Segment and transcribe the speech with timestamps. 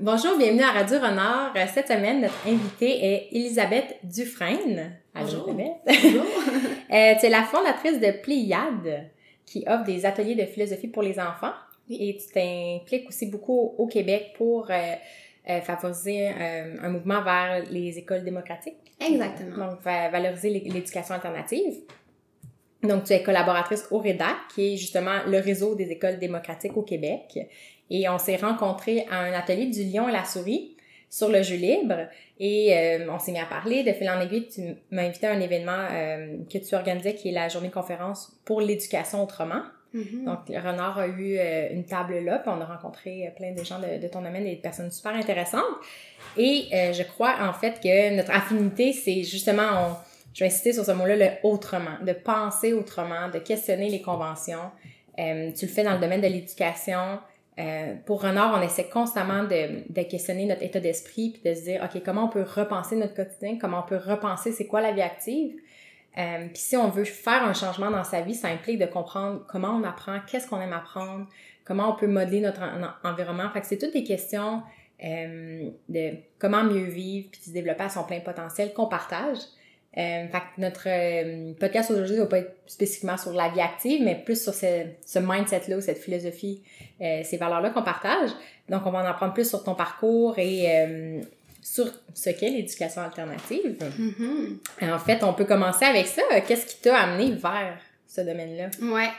[0.00, 1.52] Bonjour, bienvenue à Radio Renard.
[1.74, 4.92] Cette semaine, notre invitée est Elisabeth Dufresne.
[5.14, 5.46] Bonjour.
[5.86, 6.24] Bonjour.
[6.92, 9.08] euh, tu es la fondatrice de Pléiade,
[9.44, 11.52] qui offre des ateliers de philosophie pour les enfants.
[11.90, 14.74] Et tu t'impliques aussi beaucoup au Québec pour euh,
[15.48, 18.76] euh, favoriser euh, un mouvement vers les écoles démocratiques.
[19.00, 19.66] Exactement.
[19.70, 21.74] Donc, va- valoriser l'é- l'éducation alternative.
[22.82, 26.82] Donc, tu es collaboratrice au REDAC, qui est justement le réseau des écoles démocratiques au
[26.82, 27.48] Québec.
[27.90, 30.76] Et on s'est rencontrés à un atelier du lion et la souris
[31.10, 32.06] sur le jeu libre.
[32.38, 33.82] Et euh, on s'est mis à parler.
[33.82, 34.60] De fil en aiguille, tu
[34.90, 38.60] m'as invité à un événement euh, que tu organisais, qui est la journée conférence pour
[38.60, 39.62] l'éducation autrement.
[39.94, 40.24] Mhm.
[40.26, 43.52] Donc, le Renard a eu euh, une table là, puis on a rencontré euh, plein
[43.52, 45.64] de gens de, de ton domaine, des personnes super intéressantes.
[46.36, 49.96] Et euh, je crois en fait que notre affinité, c'est justement, on,
[50.34, 54.70] je vais insister sur ce mot-là, le autrement, de penser autrement, de questionner les conventions.
[55.18, 57.18] Euh, tu le fais dans le domaine de l'éducation.
[57.58, 61.62] Euh, pour Renard, on essaie constamment de, de questionner notre état d'esprit, puis de se
[61.64, 64.52] dire, OK, comment on peut repenser notre quotidien, comment on peut repenser?
[64.52, 65.56] C'est quoi la vie active?
[66.16, 69.44] Euh, puis si on veut faire un changement dans sa vie, ça implique de comprendre
[69.48, 71.26] comment on apprend, qu'est-ce qu'on aime apprendre,
[71.64, 73.48] comment on peut modeler notre en- en- environnement.
[73.50, 74.62] Fait que c'est toutes des questions
[75.04, 79.38] euh, de comment mieux vivre puis de se développer à son plein potentiel qu'on partage.
[79.96, 84.02] Euh, fait que notre euh, podcast aujourd'hui va pas être spécifiquement sur la vie active,
[84.02, 86.62] mais plus sur ce, ce mindset-là ou cette philosophie,
[87.00, 88.30] euh, ces valeurs-là qu'on partage.
[88.68, 91.20] Donc, on va en apprendre plus sur ton parcours et euh,
[91.62, 93.76] sur ce qu'est l'éducation alternative.
[93.98, 94.58] Mhm.
[94.82, 96.22] En fait, on peut commencer avec ça.
[96.46, 98.70] Qu'est-ce qui t'a amené vers ce domaine-là?
[98.82, 99.10] Ouais.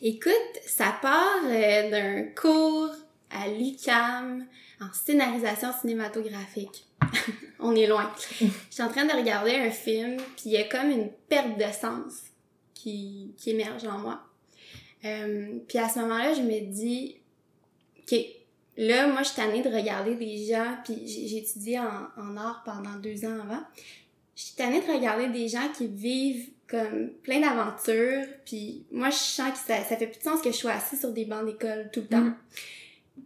[0.00, 0.32] Écoute,
[0.64, 2.90] ça part euh, d'un cours
[3.30, 4.46] à l'UCAM
[4.80, 6.86] en scénarisation cinématographique.
[7.60, 8.12] On est loin.
[8.40, 11.58] Je suis en train de regarder un film, puis il y a comme une perte
[11.58, 12.14] de sens
[12.74, 14.20] qui, qui émerge en moi.
[15.04, 17.16] Euh, puis à ce moment-là, je me dis,
[18.00, 18.18] OK,
[18.76, 22.62] là, moi, je suis tannée de regarder des gens, puis j'ai étudié en, en art
[22.64, 23.62] pendant deux ans avant.
[24.36, 29.16] Je suis tannée de regarder des gens qui vivent comme plein d'aventures, puis moi, je
[29.16, 31.44] sens que ça, ça fait plus de sens que je sois assise sur des bancs
[31.44, 32.20] d'école tout le temps.
[32.20, 32.36] Mhm.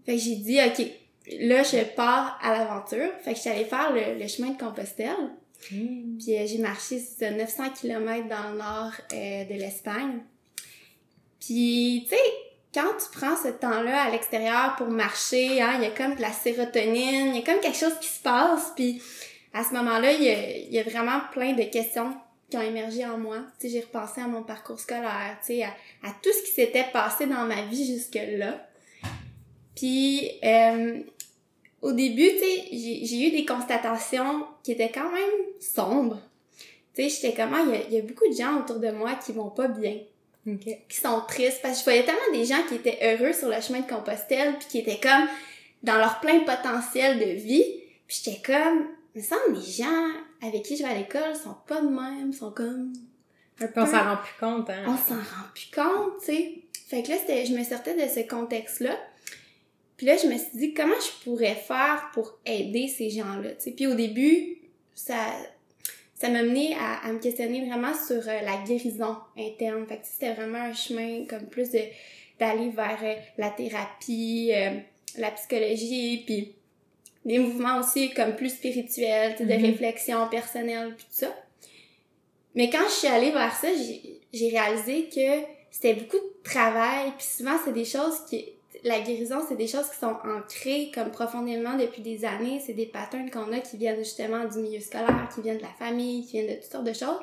[0.06, 0.86] Fait que j'ai dit, OK,
[1.26, 3.10] là, je pars à l'aventure.
[3.22, 5.30] Fait que je suis allée faire le, le chemin de Compostelle.
[5.60, 10.20] Puis euh, j'ai marché c'est ça, 900 km dans le nord euh, de l'Espagne.
[11.40, 12.22] Puis, tu sais,
[12.74, 16.20] quand tu prends ce temps-là à l'extérieur pour marcher, hein, il y a comme de
[16.20, 18.72] la sérotonine, il y a comme quelque chose qui se passe.
[18.76, 19.02] Puis,
[19.52, 22.14] à ce moment-là, il y a, y a vraiment plein de questions
[22.48, 23.38] qui ont émergé en moi.
[23.58, 25.68] Tu sais, j'ai repensé à mon parcours scolaire, tu sais, à,
[26.02, 28.68] à tout ce qui s'était passé dans ma vie jusque-là.
[29.74, 31.02] Puis, euh,
[31.82, 36.20] au début, tu sais, j'ai j'ai eu des constatations qui étaient quand même sombres.
[36.94, 39.32] Tu sais, j'étais comment, il y, y a beaucoup de gens autour de moi qui
[39.32, 39.98] vont pas bien,
[40.46, 40.64] OK.
[40.88, 43.60] qui sont tristes, parce que je voyais tellement des gens qui étaient heureux sur le
[43.60, 45.26] chemin de Compostelle, puis qui étaient comme
[45.82, 47.64] dans leur plein potentiel de vie,
[48.06, 50.06] puis j'étais comme, me semble les gens
[50.42, 52.92] avec qui je vais à l'école sont pas de même, sont comme
[53.60, 54.84] un on s'en rend plus compte, hein?
[54.86, 56.62] on s'en rend plus compte, tu sais.
[56.88, 58.96] Fait que là, c'était, je me sortais de ce contexte-là.
[60.02, 63.50] Puis là, je me suis dit, comment je pourrais faire pour aider ces gens-là.
[63.76, 64.58] Puis au début,
[64.96, 65.14] ça,
[66.16, 69.86] ça m'a mené à, à me questionner vraiment sur euh, la guérison interne.
[69.86, 71.78] Fait que c'était vraiment un chemin comme plus de,
[72.40, 74.70] d'aller vers euh, la thérapie, euh,
[75.18, 76.56] la psychologie, puis
[77.24, 79.66] des mouvements aussi comme plus spirituels, de Mhm.
[79.66, 81.32] réflexion personnelle, puis tout ça.
[82.56, 87.12] Mais quand je suis allée vers ça, j'ai j'ai réalisé que c'était beaucoup de travail,
[87.16, 88.46] puis souvent c'est des choses qui
[88.84, 92.86] la guérison, c'est des choses qui sont ancrées comme profondément depuis des années, c'est des
[92.86, 96.32] patterns qu'on a qui viennent justement du milieu scolaire, qui viennent de la famille, qui
[96.32, 97.20] viennent de toutes sortes de choses.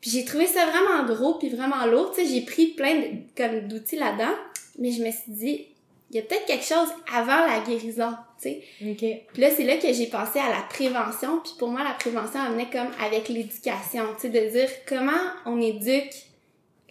[0.00, 3.06] Puis j'ai trouvé ça vraiment gros puis vraiment lourd, tu sais, j'ai pris plein de,
[3.36, 4.34] comme d'outils là-dedans,
[4.78, 5.66] mais je me suis dit
[6.10, 8.10] il y a peut-être quelque chose avant la guérison,
[8.42, 8.62] tu sais.
[8.82, 8.98] OK.
[9.32, 11.38] Puis là, c'est là que j'ai pensé à la prévention.
[11.38, 15.12] Puis pour moi, la prévention, elle venait comme avec l'éducation, tu sais, de dire comment
[15.46, 16.12] on éduque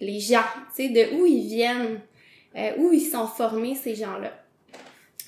[0.00, 0.40] les gens,
[0.74, 2.00] tu sais, de où ils viennent,
[2.56, 4.32] euh, où ils sont formés, ces gens-là.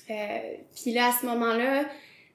[0.09, 1.85] Euh, puis là, à ce moment-là,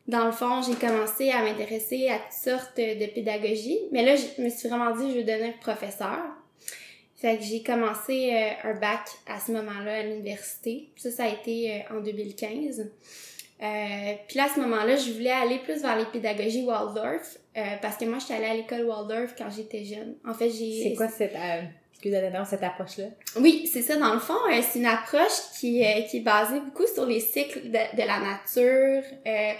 [0.06, 3.79] dans le fond, j'ai commencé à m'intéresser à toutes sortes de pédagogie.
[3.93, 6.19] Mais là, je me suis vraiment dit, je veux devenir professeur.
[7.17, 10.91] Fait que j'ai commencé euh, un bac à ce moment-là à l'université.
[10.96, 12.91] Ça, ça a été euh, en 2015.
[13.61, 17.62] Euh, puis là, à ce moment-là, je voulais aller plus vers les pédagogies Waldorf, euh,
[17.82, 20.14] parce que moi, j'étais allée à l'école Waldorf quand j'étais jeune.
[20.25, 20.84] En fait, j'ai...
[20.84, 21.37] C'est quoi cette,
[23.37, 23.97] Oui, c'est ça.
[23.97, 27.21] Dans le fond, euh, c'est une approche qui, euh, qui est basée beaucoup sur les
[27.21, 29.03] cycles de, de la nature.
[29.27, 29.53] Euh,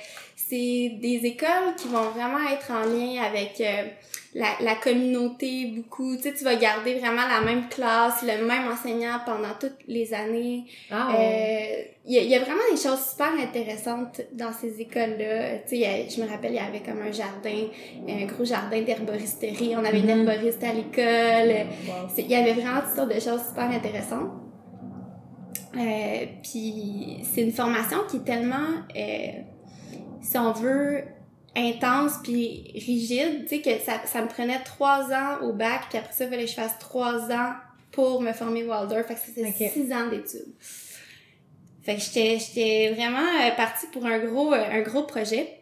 [0.49, 3.89] c'est des écoles qui vont vraiment être en lien avec euh,
[4.35, 6.17] la, la communauté beaucoup.
[6.17, 10.15] Tu sais, tu vas garder vraiment la même classe, le même enseignant pendant toutes les
[10.15, 10.65] années.
[10.91, 14.81] Ah, Euh, Il y, a, il y a vraiment des choses super intéressantes dans ces
[14.81, 15.59] écoles-là.
[15.69, 17.67] Tu sais, il je me rappelle, il y avait comme un jardin,
[18.09, 19.75] un gros jardin d'herboristerie.
[19.77, 20.09] On avait Mhm.
[20.11, 21.67] une herboriste à l'école.
[21.89, 22.09] wow.
[22.17, 24.31] Il y avait vraiment toutes sortes de choses super intéressantes.
[25.77, 29.33] Euh, puis c'est une formation qui est tellement, euh,
[30.21, 31.05] si on veut,
[31.57, 35.99] intense puis rigide, tu sais, que ça, ça me prenait trois ans au bac, puis
[35.99, 37.55] après ça, il fallait que je fasse trois ans
[37.93, 39.07] pour me former Waldorf.
[39.07, 39.71] Fait que c'était Ok.
[39.73, 40.55] six ans d'études.
[41.83, 45.55] Fait que j'étais, j'étais vraiment euh, partie pour un gros, euh, un gros projet.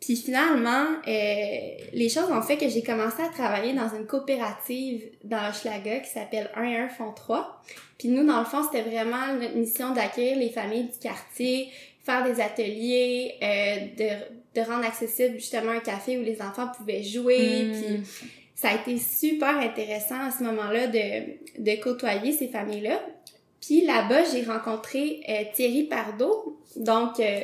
[0.00, 5.04] Puis finalement, euh, les choses ont fait que j'ai commencé à travailler dans une coopérative
[5.22, 7.62] dans Hochelaga qui s'appelle 1 et 1 font 3.
[7.98, 11.68] Puis nous, dans le fond, c'était vraiment notre mission d'accueillir les familles du quartier,
[12.04, 17.02] faire des ateliers, euh, de, de rendre accessible justement un café où les enfants pouvaient
[17.02, 17.64] jouer.
[17.64, 17.72] Mm.
[17.72, 18.00] Puis
[18.54, 23.00] ça a été super intéressant à ce moment-là de, de côtoyer ces familles-là.
[23.60, 27.40] Puis là-bas, j'ai rencontré euh, Thierry Pardo, donc euh,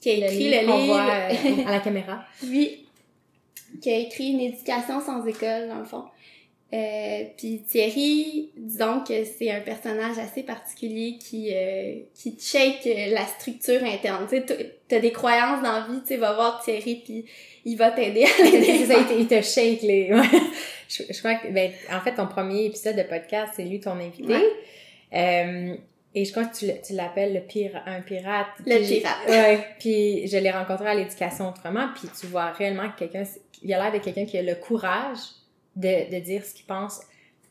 [0.00, 2.24] qui a écrit le livre, voit euh, à la caméra.
[2.44, 2.86] oui,
[3.80, 6.04] qui a écrit une éducation sans école dans le fond.
[6.70, 13.14] Euh, puis Thierry, disons que c'est un personnage assez particulier qui euh, qui shake euh,
[13.14, 14.26] la structure interne.
[14.28, 14.42] Tu
[14.86, 17.24] t'as des croyances dans la vie, tu sais, va voir Thierry puis
[17.64, 20.12] il va t'aider à les C'est ça, il te, shake les.
[20.12, 20.40] ouais.
[20.90, 23.92] Je, je crois que, ben, en fait, ton premier épisode de podcast, c'est lui ton
[23.92, 24.34] invité.
[24.34, 24.52] Ouais.
[25.14, 25.74] Euh,
[26.14, 28.46] et je crois que tu, le- tu l'appelles le pire, un pirate.
[28.66, 29.16] Le pirate.
[29.28, 29.58] Ouais.
[29.78, 31.88] Puis je l'ai rencontré à l'éducation autrement.
[31.94, 33.24] Puis tu vois réellement que quelqu'un,
[33.62, 35.18] il a l'air de quelqu'un qui a le courage
[35.78, 37.00] de, de dire ce qu'il pense,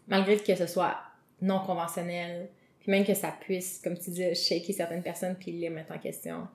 [0.07, 0.95] malgré que ce soit
[1.41, 2.49] non conventionnel.
[2.79, 5.99] Puis même que ça puisse, comme tu dis, shaker certaines personnes puis les mettre en
[5.99, 6.47] question.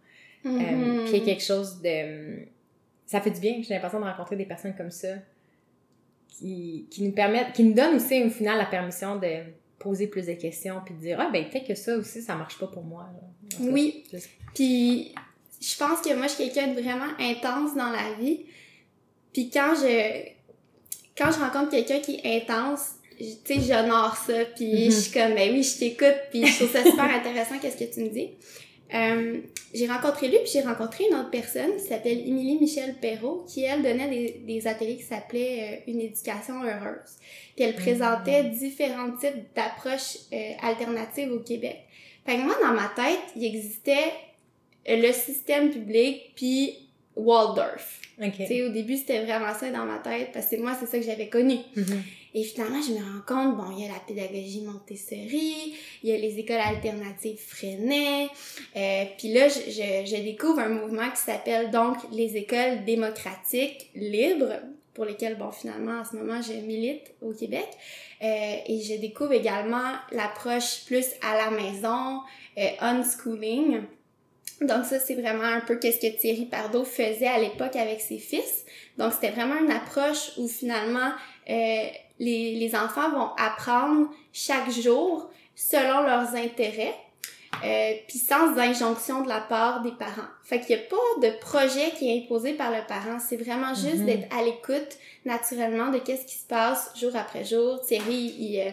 [0.44, 1.04] Euh, Mhm.
[1.04, 2.46] puis il y a quelque chose de...
[3.06, 5.08] Ça fait du bien, j'ai l'impression de rencontrer des personnes comme ça
[6.28, 9.28] qui, qui nous permettent, qui nous donnent aussi au final la permission de
[9.78, 12.58] poser plus de questions puis de dire ah ben peut-être que ça aussi ça marche
[12.58, 13.20] pas pour moi là.
[13.50, 14.04] Cas, Oui.
[14.54, 15.12] Puis
[15.60, 18.46] je pense que moi je suis quelqu'un de vraiment intense dans la vie.
[19.32, 20.28] Puis quand je
[21.22, 24.90] quand je rencontre quelqu'un qui est intense, tu sais j'honore ça puis Mhm.
[24.90, 27.92] je suis comme ben oui, je t'écoute puis je trouve ça super intéressant qu'est-ce que
[27.94, 28.30] tu me dis.
[28.94, 29.40] Euh,
[29.72, 33.62] j'ai rencontré lui puis j'ai rencontré une autre personne qui s'appelle Émilie Michel Perrault qui
[33.64, 37.12] elle donnait des, des ateliers qui s'appelaient euh, une éducation heureuse.
[37.56, 41.78] Puis elle présentait différents types d'approches euh, alternatives au Québec.
[42.26, 44.12] Fait que moi dans ma tête, il existait
[44.86, 46.81] le système public puis
[47.16, 48.00] Waldorf.
[48.20, 50.86] ok Tu sais, au début, c'était vraiment ça dans ma tête parce que moi, c'est
[50.86, 51.58] ça que j'avais connu.
[51.76, 52.02] Mhm.
[52.34, 56.12] Et finalement, je me rends compte, bon, il y a la pédagogie Montessori, il y
[56.12, 58.28] a les écoles alternatives Freinet,
[58.74, 63.90] euh, puis là, je, je, je découvre un mouvement qui s'appelle donc les écoles démocratiques
[63.94, 64.60] libres,
[64.94, 67.68] pour lesquelles, bon, finalement, en ce moment, je milite au Québec.
[68.22, 72.20] Euh, et je découvre également l'approche plus à la maison,
[72.58, 73.80] euh, unschooling.
[74.64, 78.18] Donc ça, c'est vraiment un peu qu'est-ce que Thierry Pardo faisait à l'époque avec ses
[78.18, 78.64] fils.
[78.98, 81.10] Donc c'était vraiment une approche où finalement
[81.50, 81.86] euh,
[82.18, 86.94] les, les enfants vont apprendre chaque jour selon leurs intérêts,
[87.64, 90.28] euh, puis sans injonction de la part des parents.
[90.44, 93.18] Fait qu'il n'y a pas de projet qui est imposé par le parent.
[93.18, 94.06] C'est vraiment juste Mhm.
[94.06, 97.80] d'être à l'écoute naturellement de qu'est-ce qui se passe jour après jour.
[97.82, 98.70] Thierry, il, euh,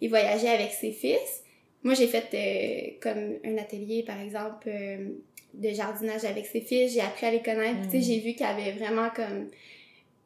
[0.00, 1.42] il voyageait avec ses fils.
[1.82, 5.08] Moi, j'ai fait euh, comme un atelier, par exemple, euh,
[5.54, 6.92] de jardinage avec ses fils.
[6.92, 7.80] J'ai appris à les connaître.
[7.92, 8.02] Mhm.
[8.02, 9.48] j'ai vu qu'il avait vraiment comme...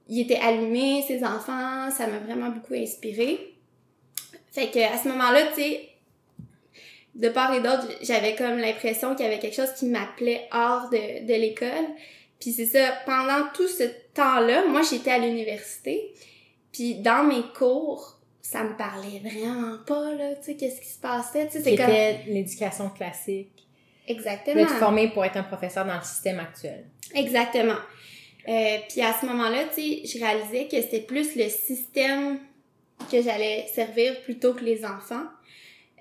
[0.09, 1.91] Il était allumé, ses enfants.
[1.91, 3.55] Ça m'a vraiment beaucoup inspiré.
[4.53, 5.89] Fait que à ce moment-là, tu sais,
[7.15, 10.91] de part et d'autre, j'avais comme l'impression qu'il y avait quelque chose qui m'appelait hors
[10.91, 11.87] de, de l'école.
[12.41, 16.13] Puis c'est ça, pendant tout ce temps-là, moi j'étais à l'université.
[16.73, 21.01] Puis dans mes cours, ça me parlait vraiment pas, là, tu sais, qu'est-ce qui se
[21.01, 22.33] passait, tu sais, c'est comme...
[22.33, 23.64] l'éducation classique
[24.07, 24.63] Exactement.
[24.63, 26.85] de te former pour être un professeur dans le système actuel
[27.15, 27.79] Exactement.
[28.47, 32.39] Euh, puis à ce moment-là, tu sais, je réalisais que c'était plus le système
[33.11, 35.25] que j'allais servir plutôt que les enfants.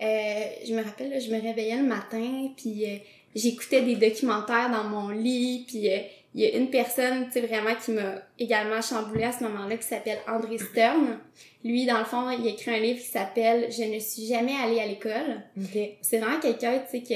[0.01, 2.97] Euh, je me rappelle, là, je me réveillais le matin, puis euh,
[3.35, 5.99] j'écoutais des documentaires dans mon lit, puis euh,
[6.35, 9.77] il y a une personne, tu sais, vraiment qui m'a également chamboulée à ce moment-là,
[9.77, 11.19] qui s'appelle André Stern.
[11.63, 14.55] Lui, dans le fond, il a écrit un livre qui s'appelle «Je ne suis jamais
[14.55, 15.43] allée à l'école».
[15.57, 17.13] ok C'est vraiment quelqu'un, tu sais, qui,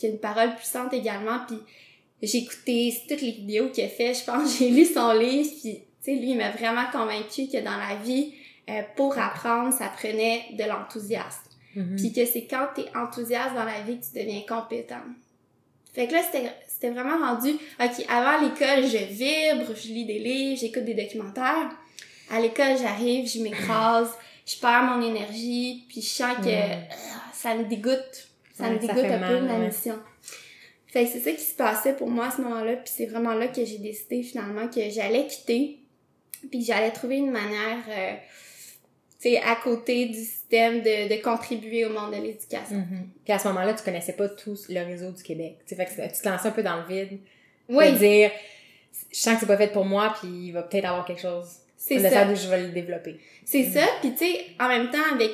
[0.00, 1.58] qui a une parole puissante également, puis
[2.22, 5.74] j'ai écouté toutes les vidéos qu'il a fait, je pense, j'ai lu son livre, puis,
[5.74, 8.34] tu sais, lui, il m'a vraiment convaincu que dans la vie,
[8.68, 11.50] euh, pour apprendre, ça prenait de l'enthousiasme.
[11.74, 11.96] Mhm.
[11.96, 15.02] Puis que c'est quand t'es enthousiaste dans la vie que tu deviens compétent.
[15.92, 20.58] Fait que là, c'était vraiment rendu, OK, avant l'école, je vibre, je lis des livres,
[20.58, 21.70] j'écoute des documentaires.
[22.30, 24.10] À l'école, j'arrive, je m'écrase,
[24.46, 26.76] je perds mon énergie, puis je sens que euh,
[27.32, 28.29] ça me dégoûte.
[28.60, 29.98] Ça me dégoûte un peu de ma mission.
[30.86, 33.34] Fait que c'est ça qui se passait pour moi à ce moment-là, puis c'est vraiment
[33.34, 35.78] là que j'ai décidé finalement que j'allais quitter,
[36.50, 38.14] puis j'allais trouver une manière, euh,
[39.20, 42.78] tu sais, à côté du système de, de contribuer au monde de l'éducation.
[42.78, 43.22] Mm-hmm.
[43.24, 45.58] Puis à ce moment-là, tu connaissais pas tout le réseau du Québec.
[45.64, 47.20] Tu fait que tu te lançais un peu dans le vide.
[47.68, 47.92] Oui.
[47.92, 48.32] dire,
[49.12, 51.46] je sens que c'est pas fait pour moi, puis il va peut-être avoir quelque chose.
[51.76, 52.28] C'est ça.
[52.28, 53.20] où je vais le développer.
[53.44, 53.72] C'est mm-hmm.
[53.72, 55.30] ça, puis tu sais, en même temps, avec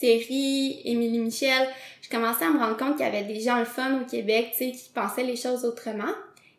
[0.00, 1.68] Thierry, Émilie Michel,
[2.02, 4.48] je commençais à me rendre compte qu'il y avait des gens le fun au Québec,
[4.52, 6.12] tu sais, qui pensaient les choses autrement.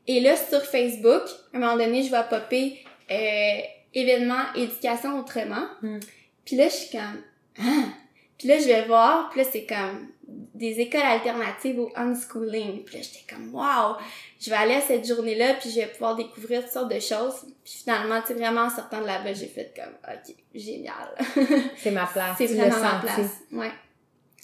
[0.08, 2.78] Et là, sur Facebook, à un moment donné, je vais popper
[3.10, 3.62] euh,
[3.94, 5.66] événement éducation autrement.
[5.82, 6.00] Hmm.
[6.46, 7.22] Puis là, je suis comme,
[7.60, 8.01] ah!
[8.42, 10.08] Puis là, je vais voir, puis là, c'est comme
[10.56, 12.84] des écoles alternatives au unschooling.
[12.84, 13.98] Puis là, j'étais comme, wow!
[14.40, 17.46] Je vais aller à cette journée-là, puis je vais pouvoir découvrir toutes sortes de choses.
[17.64, 21.14] Puis finalement, tu sais, vraiment, en sortant de là-bas, j'ai fait comme, OK, génial.
[21.78, 22.36] c'est ma place.
[22.40, 23.42] C'est vraiment ma place.
[23.52, 23.70] Ouais.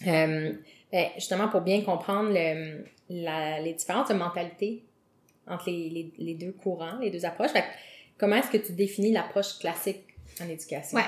[0.05, 0.53] Euh,
[0.91, 4.83] ben, justement, pour bien comprendre le, la, les différentes mentalités
[5.47, 7.49] entre les, les, les, deux courants, les deux approches,
[8.19, 10.03] comment est-ce que tu définis l'approche classique
[10.39, 10.99] en éducation?
[10.99, 11.05] Ouais.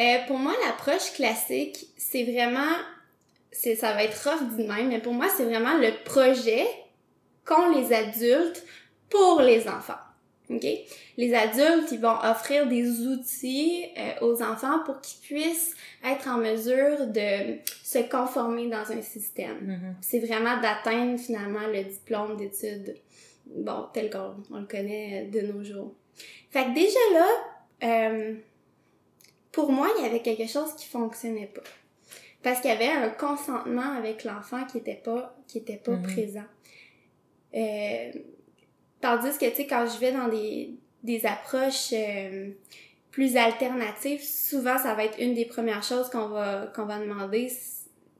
[0.00, 2.74] Euh, pour moi, l'approche classique, c'est vraiment,
[3.52, 6.66] c'est, ça va être rough du même, mais pour moi, c'est vraiment le projet
[7.44, 8.64] qu'ont les adultes
[9.10, 9.98] pour les enfants.
[10.48, 10.66] OK?
[11.16, 16.38] Les adultes, ils vont offrir des outils euh, aux enfants pour qu'ils puissent être en
[16.38, 19.58] mesure de se conformer dans un système.
[19.62, 19.94] Mm-hmm.
[20.00, 22.96] C'est vraiment d'atteindre finalement le diplôme d'études,
[23.46, 25.92] bon, tel qu'on le connaît de nos jours.
[26.50, 27.26] Fait que déjà là,
[27.82, 28.34] euh,
[29.52, 31.62] pour moi, il y avait quelque chose qui fonctionnait pas.
[32.42, 36.02] Parce qu'il y avait un consentement avec l'enfant qui était pas, qui était pas mm-hmm.
[36.02, 36.44] présent.
[37.54, 38.12] Euh,
[39.00, 42.50] tandis que, tu sais, quand je vais dans des, des approches euh,
[43.10, 47.52] plus alternatives, souvent, ça va être une des premières choses qu'on va, qu'on va demander.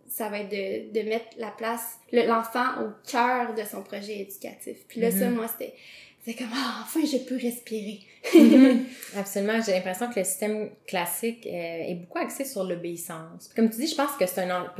[0.09, 4.85] Ça va être de, de mettre la place, l'enfant au cœur de son projet éducatif.
[4.89, 5.31] Puis là, ça, mm-hmm.
[5.31, 5.75] moi, c'était,
[6.27, 8.01] c'est comme, ah, enfin, je peux respirer.
[8.25, 8.85] Mm-hmm.
[9.17, 9.61] Absolument.
[9.65, 13.51] J'ai l'impression que le système classique euh, est beaucoup axé sur l'obéissance.
[13.55, 14.73] Comme tu dis, je pense que c'est un...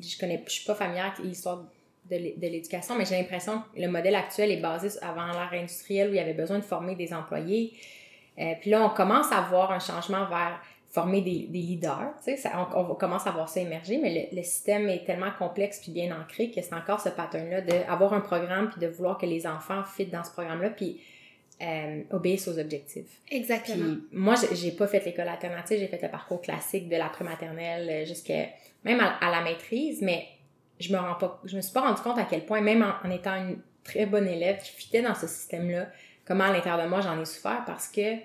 [0.00, 1.64] Je connais, je suis pas familière avec l'histoire
[2.08, 6.12] de l'éducation, mais j'ai l'impression que le modèle actuel est basé avant l'ère industrielle où
[6.12, 7.72] il y avait besoin de former des employés.
[8.38, 12.32] Euh, puis là, on commence à voir un changement vers former des, des leaders, tu
[12.32, 15.78] sais, ça, on, commence à voir ça émerger, mais le, le, système est tellement complexe
[15.80, 19.24] puis bien ancré que c'est encore ce pattern-là d'avoir un programme puis de vouloir que
[19.24, 21.00] les enfants fit dans ce programme-là puis
[21.62, 23.20] euh, obéissent aux objectifs.
[23.30, 23.96] Exactement.
[23.96, 27.88] Puis moi, j'ai pas fait l'école alternative, j'ai fait le parcours classique de la maternelle
[27.90, 28.46] euh, jusqu'à
[28.84, 30.26] même à, la maîtrise, mais
[30.78, 33.10] je me rends pas, je me suis pas rendu compte à quel point, même en,
[33.10, 35.88] étant une très bonne élève qui fitait dans ce système-là,
[36.24, 38.16] comment à l'intérieur de moi j'en ai souffert parce que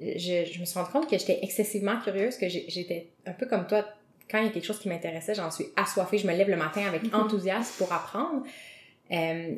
[0.00, 3.66] je, je, me suis rendu compte que j'étais excessivement curieuse, que j'étais un peu comme
[3.66, 3.84] toi,
[4.30, 6.56] quand il y a quelque chose qui m'intéressait, j'en suis assoiffée, je me lève le
[6.56, 7.14] matin avec mm-hmm.
[7.14, 8.42] enthousiasme pour apprendre.
[9.12, 9.56] Euh,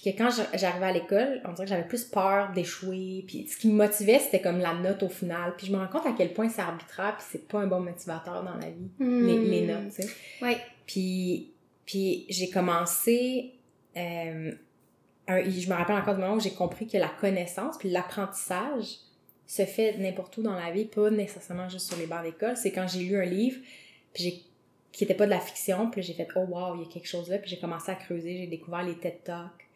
[0.00, 3.24] puis que quand j'arrivais à l'école, on dirait que j'avais plus peur d'échouer.
[3.26, 5.54] Puis ce qui me motivait, c'était comme la note au final.
[5.56, 7.80] Puis je me rends compte à quel point c'est arbitraire, puis c'est pas un bon
[7.80, 10.08] motivateur dans la vie, les, les, notes, tu sais.
[10.40, 10.56] Oui.
[10.86, 11.52] Puis,
[11.84, 13.54] puis j'ai commencé...
[13.96, 14.52] Euh,
[15.28, 18.98] je me rappelle encore du moment où j'ai compris que la connaissance puis l'apprentissage
[19.46, 22.56] se fait n'importe où dans la vie, pas nécessairement juste sur les bancs d'école.
[22.56, 23.58] C'est quand j'ai lu un livre,
[24.14, 24.42] puis j'ai
[24.92, 27.06] qui était pas de la fiction, puis j'ai fait oh wow, il y a quelque
[27.06, 29.67] chose là, puis j'ai commencé à creuser, j'ai découvert les TED Talks.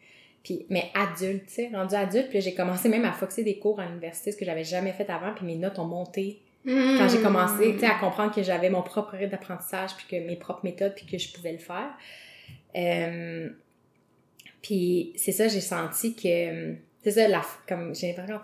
[0.43, 3.79] Puis mais adulte, tu sais, rendu adulte, puis j'ai commencé même à foxer des cours
[3.79, 6.41] à l'université ce que j'avais jamais fait avant, puis mes notes ont monté.
[6.65, 10.25] Quand j'ai commencé, tu sais, à comprendre que j'avais mon propre rythme d'apprentissage, puis que
[10.25, 11.89] mes propres méthodes, puis que je pouvais le faire.
[12.75, 13.49] Euh,
[14.61, 18.39] puis c'est ça, j'ai senti que c'est ça la comme j'ai l'impression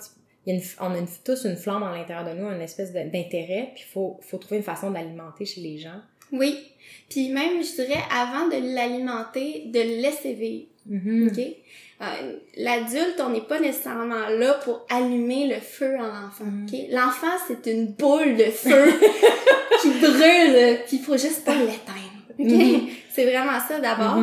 [0.80, 4.18] on a tous une flamme à l'intérieur de nous, une espèce d'intérêt, puis il faut,
[4.22, 6.00] faut trouver une façon d'alimenter chez les gens.
[6.32, 6.58] Oui.
[7.08, 10.66] Puis même, je dirais, avant de l'alimenter, de le laisser vivre.
[10.90, 11.28] Mm-hmm.
[11.28, 11.38] OK?
[12.02, 16.44] Euh, l'adulte, on n'est pas nécessairement là pour allumer le feu en l'enfant.
[16.44, 16.94] Mm-hmm.
[16.94, 18.92] L'enfant, c'est une boule de feu
[19.82, 22.10] qui brûle, puis il faut juste pas l'éteindre.
[22.38, 22.46] OK?
[22.46, 22.88] Mm-hmm.
[23.12, 24.18] C'est vraiment ça d'abord.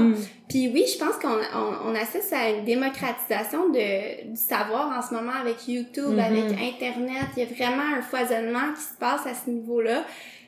[0.47, 1.39] Puis oui, je pense qu'on
[1.85, 7.27] on, assiste à une démocratisation de, du savoir en ce moment avec YouTube, avec Internet.
[7.35, 10.05] Il y a vraiment un foisonnement qui se passe à ce niveau-là.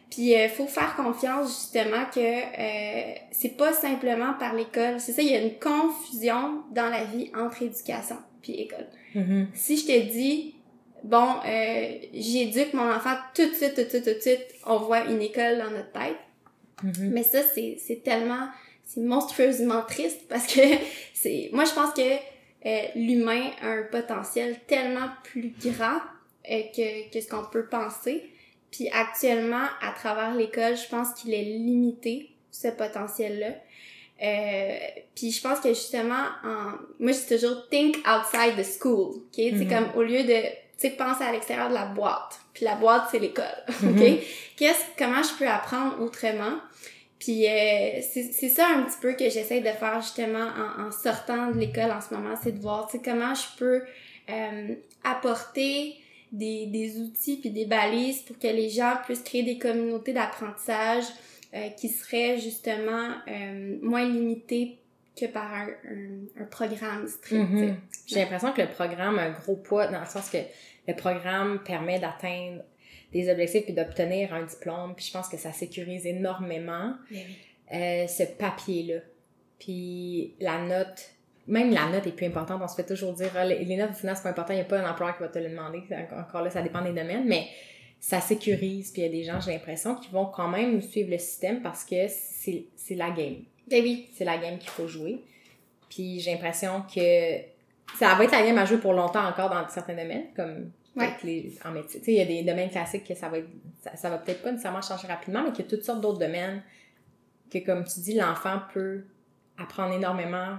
[0.10, 5.00] Puis il euh, faut faire confiance justement que euh, c'est pas simplement par l'école.
[5.00, 8.88] C'est ça, il y a une confusion dans la vie entre éducation puis école.
[9.16, 9.48] Mm-hmm.
[9.54, 10.56] Si je te dis
[11.04, 14.78] bon, euh, j'éduque mon enfant tout de suite, tout de suite, tout de suite, on
[14.78, 16.18] voit une école dans notre tête.
[16.84, 17.10] Mm-hmm.
[17.10, 18.48] Mais ça, c'est tellement
[18.86, 20.62] c'est monstrueusement triste parce que
[21.14, 22.02] c'est moi je pense que
[22.66, 26.00] euh, l'humain a un potentiel tellement plus grand
[26.52, 28.30] euh, que, que ce qu'on peut penser.
[28.72, 33.54] Puis actuellement, à travers l'école, je pense qu'il est limité, ce potentiel-là.
[34.22, 34.78] Euh,
[35.16, 36.72] puis je pense que justement, en...
[37.00, 39.34] moi je dis toujours think outside the school, ok?
[39.36, 39.70] C'est Mhm.
[39.70, 42.40] comme au lieu de, tu sais, penser à l'extérieur de la boîte.
[42.54, 43.82] Puis la boîte c'est l'école, ok?
[43.84, 44.18] Mhm.
[44.58, 46.58] Qu'est-ce, comment je peux apprendre autrement?
[47.18, 50.48] Puis euh, c'est c'est ça un petit peu que j'essaie de faire justement
[50.80, 53.58] en, en sortant de l'école en ce moment, c'est de voir, tu sais, comment je
[53.58, 53.82] peux
[54.30, 55.96] euh, apporter
[56.32, 61.06] des, des outils puis des balises pour que les gens puissent créer des communautés d'apprentissage
[61.54, 64.78] euh, qui seraient justement euh, moins limitées
[65.20, 67.50] que par un, un, un programme strict.
[67.50, 67.76] Mhm.
[68.06, 70.38] J'ai l'impression que le programme a un gros poids dans le sens que
[70.88, 72.64] le programme permet d'atteindre
[73.12, 74.96] des objectifs puis d'obtenir un diplôme.
[74.96, 77.24] Puis je pense que ça sécurise énormément oui.
[77.74, 79.02] euh, ce papier-là.
[79.60, 81.10] Puis la note,
[81.50, 82.62] même la note est plus importante.
[82.64, 84.66] On se fait toujours dire, ah, les notes finales, c'est pas important, il n'y a
[84.66, 85.84] pas un employeur qui va te le demander.
[86.18, 87.48] Encore- là, ça dépend des domaines, mais
[88.00, 88.92] ça sécurise.
[88.92, 91.62] Puis il y a des gens, j'ai l'impression, qui vont quand même suivre le système
[91.62, 93.38] parce que c'est la game.
[93.68, 94.10] Ben oui.
[94.14, 95.22] C'est la game qu'il faut jouer.
[95.90, 97.38] Puis j'ai l'impression que
[97.98, 101.10] ça va être la game à jouer pour longtemps encore dans certains domaines, comme Ouais.
[101.24, 102.00] les, en médecine.
[102.02, 103.48] Tu sais, il y a des domaines classiques que ça va être,
[103.82, 106.18] ça, ça va peut-être pas nécessairement changer rapidement, mais qu'il y a toutes sortes d'autres
[106.20, 106.62] domaines
[107.52, 109.04] que, comme tu dis, l'enfant peut
[109.58, 110.58] apprendre énormément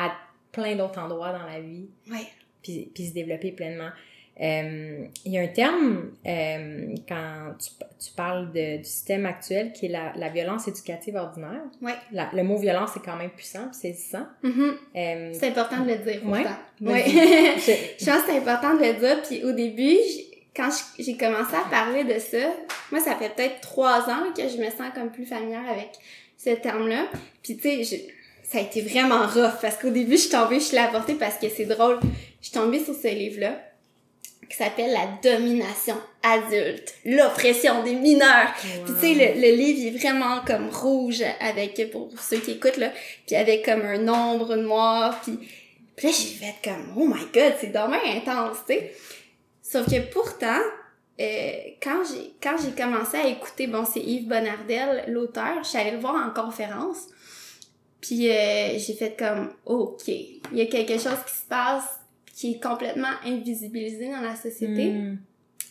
[0.00, 0.12] à
[0.52, 2.26] plein d'autres endroits dans la vie, Ouais.
[2.62, 3.90] puis, puis se développer pleinement.
[4.40, 7.70] Euh, il y a un terme euh, quand tu,
[8.02, 11.60] tu parles de, du système actuel qui est la, la violence éducative ordinaire.
[12.10, 14.26] La- le mot violence est quand même puissant, puis saisissant.
[14.42, 14.76] Mhm.
[14.96, 16.44] Euh, C'est important de le dire Ouais.
[16.80, 17.04] Ouais.
[17.58, 19.22] je- Je pense que c'est important de le dire.
[19.28, 19.98] Puis au début,
[20.56, 22.50] quand j'ai commencé à parler de ça,
[22.90, 25.90] moi, ça fait peut-être trois ans que je me sens comme plus familière avec
[26.38, 27.08] ce terme-là.
[27.42, 28.12] Puis tu sais, je-
[28.50, 31.36] ça a été vraiment rough parce qu'au début, je suis tombée, je l'ai apporté parce
[31.36, 32.00] que c'est drôle.
[32.40, 33.60] Je suis tombée sur ce livre-là
[34.48, 38.52] qui s'appelle La domination adulte, l'oppression des mineurs.
[38.84, 42.76] Puis tu sais, le, le livre est vraiment comme rouge avec, pour ceux qui écoutent,
[42.76, 42.90] là,
[43.26, 45.38] puis avec comme un ombre noir, puis,
[45.96, 48.92] puis là, j'ai fait comme, oh my god, c'est dommage intense, tu sais.
[49.62, 50.58] Sauf que pourtant,
[51.20, 55.78] euh, quand j'ai quand j'ai commencé à écouter, bon, c'est Yves Bonnardel, l'auteur, je suis
[55.78, 57.06] allée le voir en conférence,
[58.00, 62.00] puis euh, j'ai fait comme, ok, il y a quelque chose qui se passe
[62.34, 64.90] qui est complètement invisibilisé dans la société.
[64.90, 65.18] Hmm.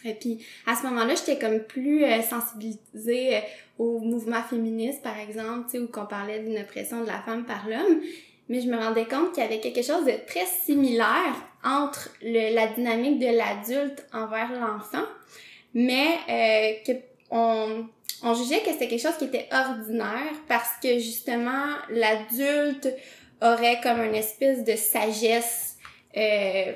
[0.06, 3.40] Et puis à ce moment-là, j'étais comme plus euh, sensibilisée euh,
[3.80, 7.46] au mouvement féministe, par exemple, tu sais, où qu'on parlait d'une oppression de la femme
[7.46, 8.02] par l'homme.
[8.50, 12.54] Mais je me rendais compte qu'il y avait quelque chose de très similaire entre le,
[12.54, 15.06] la dynamique de l'adulte envers l'enfant,
[15.74, 17.00] mais euh, que
[17.32, 17.86] on,
[18.24, 22.94] on jugeait que c'était quelque chose qui était ordinaire parce que justement l'adulte
[23.42, 25.78] aurait comme une espèce de sagesse
[26.18, 26.74] euh,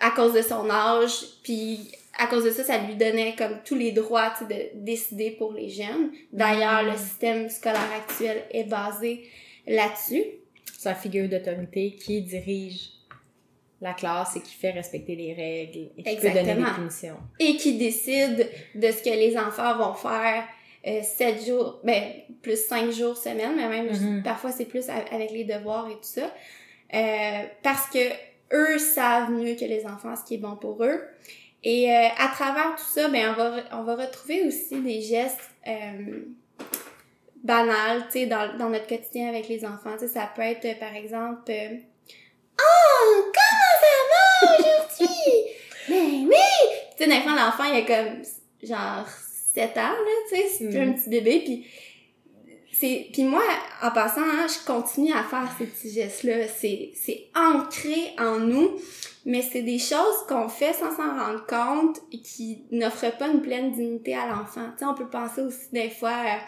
[0.00, 3.74] à cause de son âge, puis à cause de ça, ça lui donnait comme tous
[3.74, 6.10] les droits de décider pour les jeunes.
[6.32, 6.90] D'ailleurs, Mm.
[6.90, 9.28] le système scolaire actuel est basé
[9.66, 10.24] là-dessus.
[10.78, 12.90] C'est la figure d'autorité qui dirige
[13.80, 16.74] la classe et qui fait respecter les règles et qui peut donner des Exactement.
[16.74, 17.16] punitions.
[17.38, 20.44] Et qui décide de ce que les enfants vont faire
[20.86, 22.02] euh, 7 jours, ben,
[22.42, 24.22] plus 5 jours semaine, mais même Mhm.
[24.22, 26.32] parfois c'est plus avec les devoirs et tout ça.
[26.94, 27.98] Euh, parce que
[28.52, 31.00] eux savent mieux que les enfants ce qui est bon pour eux.
[31.62, 35.50] Et euh, à travers tout ça, ben on va, on va retrouver aussi des gestes
[35.66, 36.20] euh,
[37.42, 39.92] banals, tu sais, dans, dans notre quotidien avec les enfants.
[39.94, 41.76] Tu sais, ça peut être, par exemple, euh,
[42.60, 43.24] Oh,
[44.42, 45.16] aujourd'hui?
[45.88, 46.34] ben oui!
[46.96, 48.22] Tu sais, d'un fois, l'enfant, il a comme,
[48.62, 49.06] genre,
[49.54, 49.96] 7 ans, là,
[50.28, 50.94] tu sais, c'est un Mhm.
[50.94, 51.66] petit bébé, puis
[52.72, 53.42] c'est puis moi
[53.82, 58.40] en passant hein, je continue à faire ces petits gestes là c'est c'est ancré en
[58.40, 58.80] nous
[59.24, 63.42] mais c'est des choses qu'on fait sans s'en rendre compte et qui n'offrent pas une
[63.42, 66.38] pleine dignité à l'enfant tu sais on peut penser aussi des fois euh,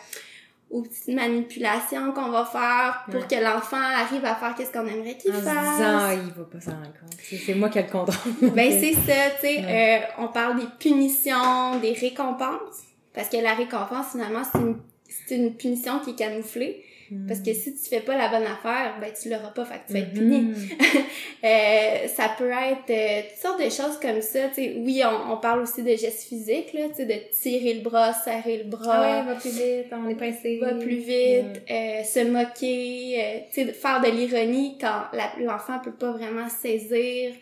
[0.71, 3.27] aux petites manipulations qu'on va faire pour Ouais.
[3.29, 6.33] que l'enfant arrive à faire qu'est-ce qu'on aimerait qu'il En se fasse disant, ah, il
[6.33, 7.17] va pas s'en rendre compte.
[7.23, 8.33] C'est moi qui ai le contrôle.
[8.55, 10.03] ben c'est ça, tu sais, Ouais.
[10.19, 12.83] euh, on parle des punitions, des récompenses,
[13.15, 14.77] parce que la récompense finalement c'est une,
[15.09, 16.83] c'est une punition qui est camouflée,
[17.29, 19.87] Parce que si tu fais pas la bonne affaire, ben tu l'auras pas, fait que
[19.87, 20.55] tu vas être Mhm.
[20.55, 20.69] puni.
[21.45, 24.75] Euh, ça peut être euh, toutes sortes de choses comme ça, tu sais.
[24.79, 28.13] Oui, on, on parle aussi de gestes physiques, là, tu sais, de tirer le bras,
[28.15, 28.95] serrer le bras.
[28.97, 30.59] Ah ouais, va plus vite, on est pressé.
[30.59, 35.03] va plus vite, euh, se moquer, euh, tu sais, de faire de l'ironie quand
[35.41, 37.33] l'enfant peut pas vraiment saisir.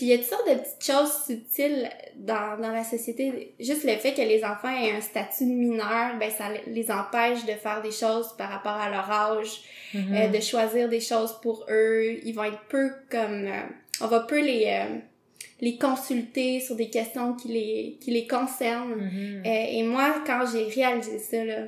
[0.00, 3.52] Puis il y a toutes sortes de petites choses subtiles dans, dans la société.
[3.60, 7.44] Juste le fait que les enfants aient un statut de mineur, ben ça les empêche
[7.44, 9.60] de faire des choses par rapport à leur âge,
[9.92, 10.14] Mhm.
[10.14, 12.18] euh, de choisir des choses pour eux.
[12.24, 13.44] Ils vont être peu comme...
[13.46, 13.60] euh,
[14.00, 14.96] on va peu les, euh,
[15.60, 18.94] les consulter sur des questions qui les, qui les concernent.
[18.94, 19.42] Mhm.
[19.44, 21.64] Euh, et moi, quand j'ai réalisé ça, là,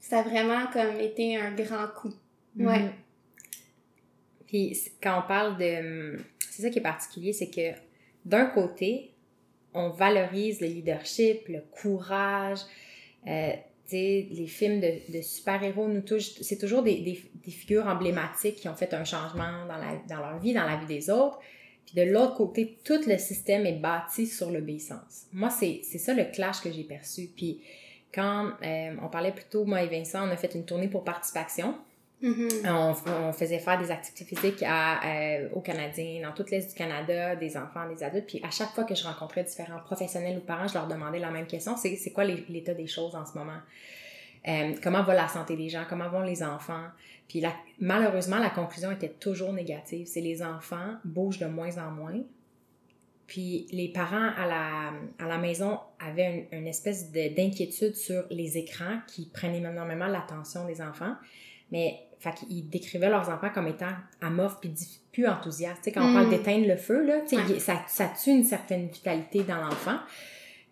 [0.00, 2.12] ça a vraiment comme été un grand coup.
[2.58, 2.80] Ouais.
[2.80, 2.90] Mhm.
[4.48, 6.18] Puis quand on parle de...
[6.56, 7.78] C'est ça qui est particulier, c'est que
[8.24, 9.12] d'un côté,
[9.74, 12.60] on valorise le leadership, le courage.
[13.26, 13.52] Euh,
[13.92, 16.40] les films de, super-héros nous touchent.
[16.40, 20.76] C'est toujours des, figures emblématiques qui ont fait un changement dans, leur vie, dans la
[20.76, 21.38] vie des autres.
[21.84, 25.26] Puis de l'autre côté, tout le système est bâti sur l'obéissance.
[25.34, 27.28] Moi, c'est c'est ça le clash que j'ai perçu.
[27.36, 27.60] Puis
[28.14, 31.74] quand euh, on parlait plutôt, moi et Vincent, on a fait une tournée pour Participation.
[32.22, 32.48] Mhm.
[32.64, 32.94] On,
[33.28, 37.36] on faisait faire des activités physiques à, euh, aux Canadiens, dans toute l'Est du Canada,
[37.36, 38.26] des enfants, des adultes.
[38.26, 41.30] Puis à chaque fois que je rencontrais différents professionnels ou parents, je leur demandais la
[41.30, 41.76] même question.
[41.76, 43.58] C'est, quoi l'état des choses en ce moment?
[44.48, 45.84] Euh, comment va la santé des gens?
[45.88, 46.84] Comment vont les enfants?
[47.28, 47.42] Puis
[47.80, 50.06] malheureusement, la conclusion était toujours négative.
[50.06, 52.20] C'est les enfants bougent de moins en moins.
[53.26, 58.56] Puis les parents à la, à la maison avaient une, espèce de- d'inquiétude sur les
[58.56, 61.14] écrans qui prennent énormément l'attention des enfants.
[61.72, 64.72] Mais fait qu'ils décrivaient leurs enfants comme étant amorphes puis
[65.12, 65.78] plus enthousiastes.
[65.78, 66.14] Tu sais, quand on Mm.
[66.14, 67.42] parle d'éteindre le feu, là, tu sais, Ouais.
[67.50, 69.98] il- ça, ça tue une certaine vitalité dans l'enfant.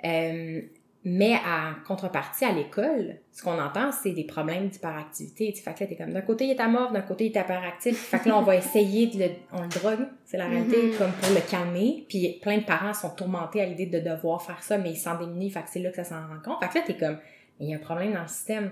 [0.04, 0.60] Euh,
[1.06, 5.52] mais en contrepartie, à l'école, ce qu'on entend, c'est des problèmes d'hyperactivité.
[5.52, 7.36] Tu sais, Fait que là, t'es comme, d'un côté, il est amorphe, d'un côté, il
[7.36, 7.98] est hyperactif.
[7.98, 9.30] Fait que là, on va essayer de le...
[9.52, 10.96] On le drogue, c'est la réalité, Mhm.
[10.96, 12.06] comme pour le calmer.
[12.08, 15.18] Puis plein de parents sont tourmentés à l'idée de devoir faire ça, mais ils s'en
[15.18, 15.52] démunissent.
[15.54, 16.62] Fait que c'est là que ça s'en rend compte.
[16.62, 17.18] Fait que là, t'es comme,
[17.60, 18.70] il y a un problème dans le système.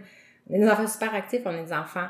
[0.51, 2.07] On a des enfants super actifs, on a des enfants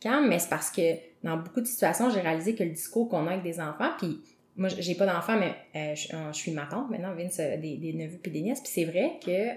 [0.00, 0.82] calmes, mais c'est parce que
[1.22, 4.20] dans beaucoup de situations, j'ai réalisé que le discours qu'on a avec des enfants, puis
[4.56, 7.56] moi, j'ai pas d'enfants, mais euh, je, euh, je suis ma tante maintenant, Vince a
[7.56, 9.52] des, des neveux puis des nièces, puis c'est vrai que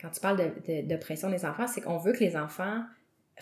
[0.00, 2.82] quand tu parles de, de, des enfants, c'est qu'on veut que les enfants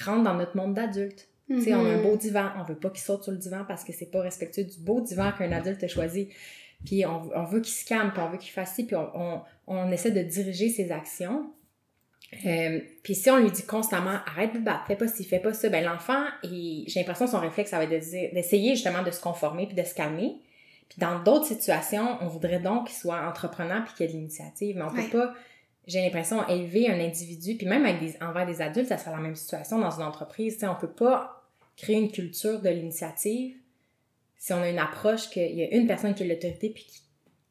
[0.00, 1.28] rentrent dans notre monde d'adultes.
[1.48, 2.02] Tu sais, on a un Mhm.
[2.02, 4.64] beau divan, on veut pas qu'ils sautent sur le divan parce que c'est pas respectueux
[4.64, 6.30] du beau divan qu'un adulte a choisi.
[6.86, 9.10] Puis on, on veut qu'ils se calment, puis on veut qu'ils fassent ci, puis on,
[9.14, 11.50] on, on essaie de diriger ses actions.
[12.46, 15.52] Euh, puis si on lui dit constamment arrête de battre, fais pas ci, fais pas
[15.54, 19.10] ça, ben l'enfant, j'ai l'impression que son réflexe, ça va être de d'essayer justement de
[19.10, 20.36] se conformer puis de se calmer.
[20.88, 24.16] Puis dans d'autres situations, on voudrait donc qu'il soit entrepreneur puis qu'il y ait de
[24.18, 25.04] l'initiative, mais on Ouais.
[25.08, 25.34] peut pas,
[25.86, 29.22] j'ai l'impression, élever un individu, puis même avec des, envers des adultes, ça sera la
[29.22, 30.58] même situation dans une entreprise.
[30.58, 31.42] Tu on peut pas
[31.76, 33.56] créer une culture de l'initiative
[34.36, 37.00] si on a une approche qu'il y a une personne qui a l'autorité puis qui,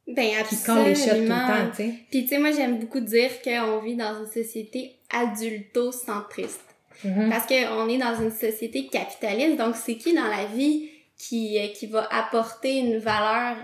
[0.08, 1.48] Ben, qui colle les tout le absolument.
[1.48, 1.94] temps, tu sais.
[2.12, 6.62] Puis tu sais, moi j'aime beaucoup dire qu'on vit dans une société adulto-centriste.
[7.04, 7.30] Mhm.
[7.30, 11.68] Parce qu'on est dans une société capitaliste, donc c'est qui dans la vie qui, euh,
[11.74, 13.58] qui va apporter une valeur?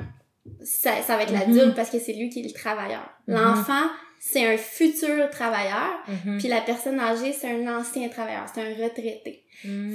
[0.63, 1.39] Ça, ça va être Mhm.
[1.39, 3.08] l'adulte parce que c'est lui qui est le travailleur.
[3.28, 3.36] Mhm.
[3.36, 3.88] L'enfant,
[4.19, 6.38] c'est un futur travailleur, Mhm.
[6.39, 9.43] puis la personne âgée, c'est un ancien travailleur, c'est un retraité.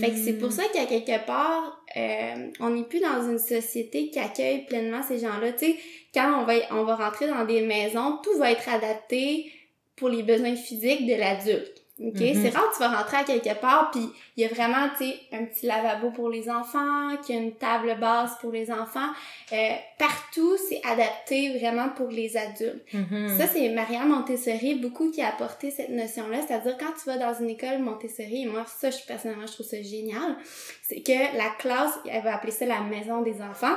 [0.00, 4.10] Fait que c'est pour ça qu'à quelque part, euh, on n'est plus dans une société
[4.10, 5.52] qui accueille pleinement ces gens-là.
[5.52, 5.76] Tu sais,
[6.14, 9.50] quand on va, on va rentrer dans des maisons, tout va être adapté
[9.96, 11.73] pour les besoins physiques de l'adulte.
[12.00, 12.18] OK?
[12.18, 12.42] Mhm.
[12.42, 15.04] C'est rare que tu vas rentrer à quelque part, puis il y a vraiment, tu
[15.04, 18.68] sais, un petit lavabo pour les enfants, qu'il y a une table basse pour les
[18.72, 19.10] enfants.
[19.52, 22.82] Euh, partout, c'est adapté vraiment pour les adultes.
[22.92, 23.38] Mhm.
[23.38, 26.38] Ça, c'est Marianne Montessori, beaucoup qui a apporté cette notion-là.
[26.44, 29.66] C'est-à-dire, quand tu vas dans une école Montessori, et moi, ça, je, personnellement, je trouve
[29.66, 30.36] ça génial,
[30.82, 33.76] c'est que la classe, elle va appeler ça la maison des enfants,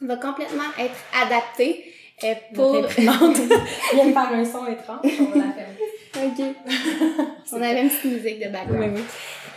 [0.00, 1.84] va complètement être adaptée
[2.24, 2.72] euh, pour...
[2.98, 5.93] Vient de faire un son étrange, on va la fermer.
[6.16, 6.44] Ok.
[7.52, 8.92] On avait une petite musique de background.
[8.96, 9.02] Oui, oui.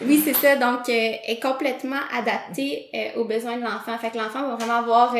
[0.07, 0.55] Oui, c'est ça.
[0.55, 3.97] Donc, euh, est complètement adapté euh, aux besoins de l'enfant.
[3.97, 5.19] Fait que l'enfant va vraiment avoir, euh,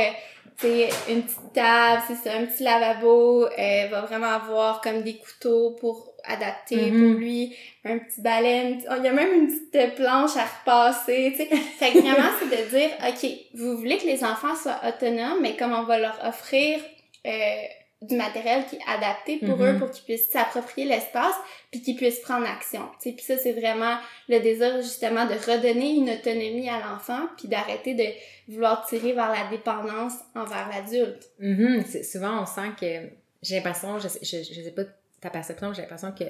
[0.60, 5.16] tu sais, une petite table, c'est un petit lavabo, euh, va vraiment avoir comme des
[5.18, 7.12] couteaux pour adapter Mhm.
[7.12, 11.34] pour lui, un petit une petite- il y a même une petite planche à repasser,
[11.36, 11.56] tu sais.
[11.80, 15.56] Fait que vraiment, c'est de dire, OK, vous voulez que les enfants soient autonomes, mais
[15.56, 16.80] comme on va leur offrir
[17.26, 17.30] euh,
[18.02, 19.66] du matériel qui est adapté pour Mhm.
[19.76, 21.34] eux, pour qu'ils puissent s'approprier l'espace,
[21.72, 22.82] puis qu'ils puissent prendre action.
[23.02, 23.98] Tu sais, puis ça, c'est vraiment
[24.30, 29.32] le désir justement de redonner une autonomie à l'enfant, puis d'arrêter de vouloir tirer vers
[29.32, 31.28] la dépendance envers l'adulte.
[31.40, 31.84] Mhm.
[31.88, 33.10] C'est- Souvent, on sent que
[33.42, 34.84] j'ai l'impression, je, je, je sais pas
[35.20, 36.26] ta perception, j'ai l'impression que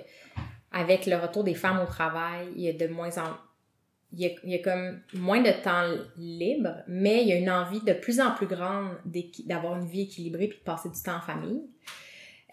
[0.71, 3.35] avec le retour des femmes au travail, il y a de moins en
[4.13, 5.83] il y a, il y a comme moins de temps
[6.17, 8.97] libre, mais il y a une envie de plus en plus grande
[9.45, 11.61] d'avoir une vie équilibrée puis de passer du temps en famille.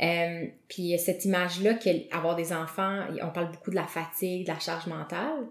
[0.01, 4.59] Euh, puis cette image-là qu'avoir des enfants, on parle beaucoup de la fatigue, de la
[4.59, 5.47] charge mentale.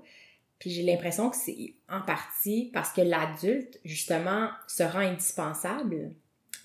[0.59, 6.11] Puis j'ai l'impression que c'est en partie parce que l'adulte, justement, se rend indispensable.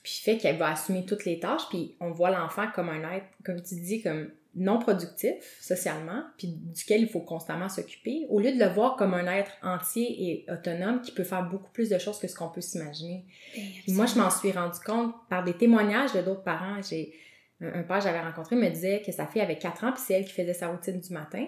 [0.02, 3.26] puis fait qu'elle va assumer toutes les tâches, puis on voit l'enfant comme un être,
[3.44, 8.52] comme tu dis, comme non productif socialement, puis duquel il faut constamment s'occuper, au lieu
[8.52, 11.98] de le voir comme un être entier et autonome qui peut faire beaucoup plus de
[11.98, 13.24] choses que ce qu'on peut s'imaginer.
[13.56, 16.80] Ben, moi, je m'en suis rendu compte par des témoignages de d'autres parents.
[16.88, 17.12] J'ai
[17.60, 20.14] un, père que j'avais rencontré me disait que sa fille avait 4 ans, puis c'est
[20.14, 21.44] elle qui faisait sa routine du matin.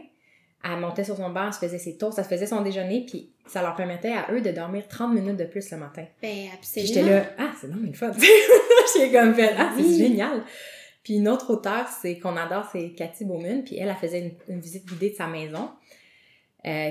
[0.62, 3.06] Elle montait sur son banc, elle se faisait ses tours, ça se faisait son déjeuner,
[3.06, 6.04] puis ça leur permettait à eux de dormir 30 minutes de plus le matin.
[6.20, 6.92] Ben, absolument.
[6.94, 8.12] J'étais là, ah, c'est non, mais le fun.
[8.96, 10.42] J'ai comme fait, ah, c'est génial.
[11.02, 14.60] Puis une autre auteure, c'est qu'on adore, c'est Cathy Bowman, puis elle, elle faisait une,
[14.60, 15.70] visite guidée de sa maison.
[16.66, 16.90] Euh,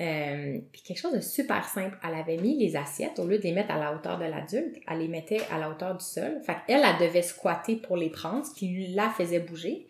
[0.00, 3.44] euh, puis quelque chose de super simple, elle avait mis les assiettes, au lieu de
[3.44, 6.40] les mettre à la hauteur de l'adulte, elle les mettait à la hauteur du sol.
[6.44, 9.86] Fait qu'elle, elle devait squatter pour les prendre, ce qui la faisait bouger.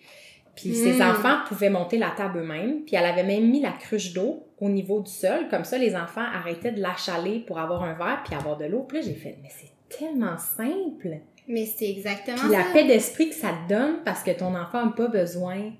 [0.55, 1.03] Puis ses hmm.
[1.03, 2.85] enfants pouvaient monter la table eux-mêmes.
[2.85, 5.49] Puis elle avait même mis la cruche d'eau au niveau du sol.
[5.49, 8.85] Comme ça, les enfants arrêtaient de l'achaler pour avoir un verre puis avoir de l'eau.
[8.89, 11.19] Puis là, j'ai fait, mais c'est tellement simple.
[11.47, 14.87] Mais c'est exactement puis la paix d'esprit que ça te donne parce que ton enfant
[14.87, 15.73] n'a pas besoin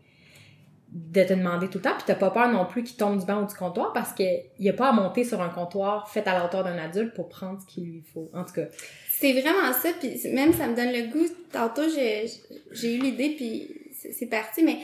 [0.95, 1.95] de te demander tout le temps.
[1.95, 4.45] Puis t'as pas peur non plus qu'il tombe du banc ou du comptoir parce qu'il
[4.61, 7.29] n'y a pas à monter sur un comptoir fait à la hauteur d'un adulte pour
[7.29, 8.31] prendre ce qu'il lui faut.
[8.33, 8.67] En tout cas.
[9.09, 9.89] C'est vraiment ça.
[9.99, 11.27] Puis même ça me donne le goût.
[11.51, 13.71] Tantôt, j'ai eu l'idée puis
[14.13, 14.63] c'est parti.
[14.63, 14.79] Mais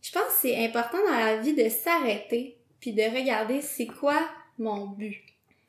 [0.00, 4.20] je pense que c'est important dans la vie de s'arrêter puis de regarder c'est quoi
[4.58, 5.16] mon but.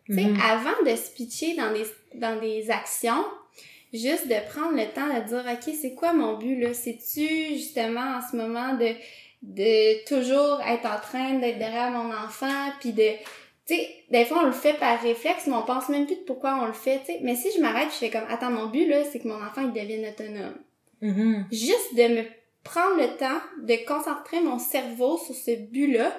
[0.06, 0.42] Tu sais, mm-hmm.
[0.42, 3.24] avant de se pitcher dans des, dans des actions,
[3.94, 6.74] juste de prendre le temps de dire, OK, c'est quoi mon but là?
[6.74, 8.94] C'est-tu justement en ce moment de,
[9.42, 13.12] de toujours être en train d'être derrière mon enfant, puis de...
[13.66, 16.22] Tu sais, des fois, on le fait par réflexe, mais on pense même plus de
[16.22, 17.20] pourquoi on le fait, tu sais.
[17.22, 19.62] Mais si je m'arrête, je fais comme, attends, mon but, là, c'est que mon enfant,
[19.62, 20.58] il devienne autonome.
[21.04, 21.44] Mm-hmm.
[21.52, 22.24] Juste de me
[22.64, 26.12] prendre le temps de concentrer mon cerveau sur ce but-là,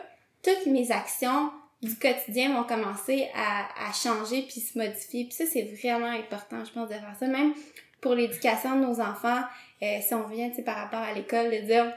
[0.43, 1.51] toutes mes actions,
[1.83, 5.25] du quotidien vont commencer à, à changer puis se modifier.
[5.25, 7.27] Puis ça, c'est vraiment important, je pense, de faire ça.
[7.27, 7.55] Même
[8.01, 9.43] pour l'éducation de nos enfants,
[9.83, 11.93] euh, si on vient, tu sais, par rapport à l'école, de dire,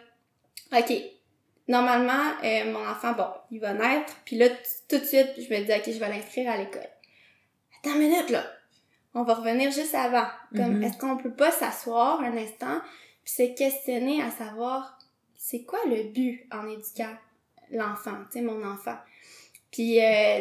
[0.71, 0.93] OK,
[1.67, 4.49] normalement, euh, mon enfant, bon, il va naître, puis là,
[4.89, 6.87] tout de suite, je me dis, OK, je vais l'inscrire à l'école.
[7.79, 8.43] Attends une minute, là.
[9.13, 10.25] On va revenir juste avant.
[10.55, 10.85] Comme, mm-hmm.
[10.85, 12.81] est-ce qu'on peut pas s'asseoir un instant
[13.23, 14.97] puis se questionner à savoir,
[15.35, 17.15] c'est quoi le but en éduquant
[17.71, 18.97] l'enfant, tu sais, mon enfant?
[19.73, 20.39] Puis euh,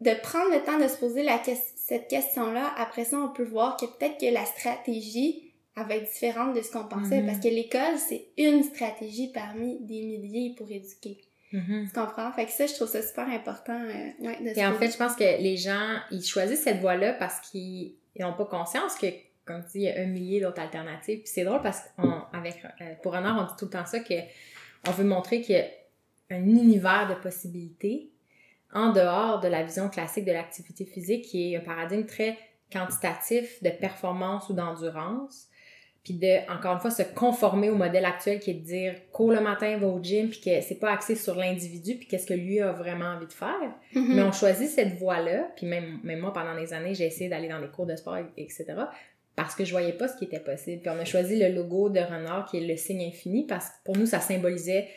[0.00, 3.76] de prendre le temps de se poser la cette question-là, après ça, on peut voir
[3.76, 5.48] que peut-être que la stratégie
[5.80, 7.42] elle va être différente de ce qu'on pensait, parce mhm.
[7.42, 11.18] que l'école, c'est une stratégie parmi des milliers pour éduquer.
[11.52, 11.86] Mhm.
[11.86, 12.32] Tu comprends?
[12.32, 13.80] Fait que ça, je trouve ça super important.
[13.80, 17.12] Euh, ouais, de Et en fait, je pense que les gens, ils choisissent cette voie-là
[17.14, 19.06] parce qu'ils n'ont pas conscience que,
[19.44, 21.20] comme tu dis, il y a un millier d'autres alternatives.
[21.20, 24.14] Puis c'est drôle parce qu'avec euh, pour Honor, on dit tout le temps ça, que
[24.86, 25.66] on veut montrer qu'il y a
[26.30, 28.10] un univers de possibilités
[28.72, 32.38] en dehors de la vision classique de l'activité physique qui est un paradigme très
[32.72, 35.48] quantitatif de performance ou d'endurance,
[36.04, 39.30] puis de, encore une fois, se conformer au modèle actuel qui est de dire cours
[39.30, 42.34] le matin, va au gym, puis que c'est pas axé sur l'individu, puis qu'est-ce que
[42.34, 43.74] lui a vraiment envie de faire.
[43.94, 44.14] Mm-hmm.
[44.14, 47.48] Mais on choisit cette voie-là, puis même, même moi, pendant des années, j'ai essayé d'aller
[47.48, 48.64] dans des cours de sport, etc.,
[49.36, 50.82] parce que je voyais pas ce qui était possible.
[50.82, 53.74] Puis on a choisi le logo de Renard, qui est le signe infini, parce que
[53.84, 54.88] pour nous, ça symbolisait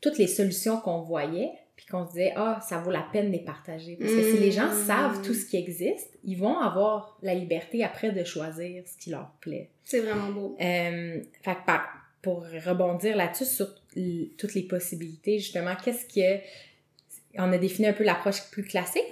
[0.00, 3.32] toutes les solutions qu'on voyait, puis qu'on se disait, ah, ça vaut la peine de
[3.32, 3.96] les partager.
[3.96, 4.86] Parce que si les gens mmh.
[4.86, 9.10] savent tout ce qui existe, ils vont avoir la liberté après de choisir ce qui
[9.10, 9.70] leur plaît.
[9.82, 10.56] C'est vraiment beau.
[10.60, 11.72] Euh, fait que
[12.22, 13.68] pour rebondir là-dessus sur
[14.38, 16.40] toutes les possibilités, justement, qu'est-ce que
[17.38, 19.04] on a défini un peu l'approche plus classique.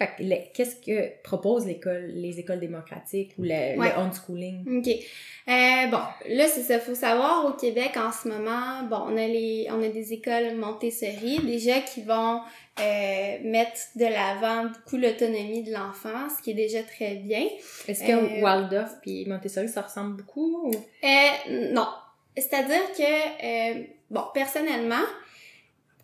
[0.54, 3.92] Qu'est-ce que propose l'école, les écoles démocratiques ou le, ouais.
[3.96, 4.78] homeschooling?
[4.78, 4.88] OK.
[4.88, 6.78] Euh, bon, là, c'est ça.
[6.78, 10.54] faut savoir, au Québec, en ce moment, bon, on a, les, on a des écoles
[10.56, 12.40] Montessori, déjà qui vont
[12.80, 17.46] euh, mettre de l'avant beaucoup l'autonomie de l'enfant, ce qui est déjà très bien.
[17.88, 20.70] Est-ce que euh, Waldorf puis Montessori, ça ressemble beaucoup?
[20.70, 21.88] Euh, non.
[22.36, 25.04] C'est-à-dire que, euh, bon, personnellement,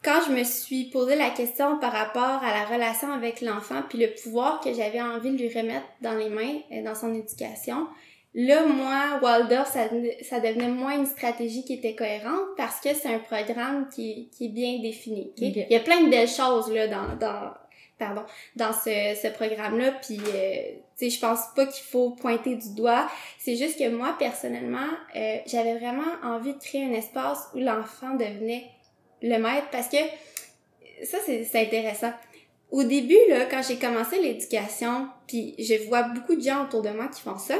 [0.02, 3.98] quand je me suis posé la question par rapport à la relation avec l'enfant, puis
[3.98, 7.86] le pouvoir que j'avais envie de lui remettre dans les mains euh, dans son éducation,
[8.34, 9.88] là, moi, Waldorf, ça,
[10.22, 14.46] ça devenait moins une stratégie qui était cohérente parce que c'est un programme qui, qui
[14.46, 15.32] est bien défini.
[15.36, 17.52] Il y a plein de belles choses là dans, dans
[17.98, 18.22] pardon,
[18.56, 20.54] dans ce, ce programme-là, puis euh,
[20.96, 23.08] tu sais, je pense pas qu'il faut pointer du doigt.
[23.38, 28.14] C'est juste que moi, personnellement, euh, j'avais vraiment envie de créer un espace où l'enfant
[28.14, 28.70] devenait
[29.22, 29.96] le maître parce que
[31.04, 32.12] ça, c'est intéressant.
[32.70, 36.90] Au début, là, quand j'ai commencé l'éducation, puis je vois beaucoup de gens autour de
[36.90, 37.56] moi qui font ça,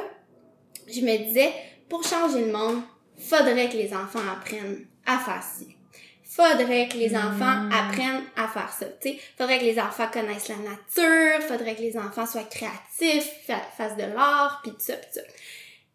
[0.87, 1.53] je me disais,
[1.89, 2.83] pour changer le monde,
[3.17, 5.75] faudrait que les enfants apprennent à faire ci.
[6.23, 7.73] Faudrait que les enfants hmm.
[7.73, 8.87] apprennent à faire ça.
[9.01, 9.19] sais.
[9.37, 13.29] Faudrait que les enfants connaissent la nature, faudrait que les enfants soient créatifs,
[13.77, 15.21] fassent de l'art, puis tout ça, puis ça.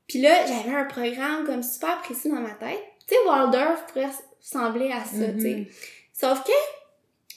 [0.08, 2.84] Puis là, j'avais un programme comme super précis dans ma tête.
[3.08, 3.86] Tu sais, Waldorf
[4.44, 5.56] ressembler à ça, tu sais.
[5.56, 5.66] Mhm.
[6.14, 6.52] Sauf que,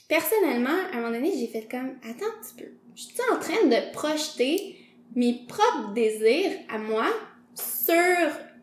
[0.07, 2.69] personnellement, à un moment donné, j'ai fait comme, attends un petit peu.
[2.95, 4.75] Je suis en train de projeter
[5.15, 7.05] mes propres désirs à moi
[7.55, 7.95] sur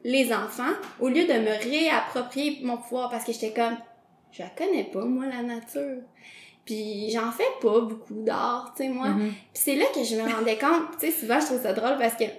[0.04, 3.76] les enfants au lieu de me réapproprier mon pouvoir parce que j'étais comme,
[4.32, 6.02] je la connais pas, moi, la nature.
[6.64, 9.08] Puis j'en fais pas beaucoup d'art, tu sais, moi.
[9.08, 9.30] Mhm.
[9.52, 11.98] Puis c'est là que je me rendais compte, tu sais, souvent je trouve ça drôle
[11.98, 12.30] parce que, tu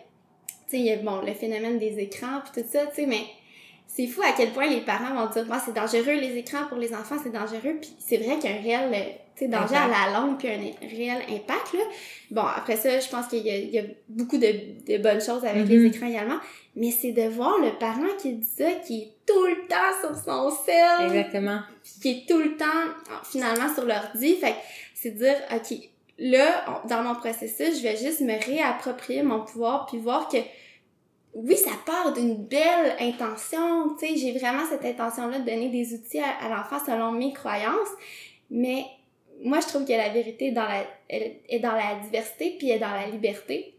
[0.68, 3.24] sais, il y a, bon, le phénomène des écrans puis tout ça, tu sais, mais
[3.88, 6.78] c'est fou à quel point les parents vont dire, bah, c'est dangereux les écrans pour
[6.78, 7.78] les enfants, c'est dangereux.
[7.80, 8.92] Puis c'est vrai qu'il y a un réel,
[9.42, 11.80] euh, danger à la longue puis un réel impact, là.
[12.32, 14.48] Bon, après ça, je pense qu'il y y a beaucoup de,
[14.88, 16.40] de bonnes choses avec les écrans également.
[16.78, 20.14] Mais c'est de voir le parent qui dit ça, qui est tout le temps sur
[20.16, 21.60] son cell Exactement.
[22.02, 22.66] qui est tout le temps
[23.24, 24.36] finalement sur l'ordi.
[24.36, 24.58] Fait que
[24.94, 25.78] c'est dire, OK,
[26.20, 30.38] là, on- dans mon processus, je vais juste me réapproprier mon pouvoir puis voir que
[31.36, 35.94] oui, ça part d'une belle intention, tu sais, j'ai vraiment cette intention-là de donner des
[35.94, 37.90] outils à, à l'enfant selon mes croyances,
[38.50, 38.86] mais
[39.44, 42.80] moi, je trouve que la vérité est dans la, est dans la diversité puis est
[42.80, 43.74] dans la liberté.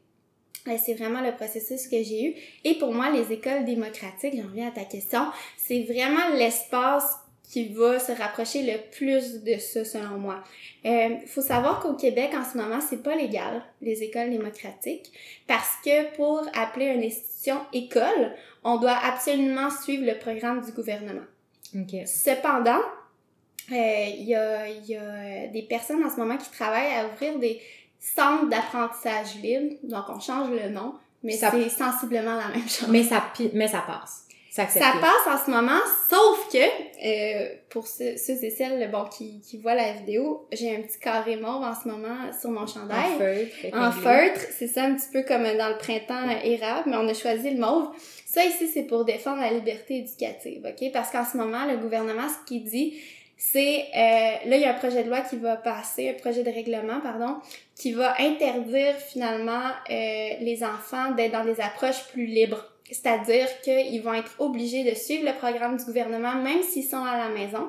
[0.69, 2.35] Euh, C'est vraiment le processus que j'ai eu.
[2.65, 5.21] Et pour moi, les écoles démocratiques, j'en reviens à ta question,
[5.57, 7.17] c'est vraiment l'espace
[7.49, 10.43] qui va se rapprocher le plus de ça, selon moi.
[10.85, 15.13] Il faut savoir qu'au Québec, en ce moment, c'est pas légal, les écoles démocratiques,
[15.47, 21.25] parce que pour appeler une institution école, on doit absolument suivre le programme du gouvernement.
[22.07, 22.81] Cependant,
[23.73, 27.07] euh, il y, a, il y a des personnes en ce moment qui travaillent à
[27.09, 27.61] ouvrir des
[28.01, 29.75] centres d'apprentissage libre.
[29.85, 32.89] Donc, on change le nom, mais Ça- c'est sensiblement la même chose.
[32.89, 34.26] Mais ça, pi- mais ça passe.
[34.65, 36.59] Ça passe en ce moment, sauf que,
[37.05, 40.99] euh, pour ceux, ceux et celles bon, qui, qui voient la vidéo, j'ai un petit
[40.99, 43.19] carré mauve en ce moment sur mon En chandail.
[43.19, 43.77] feutre.
[43.77, 47.15] En feutre, c'est ça un petit peu comme dans le printemps érable, mais on a
[47.15, 47.89] choisi le mauve.
[48.27, 50.93] Ça ici, c'est pour défendre la liberté éducative, OK?
[50.93, 52.95] Parce qu'en ce moment, le gouvernement, ce qu'il dit,
[53.39, 56.43] c'est, euh, là, il y a un projet de loi qui va passer, un projet
[56.43, 57.37] de règlement, pardon,
[57.75, 62.65] qui va interdire finalement euh, les enfants d'être dans des approches plus libres.
[62.91, 67.17] C'est-à-dire qu'ils vont être obligés de suivre le programme du gouvernement, même s'ils sont à
[67.17, 67.69] la maison,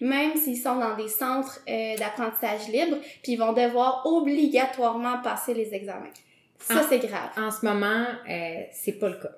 [0.00, 5.54] même s'ils sont dans des centres euh, d'apprentissage libre, puis ils vont devoir obligatoirement passer
[5.54, 6.12] les examens.
[6.60, 7.30] Ça, c'est grave.
[7.38, 9.30] En ce moment, euh, c'est pas le cas.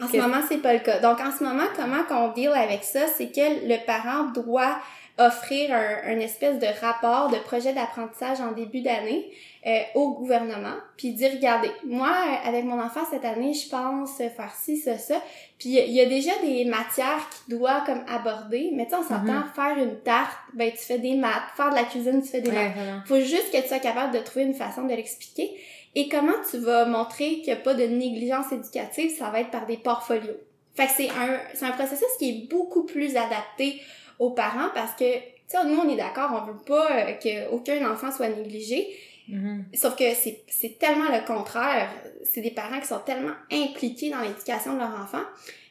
[0.00, 1.00] En ce moment, c'est pas le cas.
[1.00, 4.78] Donc, en ce moment, comment qu'on deal avec ça, c'est que le parent doit
[5.18, 9.28] offrir un, un espèce de rapport de projet d'apprentissage en début d'année
[9.66, 14.16] euh, au gouvernement, puis dire, regardez, moi, euh, avec mon enfant cette année, je pense
[14.18, 15.20] faire ci, ça, ça.
[15.58, 19.02] Puis, il y a- déjà des matières qu'il doit comme aborder, mais tu sais, on
[19.02, 21.42] s'entend, faire une tarte, ben, tu fais des maths.
[21.56, 22.72] Faire de la cuisine, tu fais des maths.
[22.76, 23.00] Vraiment.
[23.06, 25.50] Faut juste que tu sois capable de trouver une façon de l'expliquer.
[25.94, 29.50] Et comment tu vas montrer qu'il n'y a pas de négligence éducative, ça va être
[29.50, 30.36] par des portfolios.
[30.76, 33.80] Fait que c'est un, c'est un processus qui est beaucoup plus adapté
[34.20, 37.12] aux parents parce que, tu sais, nous, on est d'accord, on veut pas euh,
[37.50, 38.86] qu'aucun enfant soit négligé.
[39.28, 39.64] Mhm.
[39.74, 41.90] Sauf que c'est, c'est tellement le contraire.
[42.24, 45.22] C'est des parents qui sont tellement impliqués dans l'éducation de leur enfant.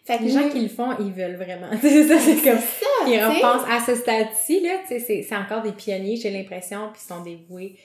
[0.06, 1.68] Fait que Les gens qui le font, ils veulent vraiment.
[1.82, 2.60] C'est ça, c'est comme.
[2.60, 3.26] ça, Ils sais.
[3.26, 7.22] repensent à ce stade-ci, là, c'est, c'est encore des pionniers, j'ai l'impression, puis ils sont
[7.22, 7.76] dévoués.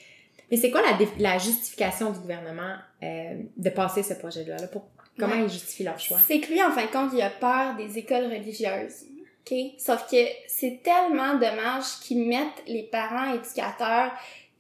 [0.49, 0.83] Mais c'est quoi
[1.19, 4.57] la, justification du gouvernement euh, de passer ce projet-là?
[4.59, 4.85] Là, pour,
[5.19, 5.43] comment Ouais.
[5.45, 6.19] ils justifient leur choix?
[6.29, 9.07] C'est que lui, en fin de compte, il a peur des écoles religieuses.
[9.45, 9.59] OK?
[9.79, 14.13] Sauf que c'est tellement dommage qu'ils mettent les parents éducateurs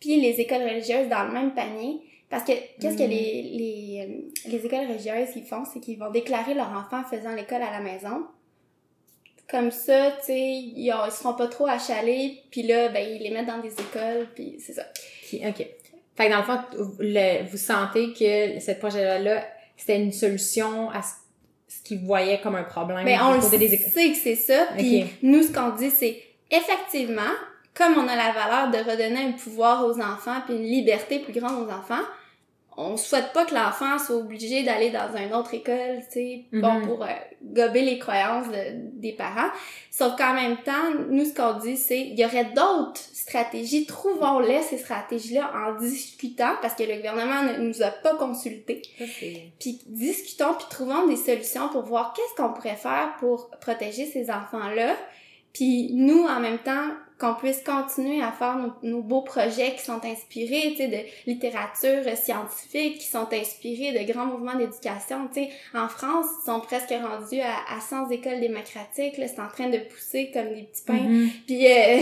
[0.02, 2.00] puis les écoles religieuses dans le même panier.
[2.28, 3.10] Parce que qu'est-ce que Mhm.
[3.10, 5.62] les, les, les écoles religieuses ils font?
[5.72, 8.24] C'est qu'ils vont déclarer leur enfant faisant l'école à la maison.
[9.50, 13.22] Comme ça, tu sais, ils, ont- ils seront pas trop achalés, puis là, ben, ils
[13.22, 14.82] les mettent dans des écoles, puis c'est ça.
[15.28, 15.56] Qui- OK.
[16.16, 16.58] Fait que dans le fond,
[16.98, 19.44] le- vous sentez que ce projet-là,
[19.76, 21.12] c'était une solution à ce,
[21.68, 23.92] ce qu'ils voyaient comme un problème Mais du on le côté sait des écoles.
[24.12, 24.68] que c'est ça.
[24.78, 26.18] Puis nous, ce qu'on dit, c'est
[26.50, 27.20] effectivement,
[27.74, 31.32] comme on a la valeur de redonner un pouvoir aux enfants puis une liberté plus
[31.32, 32.04] grande aux enfants,
[32.74, 36.72] on souhaite pas que l'enfant soit obligé d'aller dans une autre école, tu sais, bon,
[36.80, 36.86] Mhm.
[36.86, 37.08] pour euh,
[37.42, 39.50] gober les croyances de- des parents.
[39.90, 43.84] Sauf qu'en même temps, nous, ce qu'on dit, c'est il y aurait d'autres stratégies.
[43.84, 48.80] Trouvons-les, ces stratégies-là, en discutant, parce que le gouvernement ne nous a pas consultés.
[48.98, 54.06] C'est- Puis discutons, puis trouvons des solutions pour voir qu'est-ce qu'on pourrait faire pour protéger
[54.06, 54.96] ces enfants-là.
[55.52, 59.84] Puis nous, en même temps, qu'on puisse continuer à faire nos, nos, beaux projets qui
[59.84, 65.44] sont inspirés, tu sais, de littérature scientifique, qui sont inspirés de grands mouvements d'éducation, tu
[65.44, 65.50] sais.
[65.74, 69.78] En France, ils sont presque rendus à, à 100 écoles démocratiques, c'est en train de
[69.78, 71.30] pousser comme des petits pains, Mhm.
[71.46, 72.00] puis euh,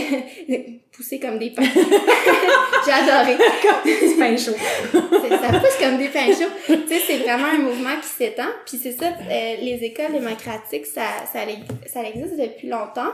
[0.91, 1.63] pousser comme des pains.
[2.85, 3.37] J'ai adoré.
[3.83, 4.55] C'est pain chaud.
[4.91, 6.51] C'est- ça pousse comme des pains chauds.
[6.65, 8.47] Tu sais, c'est vraiment un mouvement qui s'étend.
[8.65, 11.41] Puis c'est ça, euh, les écoles démocratiques, ça, ça,
[11.87, 13.11] ça existe depuis longtemps.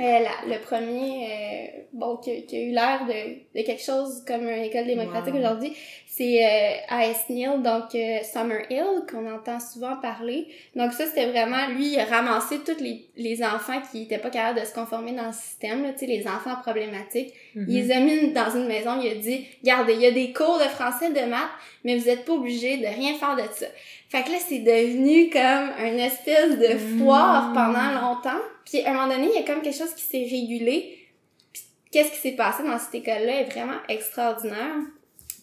[0.00, 4.24] Euh, la- le premier, euh, bon, qui, qui a eu l'air de, de quelque chose
[4.26, 5.40] comme une école démocratique Wow.
[5.40, 5.72] aujourd'hui,
[6.18, 7.26] c'est euh, A.S.
[7.30, 10.48] Neal, donc euh, Summerhill, qu'on entend souvent parler.
[10.74, 14.30] Donc ça, c'était vraiment, lui, il a ramassé tous les, les enfants qui étaient pas
[14.30, 17.32] capables de se conformer dans le système, là, les enfants problématiques.
[17.54, 17.66] Mhm.
[17.68, 20.32] Il les a mis dans une maison, il a dit, regardez, il y a des
[20.32, 21.50] cours de français, de maths,
[21.84, 23.66] mais vous êtes pas obligés de rien faire de ça.
[24.08, 27.54] Fait que là, c'est devenu comme une espèce de foire Mm.
[27.54, 28.42] pendant longtemps.
[28.64, 30.98] Puis à un moment donné, il y a comme quelque chose qui s'est régulé.
[31.52, 31.62] Puis
[31.92, 34.74] qu'est-ce qui s'est passé dans cette école-là est vraiment extraordinaire.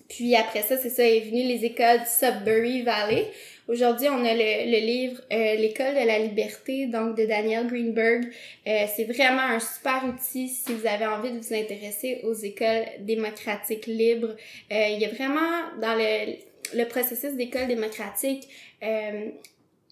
[0.09, 3.25] Puis après ça, c'est ça, est venu les écoles du Sudbury Valley.
[3.67, 8.25] Aujourd'hui, on a le, le livre euh, L'école de la liberté, donc de Daniel Greenberg.
[8.67, 12.85] Euh, c'est vraiment un super outil si vous avez envie de vous intéresser aux écoles
[12.99, 14.35] démocratiques libres.
[14.71, 15.49] Euh, il y a vraiment
[15.81, 16.35] dans le,
[16.77, 18.47] le processus d'école démocratique,
[18.83, 19.29] euh,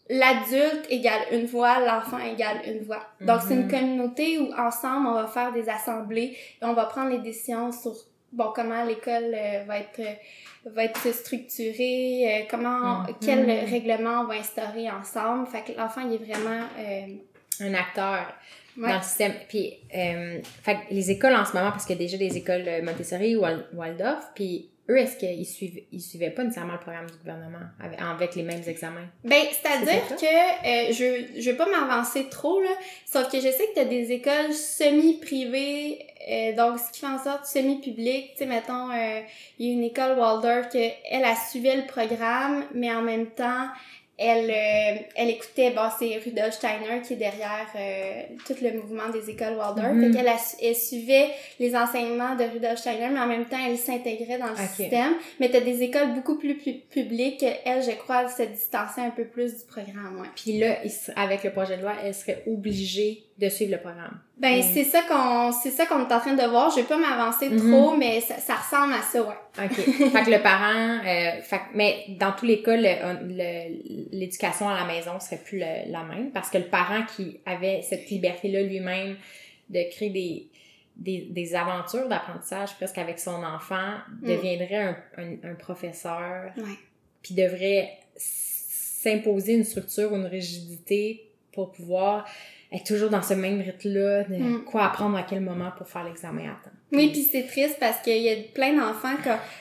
[0.10, 3.04] l'adulte égale une voix, l'enfant égale une voix.
[3.22, 3.72] Donc c'est une Mhm.
[3.72, 7.96] communauté où ensemble on va faire des assemblées et on va prendre les décisions sur
[8.34, 13.16] bon comment l'école euh, va être euh, va être structurée, euh, comment Mhm.
[13.24, 15.48] quel règlement on va instaurer ensemble.
[15.48, 17.08] Fait que l'enfant il est vraiment euh,
[17.60, 18.34] Un acteur
[18.78, 18.90] ouais.
[18.90, 19.34] dans le système.
[19.50, 22.36] Puis, euh, fait que les écoles en ce moment, parce qu'il y a déjà des
[22.38, 26.80] écoles Montessori ou Wal- Waldorf, puis eux, est-ce qu'ils suivent, ils suivaient pas nécessairement le
[26.80, 29.08] programme du gouvernement avec, avec les mêmes examens?
[29.24, 32.72] Ben, c'est-à-dire C'est que euh, je je veux pas m'avancer trop là,
[33.06, 37.24] sauf que je sais que t'as des écoles semi-privées, euh, donc ce qui fait en
[37.24, 38.32] sorte semi-publiques.
[38.34, 39.22] Tu sais, mettons, euh,
[39.58, 43.28] il y a une école Waldorf que elle a suivi le programme, mais en même
[43.28, 43.68] temps,
[44.18, 49.10] elle euh, elle écoutait, bon, c'est Rudolf Steiner qui est derrière euh, tout le mouvement
[49.10, 49.94] des écoles Waldorf.
[50.14, 53.78] Qu'elle a su- elle suivait les enseignements de Rudolf Steiner, mais en même temps, elle
[53.78, 55.14] s'intégrait dans le système.
[55.40, 59.26] Mais t'as des écoles beaucoup plus pu- publiques, elles, je crois, se distancer un peu
[59.26, 60.28] plus du programme, ouais.
[60.36, 60.78] Puis là,
[61.16, 64.20] avec le projet de loi, elles seraient obligées de suivre le programme.
[64.38, 64.62] Ben, Mm.
[64.74, 66.70] c'est ça qu'on, c'est ça qu'on est en train de voir.
[66.70, 67.72] Je vais pas m'avancer Mhm.
[67.72, 69.66] trop, mais ça, ça ressemble à ça, ouais.
[69.66, 69.72] OK.
[70.12, 74.70] fait que le parent, euh, fait que- mais dans tous les cas, le- le- l'éducation
[74.70, 78.08] à la maison serait plus le- la même parce que le parent qui avait cette
[78.10, 79.16] liberté-là lui-même
[79.70, 80.48] de créer des,
[80.96, 84.28] des, des aventures d'apprentissage presque avec son enfant Mm.
[84.28, 86.52] deviendrait un, un, un professeur
[87.24, 92.26] puis devrait s'imposer une structure ou une rigidité pour pouvoir
[92.74, 94.64] être toujours dans ce même rythme-là, de Mm.
[94.66, 96.76] quoi apprendre à quel moment pour faire l'examen à temps.
[96.92, 99.16] Oui, puis c'est triste parce qu'il y a plein d'enfants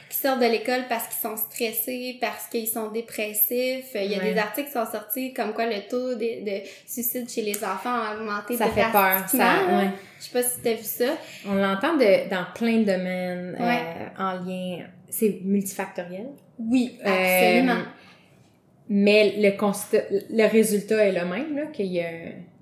[0.08, 3.90] qui, sortent de l'école parce qu'ils sont stressés, parce qu'ils sont dépressifs.
[3.94, 4.32] Il y a Ouais.
[4.34, 7.94] des articles qui sont sortis comme quoi le taux de, de suicide chez les enfants
[7.94, 9.26] a augmenté Ça fait peur.
[9.28, 9.90] Ça, ouais.
[10.18, 11.16] Je sais pas si t'as vu ça.
[11.48, 13.80] On l'entend de, dans plein de domaines Ouais.
[14.18, 14.84] euh, en lien.
[15.08, 16.26] C'est multifactoriel.
[16.58, 17.82] Oui, Euh, absolument.
[18.88, 22.08] mais le constat, le résultat est le même, là, qu'il y a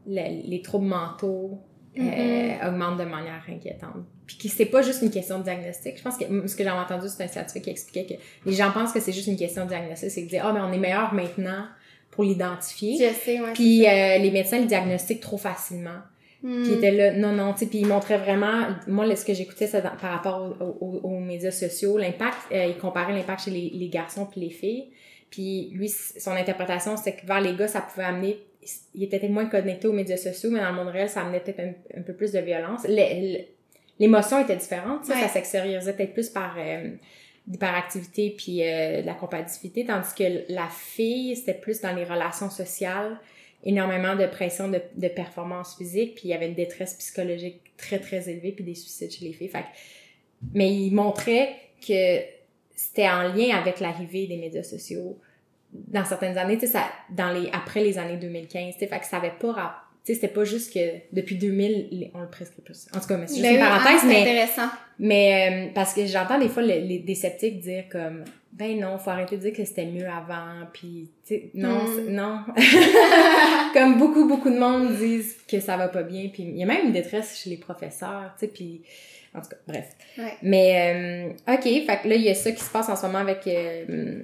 [0.06, 1.58] le- les troubles mentaux
[1.98, 2.68] euh, Mhm.
[2.68, 4.04] augmentent de manière inquiétante.
[4.24, 5.98] Puis que c'est pas juste une question de diagnostic.
[5.98, 8.70] Je pense que ce que j'avais entendu, c'est un scientifique qui expliquait que les gens
[8.70, 10.78] pensent que c'est juste une question de diagnostic, c'est de dire ah mais on est
[10.78, 11.64] meilleur maintenant
[12.12, 12.96] pour l'identifier.
[12.96, 13.52] Je sais, ouais.
[13.54, 15.98] Puis euh, les médecins le diagnostiquent trop facilement.
[16.42, 19.34] Puis il était là, non, non, tu sais, puis il montrait vraiment, moi, ce que
[19.34, 23.50] j'écoutais, c'est par rapport au- au- aux médias sociaux, l'impact, euh, il comparait l'impact chez
[23.50, 24.90] les, les garçons puis les filles.
[25.30, 28.38] Puis lui, son interprétation, c'était que vers les gars, ça pouvait amener,
[28.94, 31.40] il était peut-être moins connecté aux médias sociaux, mais dans le monde réel, ça amenait
[31.40, 32.82] peut-être un, un peu plus de violence.
[32.86, 32.94] Le-
[33.38, 33.44] le-
[33.98, 35.14] L'émotion était différente, Ouais.
[35.20, 36.88] ça s'extériorisait peut-être plus par euh,
[37.46, 43.18] l'hyperactivité puis euh, la compatibilité, tandis que la fille, c'était plus dans les relations sociales,
[43.62, 47.98] énormément de pression de, de performance physique, puis il y avait une détresse psychologique très,
[47.98, 49.48] très élevée, puis des suicides chez les filles.
[49.48, 49.64] Fait
[50.54, 51.54] mais il montrait
[51.86, 52.20] que
[52.74, 55.18] c'était en lien avec l'arrivée des médias sociaux
[55.72, 58.98] dans certaines années, tu sais, ça, dans les, après les années 2015, tu sais, fait
[58.98, 60.78] que ça avait pas tu sais, c'était pas juste que
[61.12, 62.86] depuis 2000, les- on le prescrit plus.
[62.96, 64.68] En tout cas, mais c'est juste Ben une oui, parenthèse, ah, c'est mais intéressant.
[64.98, 68.96] mais euh, parce que j'entends des fois le- les, des sceptiques dire comme ben non,
[68.98, 71.88] faut arrêter de dire que c'était mieux avant, puis tu sais non, Mm.
[71.94, 72.38] c'est- non.
[73.74, 76.66] comme beaucoup beaucoup de monde disent que ça va pas bien, puis il y a
[76.66, 78.80] même une détresse chez les professeurs, tu sais, puis
[79.34, 79.84] en tout cas, bref.
[80.18, 80.32] Ouais.
[80.42, 83.04] Mais euh, OK, fait que là il y a ça qui se passe en ce
[83.06, 84.22] moment avec euh,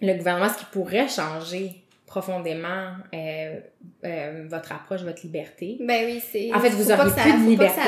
[0.00, 1.70] le gouvernement ce qui pourrait changer
[2.06, 3.58] profondément euh,
[4.04, 5.78] euh, votre approche, votre liberté.
[5.80, 6.52] Ben oui, c'est.
[6.54, 7.80] En fait, vous ça- plus de liberté.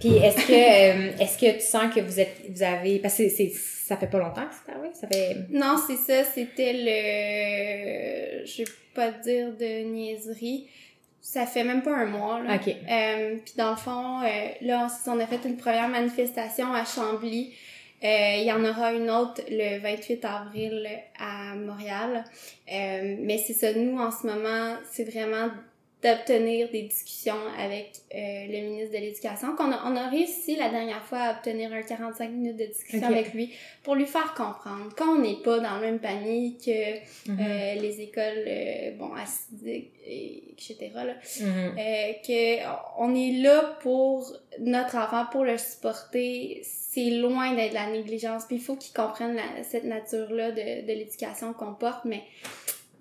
[0.00, 3.28] Puis est-ce que euh, est-ce que tu sens que vous êtes vous avez parce que
[3.28, 8.46] c'est ça fait pas longtemps que c'est arrivé, ça fait Non, c'est ça, c'était le.
[8.46, 10.66] Je vais pas dire de niaiserie.
[11.22, 12.54] Ça fait même pas un mois, là.
[12.54, 12.68] OK.
[12.68, 14.26] Euh, puis dans le fond, euh,
[14.62, 17.52] là, on, on a fait une première manifestation à Chambly.
[18.02, 20.88] Euh, Il y en aura une autre le 28 avril
[21.18, 22.24] à Montréal.
[22.72, 25.48] Euh, mais c'est ça, nous, en ce moment, c'est vraiment
[26.02, 29.54] d'obtenir des discussions avec euh, le ministre de l'Éducation.
[29.54, 33.06] qu'on a, on a réussi la dernière fois à obtenir un 45 minutes de discussion
[33.06, 37.38] avec lui pour lui faire comprendre qu'on n'est pas dans le même panier que Mhm.
[37.40, 40.90] euh, les écoles, euh, bon, acidiques, et, etc.
[40.94, 41.14] Là.
[41.40, 41.76] Mhm.
[41.78, 42.66] Euh, que
[42.98, 46.62] on est là pour notre enfant, pour le supporter.
[46.64, 48.46] C'est loin d'être la négligence.
[48.46, 52.22] Puis il faut qu'ils comprennent la- cette nature-là de, de l'éducation qu'on porte, mais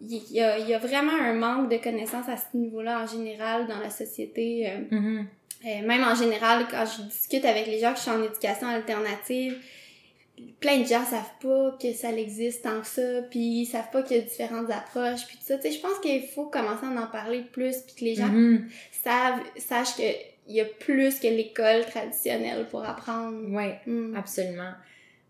[0.01, 3.07] il y, a, il y a vraiment un manque de connaissances à ce niveau-là en
[3.07, 4.69] général dans la société.
[4.69, 5.27] euh, Mhm.
[5.65, 9.57] euh, même en général, quand je discute avec les gens qui sont en éducation alternative,
[10.61, 14.03] plein de gens savent pas que ça existe tant que ça, puis ils savent pas
[14.03, 15.57] qu'il y a différentes approches, puis tout ça.
[15.57, 18.27] Tu sais, je pense qu'il faut commencer à en parler plus, puis que les gens
[18.29, 18.69] Mhm.
[19.03, 20.15] savent, sachent qu'il
[20.47, 23.37] y a plus que l'école traditionnelle pour apprendre.
[23.53, 23.79] Ouais.
[23.85, 24.15] Mm.
[24.15, 24.71] Absolument.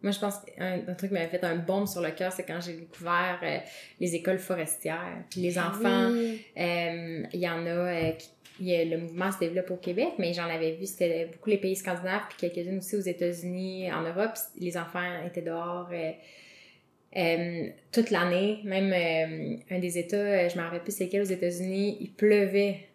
[0.01, 2.43] Moi, je pense qu'un un truc qui m'avait fait un baume sur le cœur, c'est
[2.45, 3.57] quand j'ai découvert euh,
[3.99, 5.23] les écoles forestières.
[5.29, 6.41] Puis les enfants, Oui.
[6.57, 8.29] euh, il y en a, euh, qui-
[8.61, 11.57] y a- le mouvement se développe au Québec, mais j'en avais vu, c'était beaucoup les
[11.57, 14.31] pays scandinaves, puis quelques-unes aussi aux États-Unis, en Europe.
[14.57, 15.89] Les enfants étaient dehors
[17.91, 18.59] toute l'année.
[18.63, 18.93] Même
[19.69, 22.85] un des États, je me rappelle plus c'est quel aux États-Unis, il pleuvait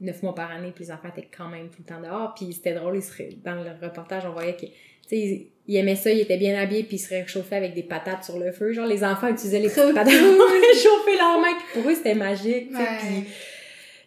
[0.00, 2.34] neuf mois par année, puis les enfants étaient quand même tout le temps dehors.
[2.34, 4.66] Puis c'était drôle, ils se dans le reportage, on voyait que
[5.10, 7.82] sais, ils, ils aimaient ça, ils étaient bien habillés, puis ils se réchauffaient avec des
[7.84, 8.72] patates sur le feu.
[8.72, 12.14] Genre, les enfants utilisaient les petites patates pour réchauffer leurs mains, puis pour eux, c'était
[12.14, 12.70] magique.
[12.72, 13.24] Ouais.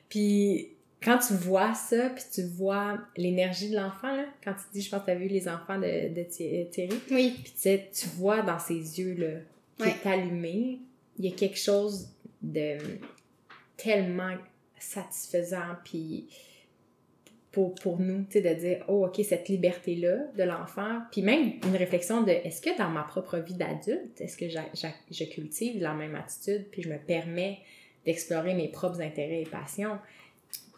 [0.10, 0.70] Puis,
[1.04, 4.90] quand tu vois ça, puis tu vois l'énergie de l'enfant, là, quand tu dis, je
[4.90, 7.32] pense que tu as vu les enfants de, de Thi- Thierry, Oui.
[7.44, 9.28] puis tu sais, tu vois dans ses yeux, là,
[9.78, 9.96] qui Ouais.
[10.04, 10.80] est allumé,
[11.20, 12.08] il y a quelque chose
[12.42, 12.78] de
[13.78, 14.36] tellement
[14.80, 16.26] satisfaisant, puis
[17.54, 21.54] pour, pour nous, tu sais, de dire, oh, OK, cette liberté-là de l'enfant, puis même
[21.64, 24.66] une réflexion de, est-ce que dans ma propre vie d'adulte, est-ce que j'a-
[25.12, 27.60] je cultive la même attitude, puis je me permets
[28.06, 29.98] d'explorer mes propres intérêts et passions?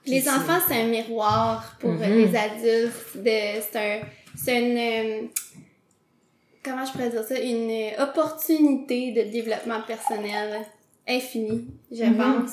[0.04, 2.02] Puis Les enfants, c'est un miroir pour Mhm.
[2.04, 2.94] les adultes.
[3.24, 5.28] C'est un, une, euh,
[6.64, 10.60] comment je pourrais dire ça, une opportunité de développement personnel
[11.08, 12.18] infinie, je Mhm.
[12.18, 12.52] pense.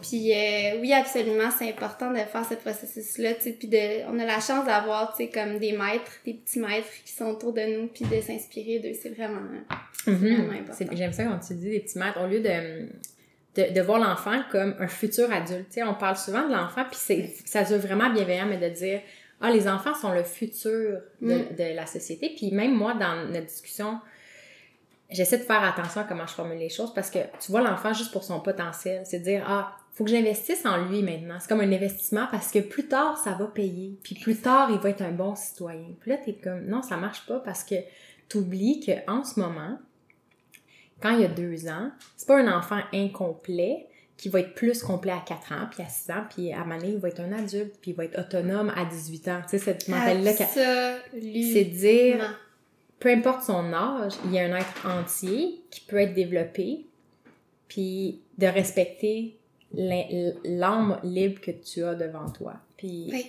[0.00, 4.18] Puis euh, oui, absolument, c'est important de faire ce processus-là, tu sais, puis de, on
[4.18, 7.52] a la chance d'avoir, tu sais, comme des maîtres, des petits maîtres qui sont autour
[7.52, 9.40] de nous, puis de s'inspirer d'eux, c'est vraiment...
[10.06, 10.14] Mhm.
[10.16, 10.84] vraiment important.
[10.92, 12.86] J'aime ça quand tu dis des petits maîtres, au lieu de,
[13.56, 15.66] de, de voir l'enfant comme un futur adulte.
[15.68, 18.58] Tu sais, on parle souvent de l'enfant, puis c'est- ça se veut vraiment bienveillant, mais
[18.58, 19.00] de dire,
[19.40, 21.56] ah, les enfants sont le futur de, Mm.
[21.58, 22.32] de la société.
[22.36, 23.98] Puis même moi, dans notre discussion,
[25.10, 27.92] j'essaie de faire attention à comment je formule les choses parce que tu vois l'enfant
[27.92, 29.02] juste pour son potentiel.
[29.04, 31.38] C'est de dire, ah, faut que j'investisse en lui maintenant.
[31.40, 33.98] C'est comme un investissement parce que plus tard, ça va payer.
[34.04, 35.88] Puis plus tard, il va être un bon citoyen.
[35.98, 37.74] Puis là, t'es comme, non, ça marche pas parce que
[38.28, 39.76] t'oublies qu'en ce moment,
[41.02, 44.84] quand il y a deux ans, c'est pas un enfant incomplet qui va être plus
[44.84, 47.32] complet à 4 ans, puis à 6 ans, puis à Mané, il va être un
[47.32, 49.40] adulte, puis il va être autonome à 18 ans.
[49.42, 52.40] Tu sais, cette mentalité-là, c'est de dire,
[53.00, 56.86] peu importe son âge, il y a un être entier qui peut être développé,
[57.66, 59.37] puis de respecter
[59.74, 62.54] l'âme libre que tu as devant toi.
[62.76, 63.26] Puis Oui.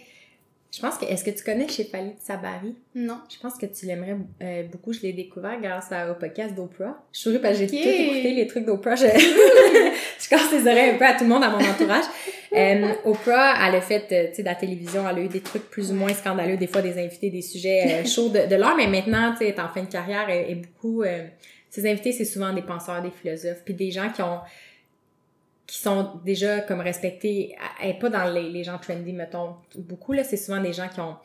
[0.72, 2.76] je pense que, est-ce que tu connais Shefali Sabari?
[2.96, 3.20] Non.
[3.30, 4.94] Je pense que tu l'aimerais euh, beaucoup.
[4.94, 7.04] Je l'ai découvert grâce à- au podcast d'Oprah.
[7.12, 8.96] Je suis parce que j'ai tout écouté les trucs d'Oprah.
[8.96, 9.06] Je...
[10.20, 12.06] je casse les oreilles un peu à tout le monde à mon entourage.
[12.54, 15.42] Euh, Oprah, elle a fait, euh, tu sais, de la télévision, elle a eu des
[15.42, 18.56] trucs plus ou moins scandaleux, des fois des invités, des sujets euh, chauds de, de
[18.56, 21.04] l'heure, mais maintenant, tu sais, en fin de carrière et, beaucoup...
[21.70, 24.40] ses invités, c'est souvent des penseurs, des philosophes, puis des gens qui ont
[25.70, 30.14] qui sont déjà comme respectés, elle est pas dans les, les gens trendy, mettons, beaucoup,
[30.14, 31.16] là, c'est souvent des gens qui ont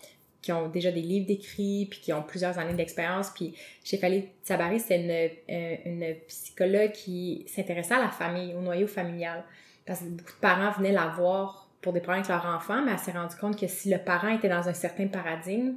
[0.42, 3.30] qui ont déjà des livres d'écrits, puis qui ont plusieurs années d'expérience.
[3.30, 8.60] Puis chez Fali Sabari, c'était une, euh, une psychologue qui s'intéressait à la famille, au
[8.60, 9.42] noyau familial.
[9.86, 12.92] Parce que beaucoup de parents venaient la voir pour des problèmes avec leur enfant, mais
[12.92, 15.76] elle s'est rendue compte que si le parent était dans un certain paradigme,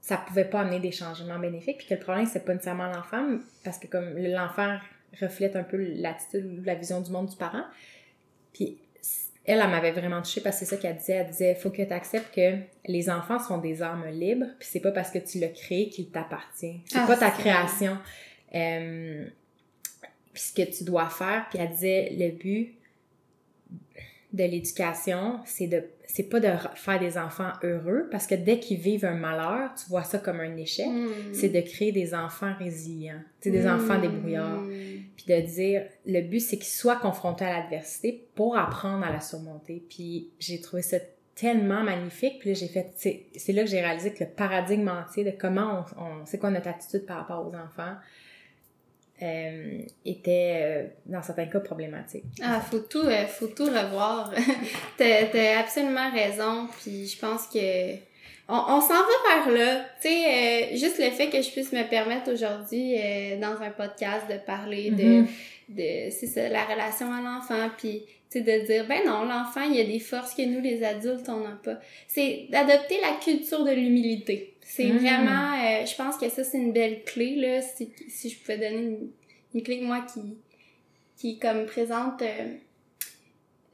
[0.00, 3.26] ça pouvait pas amener des changements bénéfiques, puis que le problème, c'est pas nécessairement l'enfant,
[3.64, 4.78] parce que comme l'enfant
[5.20, 7.64] reflète un peu l'attitude ou la vision du monde du parent.
[8.52, 8.78] Puis
[9.44, 11.12] elle, elle m'avait vraiment touchée parce que c'est ça qu'elle disait.
[11.14, 12.56] Elle disait, faut que tu acceptes que
[12.86, 16.08] les enfants sont des âmes libres, puis c'est pas parce que tu l'as créé qu'il
[16.10, 16.80] t'appartient.
[16.86, 17.98] C'est Ah, pas ta création.
[18.54, 19.26] Euh,
[20.32, 21.46] puis ce que tu dois faire.
[21.50, 22.74] Puis elle disait, le but
[24.34, 28.78] de l'éducation, c'est de c'est pas de faire des enfants heureux parce que dès qu'ils
[28.78, 30.86] vivent un malheur, tu vois ça comme un échec.
[30.86, 31.08] Hmm.
[31.32, 34.60] C'est de créer des enfants résilients, tu sais, des enfants débrouillards.
[34.60, 34.70] Hmm.
[35.16, 39.20] Puis de dire, le but c'est qu'ils soient confrontés à l'adversité pour apprendre à la
[39.20, 39.82] surmonter.
[39.88, 40.98] Puis j'ai trouvé ça
[41.34, 42.38] tellement magnifique.
[42.38, 45.30] Puis là, j'ai fait, c'est c'est là que j'ai réalisé que le paradigme entier de
[45.30, 47.94] comment on, on c'est quoi notre attitude par rapport aux enfants,
[49.24, 52.24] euh, était, euh, dans certains cas, problématique.
[52.42, 54.32] Ah, faut tout, euh, faut tout revoir.
[54.98, 57.94] t'as, t'as absolument raison, puis je pense que
[58.48, 59.84] on, on s'en va vers là.
[60.02, 62.96] Tu sais, juste le fait que je puisse me permettre aujourd'hui
[63.40, 65.26] dans un podcast de parler de, Mhm.
[65.70, 68.02] de c'est ça, la relation à l'enfant, puis
[68.34, 71.28] sais, de dire, ben non, l'enfant, il y a des forces que nous, les adultes,
[71.28, 71.78] on n'a pas.
[72.08, 74.54] C'est d'adopter la culture de l'humilité.
[74.60, 74.98] C'est Mhm.
[74.98, 78.56] vraiment, euh, je pense que ça, c'est une belle clé, là, si, si je pouvais
[78.58, 79.10] donner une,
[79.54, 80.20] une clé moi qui,
[81.16, 82.54] qui comme présente euh,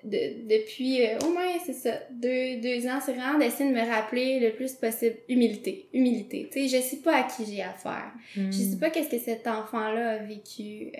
[0.02, 3.86] de, depuis euh, au moins, c'est ça, deux, deux ans, c'est vraiment d'essayer de me
[3.86, 5.86] rappeler le plus possible humilité.
[5.92, 6.48] Humilité.
[6.50, 8.10] Tu sais, je sais pas à qui j'ai affaire.
[8.34, 10.90] Je sais pas qu'est-ce que cet enfant-là a vécu.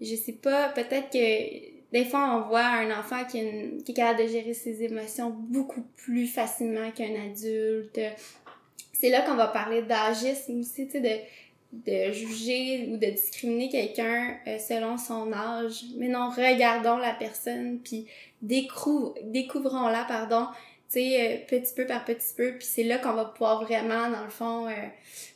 [0.00, 3.92] Je sais pas, peut-être que des fois on voit un enfant qui, a une- qui
[3.92, 8.00] est capable de gérer ses émotions beaucoup plus facilement qu'un adulte.
[8.92, 13.68] C'est là qu'on va parler d'agisme aussi, tu sais, de, de juger ou de discriminer
[13.68, 15.82] quelqu'un euh, selon son âge.
[15.98, 18.06] Mais non, regardons la personne, puis
[18.40, 20.46] découvrons, découvrons-la, pardon,
[20.90, 24.08] tu sais, euh, petit peu par petit peu, puis c'est là qu'on va pouvoir vraiment,
[24.10, 24.72] dans le fond, euh,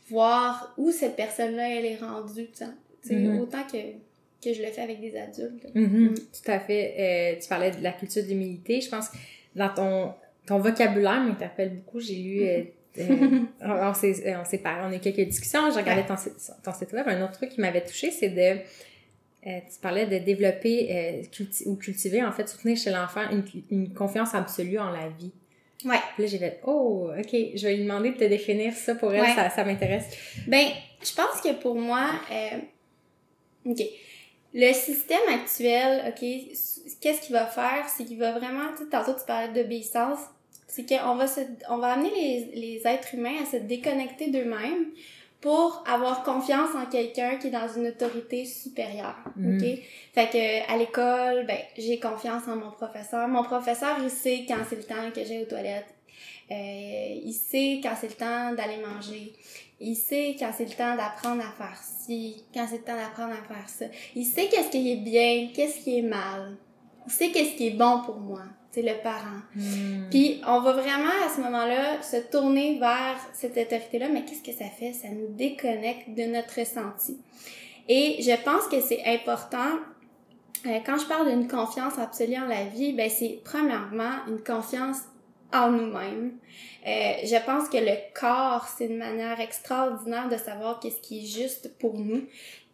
[0.08, 2.64] voir où cette personne-là, elle est rendue, tu
[3.02, 3.40] sais, Mhm.
[3.40, 3.76] autant que,
[4.42, 5.66] que je le fais avec des adultes.
[5.74, 6.94] Mhm, Tout à fait.
[7.36, 8.80] Euh, tu parlais de la culture de l'humilité.
[8.80, 9.16] Je pense que
[9.54, 10.12] dans ton,
[10.46, 12.00] ton vocabulaire m'interpelle beaucoup.
[12.00, 12.42] J'ai lu.
[12.42, 12.62] euh,
[12.98, 15.70] euh, on s'est on s'est parlé, on a eu quelques discussions.
[15.72, 17.06] J'ai regardé ton, site- ton site web.
[17.06, 18.40] Un autre truc qui m'avait touché, c'est de.
[19.46, 23.94] euh, tu parlais de développer culti- ou cultiver, en fait, soutenir chez l'enfant une, une
[23.94, 25.30] confiance absolue en la vie.
[25.84, 25.96] Ouais.
[26.14, 29.14] Puis là, j'ai fait, oh, OK, je vais lui demander de te définir ça pour
[29.14, 29.34] elle, Ouais.
[29.34, 30.04] ça, ça m'intéresse.
[30.46, 30.66] Ben,
[31.02, 32.58] je pense que pour moi, euh,
[33.70, 33.80] OK,
[34.54, 36.20] le système actuel, OK,
[37.00, 37.86] qu'est-ce qu'il va faire?
[37.88, 40.18] C'est qu'il va vraiment, tu sais, tantôt tu parlais d'obéissance,
[40.66, 44.86] c'est qu'on va se, on va amener les, les êtres humains à se déconnecter d'eux-mêmes
[45.40, 49.56] pour avoir confiance en quelqu'un qui est dans une autorité supérieure, Mhm.
[49.56, 49.78] OK?
[50.14, 53.26] Fait que à l'école, ben, j'ai confiance en mon professeur.
[53.28, 55.94] Mon professeur, il sait quand c'est le temps que j'ai aux toilettes.
[56.50, 59.32] Euh, il sait quand c'est le temps d'aller manger.
[59.80, 63.32] Il sait quand c'est le temps d'apprendre à faire ci, quand c'est le temps d'apprendre
[63.32, 63.86] à faire ça.
[64.14, 66.56] Il sait qu'est-ce qui est bien, qu'est-ce qui est mal.
[67.06, 68.42] Il sait qu'est-ce qui est bon pour moi.
[68.72, 69.40] C'est le parent.
[69.56, 70.08] Hmm.
[70.10, 74.56] Puis on va vraiment à ce moment-là se tourner vers cette autorité-là, mais qu'est-ce que
[74.56, 74.92] ça fait?
[74.92, 77.18] Ça nous déconnecte de notre ressenti.
[77.88, 79.78] Et je pense que c'est important,
[80.66, 84.98] euh, quand je parle d'une confiance absolue en la vie, ben c'est premièrement une confiance
[85.52, 86.38] en nous-mêmes.
[86.86, 91.26] Euh, je pense que le corps, c'est une manière extraordinaire de savoir qu'est-ce qui est
[91.26, 92.22] juste pour nous,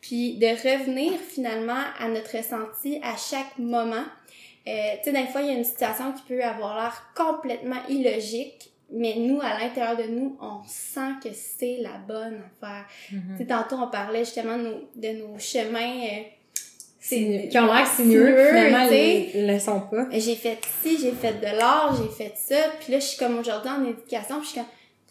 [0.01, 4.05] puis de revenir finalement à notre ressenti à chaque moment.
[4.68, 4.72] Euh,
[5.03, 8.70] tu sais, des fois, il y a une situation qui peut avoir l'air complètement illogique,
[8.91, 12.87] mais nous, à l'intérieur de nous, on sent que c'est la bonne affaire.
[13.12, 13.22] Mhm.
[13.33, 16.05] Tu sais, tantôt, on parlait justement de nos, de nos chemins.
[16.05, 16.22] euh,
[17.09, 19.30] qui ont l'air sinueux, sinueux, finalement, tu sais.
[19.34, 20.07] ils le sont pas.
[20.12, 23.38] j'ai fait ci, j'ai fait de l'art, j'ai fait ça, puis là, je suis comme
[23.38, 24.68] aujourd'hui en éducation, puis je suis comme,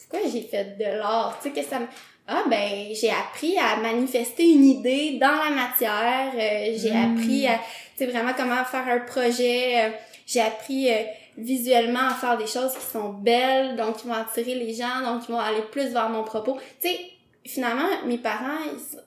[0.10, 1.40] pourquoi j'ai fait de l'art?
[1.42, 1.86] Tu sais, que ça me...
[2.28, 2.70] Ah, ben,
[3.00, 7.18] j'ai appris à manifester une idée dans la matière, euh, j'ai Mm.
[7.18, 7.54] appris à,
[7.98, 9.90] tu sais, vraiment comment faire un projet, euh,
[10.26, 10.96] j'ai appris euh,
[11.38, 15.26] visuellement à faire des choses qui sont belles, donc qui vont attirer les gens, donc
[15.26, 16.58] qui vont aller plus vers mon propos.
[16.82, 17.00] Tu sais,
[17.46, 18.98] finalement, mes parents, ils-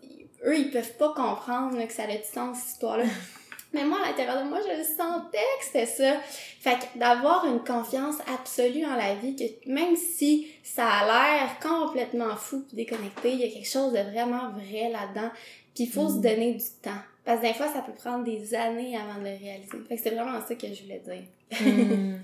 [0.45, 3.05] eux, ils peuvent pas comprendre là, que ça a du sens, cette histoire-là.
[3.75, 6.21] Mais moi, à l'intérieur de moi, je le sentais que c'était ça.
[6.61, 11.59] Fait que d'avoir une confiance absolue en la vie, que même si ça a l'air
[11.61, 15.31] complètement fou puis déconnecté, il y a quelque chose de vraiment vrai là-dedans.
[15.75, 17.03] Puis il faut se donner du temps.
[17.25, 19.79] Parce que des fois, ça peut prendre des années avant de le réaliser.
[19.87, 21.61] Fait que c'est vraiment ça que je voulais dire.
[21.61, 22.17] Hmm.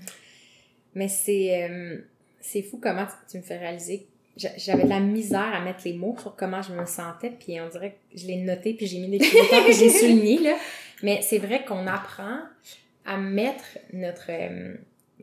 [0.95, 1.99] Mais c'est euh,
[2.41, 4.07] c'est fou comment tu, tu me fais réaliser.
[4.37, 7.59] J'a- J'avais de la misère à mettre les mots sur comment je me sentais, puis
[7.61, 10.55] on dirait que je l'ai noté, puis j'ai mis des critères, puis j'ai souligné, là.
[11.03, 12.39] Mais c'est vrai qu'on apprend
[13.05, 13.63] à mettre
[13.93, 14.73] notre, euh,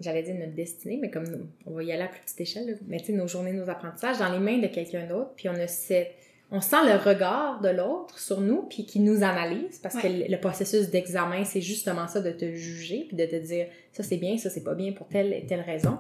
[0.00, 2.66] j'allais dire notre destinée, mais comme nous, on va y aller à plus petite échelle,
[2.66, 2.72] là.
[2.88, 5.54] mais tu sais, nos journées, nos apprentissages dans les mains de quelqu'un d'autre, puis on
[5.54, 6.14] a cette,
[6.50, 10.24] on sent le regard de l'autre sur nous, puis qui nous analyse, parce que le,
[10.28, 14.16] le processus d'examen, c'est justement ça, de te juger, puis de te dire, ça c'est
[14.18, 15.98] bien, ça c'est pas bien pour telle et telle raison.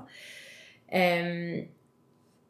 [0.94, 1.60] Euh,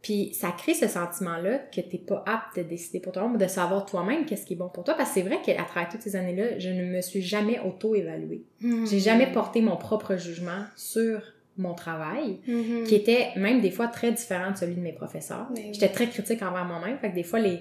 [0.03, 3.87] Puis ça crée ce sentiment-là que t'es pas apte de décider pour toi-même, de savoir
[3.87, 4.95] toi-même qu'est-ce qui est bon pour toi.
[4.95, 8.43] Parce que c'est vrai qu'à travers toutes ces années-là, je ne me suis jamais auto-évaluée.
[8.61, 8.87] Mhm.
[8.87, 11.23] J'ai jamais porté mon propre jugement sur
[11.57, 12.85] mon travail, Mhm.
[12.85, 15.47] qui était même des fois très différent de celui de mes professeurs.
[15.55, 15.69] Oui.
[15.73, 17.61] J'étais très critique envers moi-même, fait que des fois les,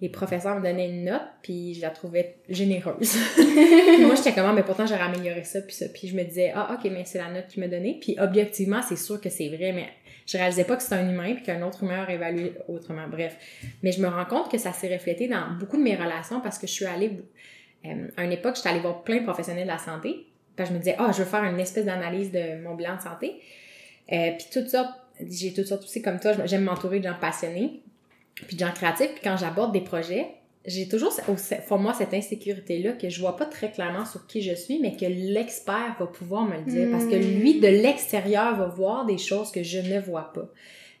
[0.00, 3.16] les professeurs me donnaient une note, puis je la trouvais généreuse.
[3.36, 6.52] puis moi j'étais comment, mais pourtant j'aurais amélioré ça, puis ça, puis je me disais
[6.54, 9.48] ah ok mais c'est la note qu'il m'a donnée, puis objectivement c'est sûr que c'est
[9.48, 9.88] vrai, mais
[10.28, 13.08] je réalisais pas que c'était un humain puis qu'un autre humain aurait évalué autrement.
[13.08, 13.36] Bref,
[13.82, 16.58] mais je me rends compte que ça s'est reflété dans beaucoup de mes relations parce
[16.58, 17.12] que je suis allée
[17.86, 20.72] euh, à une époque j'étais allée voir plein de professionnels de la santé, puis je
[20.72, 23.40] me disais ah je veux faire une espèce d'analyse de mon bilan de santé,
[24.12, 24.92] euh, puis toutes sortes
[25.26, 26.32] j'ai toutes sortes aussi comme toi.
[26.44, 27.82] J'aime m'entourer de gens passionnés
[28.46, 29.12] puis de gens créatifs.
[29.14, 30.26] Puis quand j'aborde des projets
[30.68, 31.12] j'ai toujours
[31.66, 34.78] pour moi cette insécurité là que je vois pas très clairement sur qui je suis
[34.80, 36.88] mais que l'expert va pouvoir me le dire.
[36.90, 37.40] Parce que Mm.
[37.40, 40.48] lui de l'extérieur va voir des choses que je ne vois pas.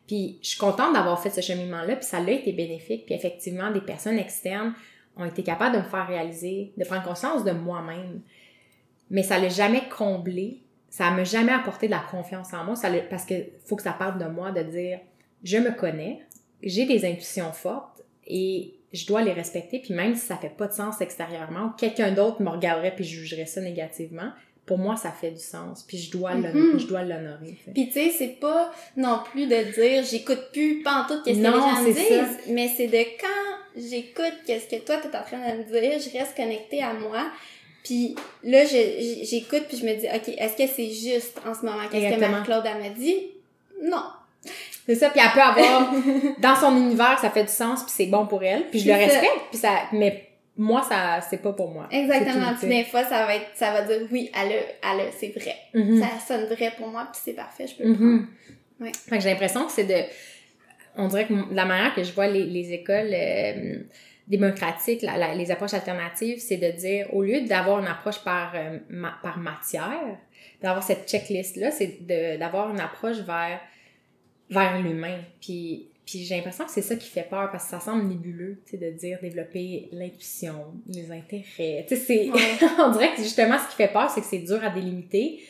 [0.06, 3.04] Puis je suis contente d'avoir fait ce cheminement là puis ça l'a été bénéfique.
[3.06, 4.74] Puis effectivement des personnes externes
[5.16, 8.22] ont été capables de me faire réaliser de prendre conscience de moi-même.
[9.10, 10.62] Mais ça l'a jamais comblé.
[10.88, 12.74] Ça m'a jamais apporté de la confiance en moi.
[12.74, 13.34] Ça parce que
[13.66, 15.00] faut que ça parte de moi de dire
[15.44, 16.20] je me connais
[16.62, 20.66] j'ai des intuitions fortes et je dois les respecter puis même si ça fait pas
[20.66, 24.30] de sens extérieurement quelqu'un d'autre me regarderait puis jugerait ça négativement
[24.66, 27.72] pour moi ça fait du sens puis je dois je dois l'honorer sais.
[27.72, 31.38] Puis tu sais, c'est pas non plus de dire j'écoute plus pas en tout qu'est-ce
[31.38, 32.24] que les gens me c'est ça.
[32.24, 35.98] disent, mais c'est de quand j'écoute qu'est-ce que toi t'es en train de me dire,
[36.00, 37.30] je reste connectée à moi.
[37.84, 41.82] Puis là, j'écoute puis je me dis OK, est-ce que c'est juste en ce moment?
[41.90, 42.30] Qu'est-ce que Exactement.
[42.30, 43.16] Marie-Claude elle m'a dit?
[43.82, 44.02] Non.
[44.88, 45.92] C'est ça puis elle peut avoir
[46.38, 48.94] dans son univers ça fait du sens puis c'est bon pour elle puis je le
[48.94, 50.24] C'est respecte puis ça mais
[50.56, 52.52] moi ça c'est pas pour moi Exactement.
[52.58, 55.28] C'est Puis des fois, ça va être ça va dire oui, elle a, elle c'est
[55.38, 55.54] vrai.
[55.74, 56.00] Mhm.
[56.02, 58.10] Ça sonne vrai pour moi puis c'est parfait, je peux le prendre.
[58.10, 58.26] Mhm.
[58.80, 58.92] Ouais.
[59.08, 59.94] Fait que j'ai l'impression que c'est de.
[60.96, 63.76] On dirait que la manière que je vois les, les écoles euh,
[64.26, 68.52] démocratiques, la- la- les approches alternatives, c'est de dire, au lieu d'avoir une approche par,
[68.54, 70.00] euh, ma- par matière,
[70.60, 73.60] d'avoir cette checklist-là, c'est de- d'avoir une approche vers,
[74.50, 75.18] vers l'humain.
[75.40, 78.62] Puis, puis j'ai l'impression que c'est ça qui fait peur parce que ça semble nébuleux,
[78.64, 81.84] tu sais, de dire développer l'intuition, les intérêts.
[81.88, 82.30] Tu sais, c'est.
[82.30, 82.58] Ouais.
[82.78, 85.40] on dirait que justement, ce qui fait peur, c'est que c'est dur à délimiter.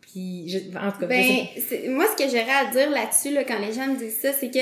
[0.00, 1.46] Puis, je- en tout cas, Ben,
[1.90, 4.50] moi, ce que j'aurais à dire là-dessus, là, quand les gens me disent ça, c'est
[4.50, 4.60] que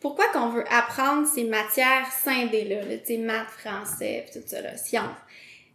[0.00, 4.60] pourquoi qu'on veut apprendre ces matières scindées-là, là, tu sais, maths, français, pis tout ça,
[4.60, 5.16] là, sciences?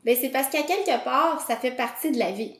[0.05, 2.53] Ben, c'est parce qu'à quelque part, ça fait partie de la vie.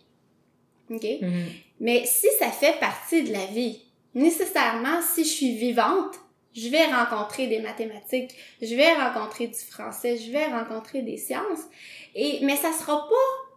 [0.90, 1.06] OK?
[1.22, 1.46] Mhm.
[1.80, 3.80] Mais si ça fait partie de la vie,
[4.16, 6.16] nécessairement, si je suis vivante,
[6.56, 11.62] je vais rencontrer des mathématiques, je vais rencontrer du français, je vais rencontrer des sciences.
[12.14, 13.50] Et, mais ça sera pas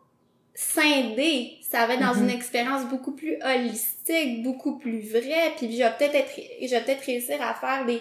[0.55, 1.53] scindé.
[1.69, 2.25] Ça va être dans Mhm.
[2.29, 5.53] une expérience beaucoup plus holistique, beaucoup plus vraie.
[5.57, 7.99] Puis je vais peut-être être, je vais peut-être réussir à faire des,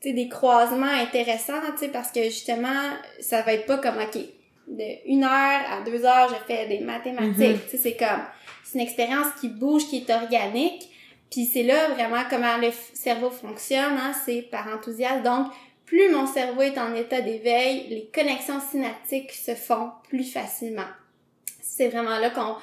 [0.00, 3.96] tu sais, des croisements intéressants, tu sais, parce que justement, ça va être pas comme,
[3.98, 4.18] OK,
[4.68, 5.30] de une heure
[5.70, 7.38] à deux heures, je fais des mathématiques.
[7.38, 7.58] Mhm.
[7.64, 8.22] Tu sais, c'est comme,
[8.64, 10.88] c'est une expérience qui bouge, qui est organique.
[11.32, 15.22] Puis c'est là vraiment comment le cerveau fonctionne, hein, c'est par enthousiasme.
[15.24, 15.46] Donc,
[15.86, 20.86] plus mon cerveau est en état d'éveil, les connexions synaptiques se font plus facilement.
[21.60, 22.54] C'est vraiment là qu'on...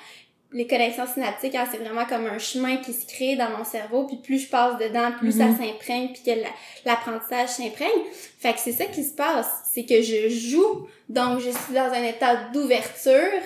[0.51, 4.05] Les connexions synaptiques, hein, c'est vraiment comme un chemin qui se crée dans mon cerveau,
[4.07, 5.57] puis plus je passe dedans, plus ça Mhm.
[5.57, 6.47] s'imprègne, puis que la-
[6.85, 8.01] l'apprentissage s'imprègne.
[8.39, 11.91] Fait que c'est ça qui se passe, c'est que je joue, donc je suis dans
[11.93, 13.41] un état d'ouverture,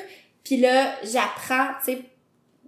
[0.45, 2.01] puis là, j'apprends, tu sais,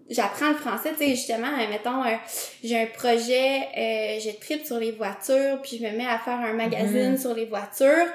[0.09, 2.15] j'apprends le français, tu sais, justement, euh, mettons, euh,
[2.63, 6.39] j'ai un projet, euh, je tripe sur les voitures, puis je me mets à faire
[6.39, 7.17] un magazine Mhm.
[7.17, 8.07] sur les voitures.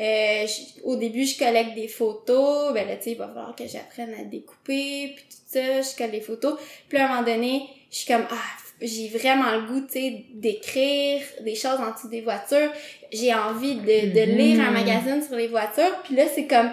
[0.00, 3.54] Euh, je- au début, je collecte des photos, ben là, tu sais, il va falloir
[3.54, 6.58] que j'apprenne à découper, puis tout ça, je colle les photos.
[6.88, 8.34] Puis à un moment donné, je suis comme, ah,
[8.82, 12.72] j'ai vraiment le goût, tu sais, d'écrire des choses en dessous des voitures.
[13.12, 14.36] J'ai envie de, de Mhm.
[14.36, 15.96] lire un magazine sur les voitures.
[16.02, 16.70] Puis là, c'est comme,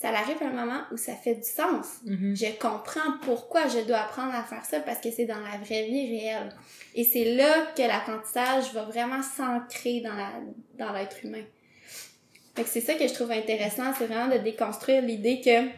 [0.00, 2.34] ça arrive à un moment où ça fait du sens Mhm.
[2.34, 5.84] je comprends pourquoi je dois apprendre à faire ça parce que c'est dans la vraie
[5.84, 6.50] vie réelle.
[6.94, 10.30] Et c'est là que l'apprentissage va vraiment s'ancrer dans la
[10.78, 11.42] dans l'être humain.
[12.56, 15.68] Fait que c'est ça que je trouve intéressant, c'est vraiment de déconstruire l'idée que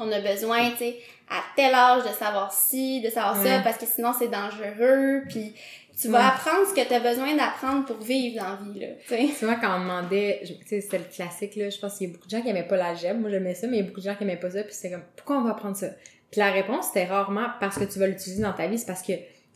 [0.00, 0.98] on a besoin, tu sais,
[1.30, 5.54] à tel âge de savoir ci, de savoir ça, parce que sinon c'est dangereux, puis
[6.00, 6.24] tu vas Ouais.
[6.26, 9.28] apprendre ce que tu as besoin d'apprendre pour vivre dans la vie, là, tu sais.
[9.38, 12.10] Tu vois, quand on demandait, tu sais, c'était le classique, là, je pense qu'il y
[12.10, 13.20] a beaucoup de gens qui aimaient pas l'algèbre.
[13.20, 14.62] Moi, j'aimais ça, mais il y a beaucoup de gens qui aimaient pas ça.
[14.64, 15.88] Puis c'est comme, pourquoi on va apprendre ça?
[16.30, 18.78] Puis la réponse, c'était rarement parce que tu vas l'utiliser dans ta vie.
[18.78, 19.12] C'est parce que,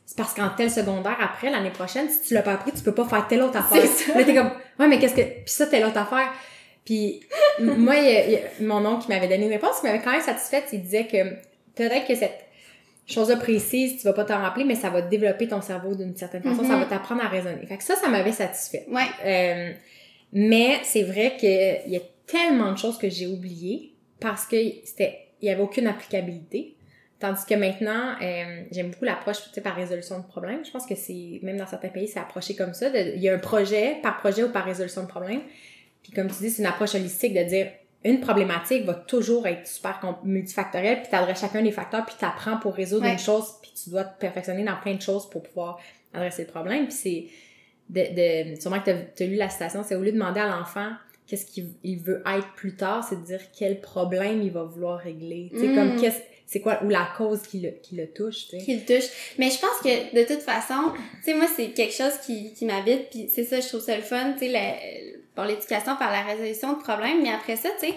[0.07, 2.95] c'est parce qu'en tel secondaire, après, l'année prochaine, si tu l'as pas appris, tu peux
[2.95, 3.83] pas faire telle autre affaire.
[3.83, 4.19] C'est ça.
[4.19, 6.29] Là, t'es comme, ouais, mais qu'est-ce que, puis ça, telle autre affaire.
[6.85, 7.21] Puis,
[7.61, 9.87] moi, il y a- il y a mon oncle qui m'avait donné une réponse qui
[9.87, 10.65] m'avait quand même satisfaite.
[10.73, 11.19] Il disait que
[11.75, 12.47] peut-être que cette
[13.09, 16.43] chose précise, tu vas pas t'en rappeler, mais ça va développer ton cerveau d'une certaine
[16.43, 16.81] façon, ça Mhm.
[16.81, 17.65] va t'apprendre à raisonner.
[17.67, 18.85] Fait que ça, ça m'avait satisfait.
[18.91, 19.03] Ouais.
[19.25, 19.73] Euh,
[20.33, 25.19] mais c'est vrai qu'il y a tellement de choses que j'ai oubliées parce que c'était,
[25.41, 26.75] il y avait aucune applicabilité.
[27.21, 30.65] Tandis que maintenant, euh, j'aime beaucoup l'approche tu sais, par résolution de problème.
[30.65, 32.91] Je pense que c'est, même dans certains pays, c'est approché comme ça.
[32.91, 35.41] de- il y a un projet, par projet ou par résolution de problème.
[36.03, 37.69] Puis comme tu dis, c'est une approche holistique de dire
[38.05, 42.75] une problématique va toujours être super multifactorielle, puis t'adresses chacun des facteurs, puis t'apprends pour
[42.75, 43.13] résoudre Ouais.
[43.13, 45.79] une chose, puis tu dois te perfectionner dans plein de choses pour pouvoir
[46.15, 46.85] adresser le problème.
[46.87, 47.27] Puis c'est
[47.91, 50.47] de, de sûrement que t'as as lu la citation, c'est au lieu de demander à
[50.49, 50.91] l'enfant
[51.27, 54.99] qu'est-ce qu'il il veut être plus tard, c'est de dire quel problème il va vouloir
[54.99, 55.49] régler.
[55.53, 55.75] Tu sais, Mm.
[55.75, 58.65] comme qu'est-ce c'est quoi ou la cause qui le, qui le touche, tu sais.
[58.65, 59.11] qui le touche.
[59.39, 62.65] Mais je pense que de toute façon, tu sais, moi, c'est quelque chose qui, qui
[62.65, 66.23] m'habite, puis c'est ça, je trouve ça le fun, tu sais, pour l'éducation par la
[66.23, 67.23] résolution de problèmes.
[67.23, 67.95] Mais après ça, tu sais,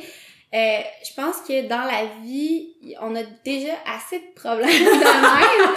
[0.54, 2.68] euh, je pense que dans la vie,
[3.02, 5.76] on a déjà assez de problèmes de même.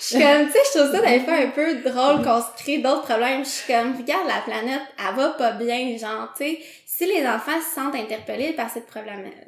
[0.00, 2.62] Je suis comme, tu sais, je trouve ça des fois un peu drôle qu'on se
[2.62, 3.44] crée d'autres problèmes.
[3.44, 6.58] Je suis comme, regarde, la planète, elle va pas bien, genre, tu sais,
[6.94, 8.86] si les enfants se sentent interpellés par cette,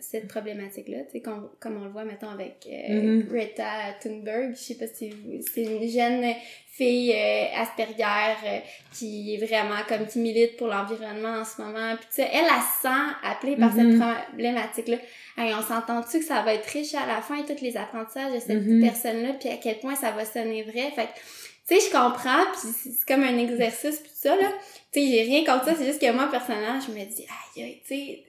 [0.01, 3.23] cette problématique-là, tu sais, comme, comme on le voit, mettons, avec euh, Mhm.
[3.29, 3.67] Greta
[4.03, 5.13] Thunberg, je sais pas si
[5.53, 6.35] c'est une jeune
[6.73, 8.03] fille euh, Asperger
[8.47, 8.59] euh,
[8.95, 11.95] qui est vraiment comme qui milite pour l'environnement en ce moment.
[11.97, 14.97] Puis tu sais, elle, se sent appelée par cette problématique-là.
[15.37, 18.41] Hey, on s'entend-tu que ça va être riche à la fin, tous les apprentissages de
[18.41, 18.81] cette Mhm.
[18.83, 20.91] personne-là, puis à quel point ça va sonner vrai?
[20.97, 21.19] Fait que,
[21.67, 24.53] tu sais, je comprends, puis c'est comme un exercice, puis ça, là.
[24.93, 27.81] Tu sais, j'ai rien contre ça, c'est juste que moi, personnellement, je me dis, aïe,
[27.87, 28.25] tu sais,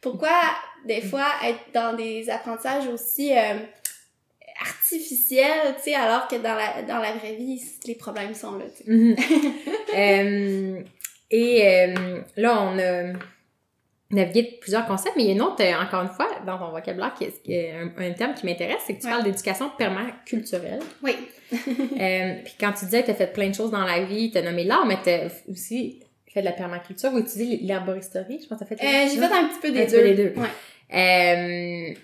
[0.00, 0.32] pourquoi,
[0.86, 3.58] des fois, être dans des apprentissages aussi euh,
[4.60, 8.64] artificiels, tu sais, alors que dans la, dans la vraie vie, les problèmes sont là,
[8.76, 8.90] tu sais.
[8.90, 9.16] Mhm.
[9.92, 10.82] Euh,
[11.32, 13.12] et euh, là, on a
[14.10, 16.70] navigué plusieurs concepts, mais il y a une autre, euh, encore une fois, dans ton
[16.70, 19.12] vocabulaire, qui est, un, un terme qui m'intéresse, c'est que tu Ouais.
[19.12, 20.80] parles d'éducation permaculturelle.
[21.02, 21.12] Oui.
[22.00, 24.30] Euh, puis quand tu disais que tu as fait plein de choses dans la vie,
[24.30, 26.00] tu as nommé l'art, mais tu as aussi
[26.32, 29.18] fait de la permaculture ou étudié l'herboristerie, je pense que tu as fait Euh, j'ai
[29.18, 29.90] fait un petit peu des Un deux.
[29.98, 30.32] peu les deux.
[30.36, 31.90] Ouais.
[31.90, 31.94] Euh,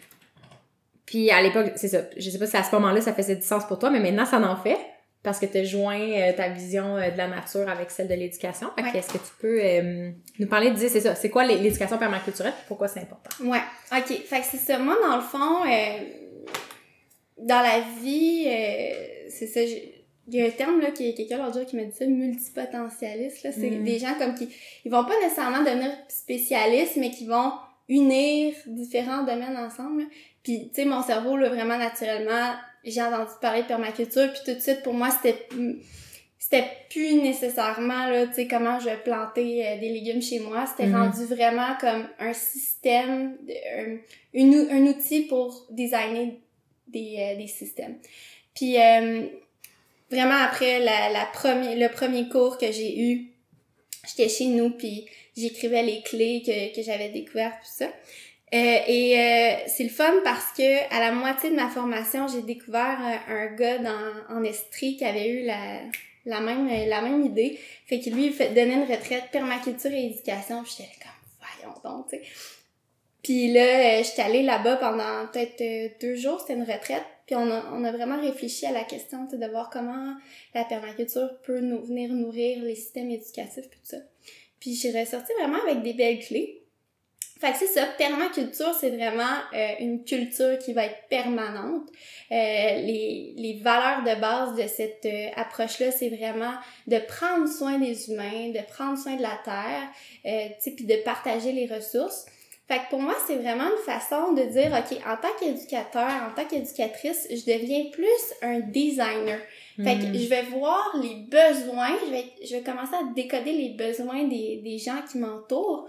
[1.06, 1.98] puis à l'époque, c'est ça.
[2.16, 4.26] Je sais pas si à ce moment-là, ça faisait du sens pour toi, mais maintenant,
[4.26, 4.78] ça en fait.
[5.26, 8.14] Parce que tu as joint euh, ta vision euh, de la nature avec celle de
[8.14, 8.68] l'éducation.
[8.78, 8.96] Ouais.
[8.96, 11.98] Est-ce que tu peux euh, nous parler de dire, c'est ça, c'est quoi l'é- l'éducation
[11.98, 12.52] permaculturelle?
[12.56, 13.30] Et pourquoi c'est important?
[13.44, 13.58] Ouais,
[13.92, 14.06] ok.
[14.24, 14.78] Fait que c'est ça.
[14.78, 15.64] Moi, dans le fond,
[17.38, 18.44] dans la vie,
[19.28, 19.60] c'est ça.
[19.62, 23.44] Il y a un terme, là, qui quelqu'un l'autre jour qui m'a dit ça, multipotentialiste,
[23.44, 23.50] là.
[23.52, 23.84] C'est Mm.
[23.84, 24.48] des gens comme qui,
[24.84, 27.52] ils vont pas nécessairement devenir spécialistes, mais qui vont
[27.88, 30.06] unir différents domaines ensemble, là.
[30.42, 32.54] Puis, tu sais, mon cerveau, là, vraiment naturellement,
[32.86, 35.46] j'ai entendu parler de permaculture, puis tout de suite, pour moi, c'était
[36.38, 40.64] c'était plus nécessairement là tu sais comment je vais planter euh, des légumes chez moi.
[40.66, 40.94] C'était Mhm.
[40.94, 43.36] rendu vraiment comme un système
[43.78, 43.96] un,
[44.32, 46.34] une un outil pour designer
[46.86, 47.98] des, euh, des systèmes.
[48.54, 49.26] Puis euh,
[50.08, 53.26] vraiment après la, la premier, le premier cours que j'ai eu
[54.06, 55.04] j'étais chez nous puis
[55.36, 57.88] j'écrivais les clés que, que j'avais découvertes tout ça
[58.54, 62.42] euh, et euh, c'est le fun parce que à la moitié de ma formation, j'ai
[62.42, 65.80] découvert euh, un gars dans, en Estrie qui avait eu la,
[66.26, 67.58] la même euh, la même idée.
[67.86, 70.62] Fait que lui, fait, donnait une retraite permaculture et éducation.
[70.64, 72.22] J'étais comme, voyons donc, tu sais.
[73.24, 77.02] Puis là, euh, j'étais allée là-bas pendant peut-être deux jours, c'était une retraite.
[77.26, 80.14] Puis on a, on a vraiment réfléchi à la question de voir comment
[80.54, 83.96] la permaculture peut nous, venir nourrir les systèmes éducatifs puis tout ça.
[84.60, 86.62] Puis j'ai ressorti vraiment avec des belles clés.
[87.38, 91.82] Fait que c'est ça, permaculture, c'est vraiment euh, une culture qui va être permanente.
[92.32, 92.34] Euh,
[92.80, 96.54] les, les valeurs de base de cette euh, approche-là, c'est vraiment
[96.86, 99.88] de prendre soin des humains, de prendre soin de la terre,
[100.24, 102.24] euh, puis de partager les ressources.
[102.68, 106.34] Fait que pour moi, c'est vraiment une façon de dire, OK, en tant qu'éducateur, en
[106.34, 109.38] tant qu'éducatrice, je deviens plus un designer.
[109.76, 110.14] Fait que Mhm.
[110.14, 114.56] je vais voir les besoins, je vais, je vais commencer à décoder les besoins des,
[114.64, 115.86] des gens qui m'entourent.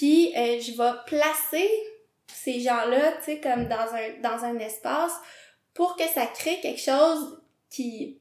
[0.00, 1.68] Puis euh, je vais placer
[2.32, 5.12] ces gens-là, tu sais, comme dans un, dans un espace
[5.74, 7.38] pour que ça crée quelque chose
[7.68, 8.18] qui...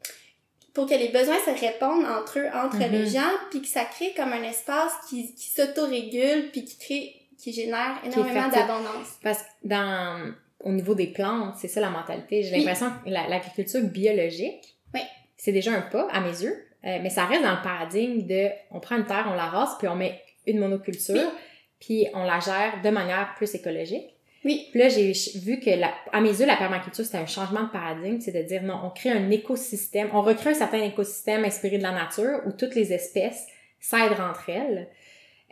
[0.74, 2.92] pour que les besoins se répondent entre eux, entre Mhm.
[2.92, 7.16] les gens, puis que ça crée comme un espace qui, qui s'autorégule, puis qui crée,
[7.38, 9.18] qui génère énormément d'abondance.
[9.24, 12.44] Parce que dans, au niveau des plantes, c'est ça la mentalité.
[12.44, 12.60] J'ai Oui.
[12.66, 15.02] l'impression que la- l'agriculture biologique, Oui.
[15.38, 18.50] c'est déjà un pas à mes yeux, euh, mais ça reste dans le paradigme de
[18.72, 21.40] on prend une terre, on la rase, puis on met une monoculture, Oui.
[21.80, 24.16] Puis on la gère de manière plus écologique.
[24.46, 24.68] Oui.
[24.72, 27.70] Puis là, j'ai vu que, la, à mes yeux, la permaculture, c'était un changement de
[27.70, 31.78] paradigme, c'est de dire non, on crée un écosystème, on recrée un certain écosystème inspiré
[31.78, 33.48] de la nature où toutes les espèces
[33.82, 34.88] s'aident entre elles.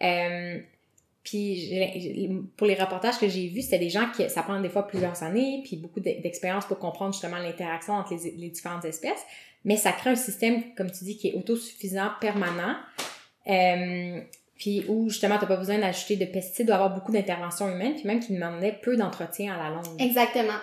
[0.01, 0.59] Euh,
[1.23, 4.87] Puis pour les reportages que j'ai vus, c'était des gens qui, ça prend des fois
[4.87, 9.25] plusieurs années, puis beaucoup d'expérience pour comprendre justement l'interaction entre les, les, différentes espèces.
[9.65, 12.75] Mais ça crée un système, comme tu dis, qui est autosuffisant, permanent.
[13.47, 14.21] Euh,
[14.57, 17.93] puis où justement, tu n'as pas besoin d'ajouter de pesticides ou avoir beaucoup d'interventions humaines,
[17.95, 19.99] puis même qui demandait peu d'entretien à la longue.
[19.99, 20.57] Exactement.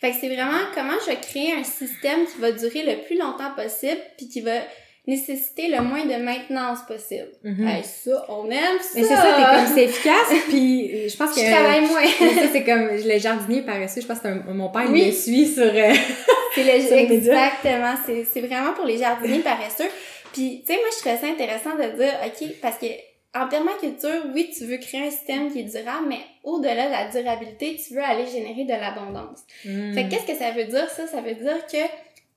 [0.00, 3.52] Fait que c'est vraiment comment je crée un système qui va durer le plus longtemps
[3.56, 4.60] possible, puis qui va
[5.06, 7.28] nécessiter le moins de maintenance possible.
[7.42, 8.90] Mm ça, on aime ça!
[8.94, 11.40] Mais c'est ça, t'es comme c'est efficace, puis je pense que...
[11.40, 12.06] Je travaille moins.
[12.42, 15.64] ça, c'est comme le jardinier paresseux, je pense que mon père, il me suit sur...
[15.64, 15.94] Euh,
[16.54, 16.92] c'est le...
[16.92, 19.88] Exactement, c'est vraiment pour les jardiniers paresseux.
[20.34, 22.86] Puis, tu sais, moi, je trouvais ça intéressant de dire, OK, parce que
[23.34, 27.08] en permaculture, oui, tu veux créer un système qui est durable, mais au-delà de la
[27.08, 29.40] durabilité, tu veux aller générer de l'abondance.
[29.64, 29.94] Mm.
[29.94, 31.06] Fait qu'est-ce que ça veut dire, ça?
[31.06, 31.84] Ça veut dire que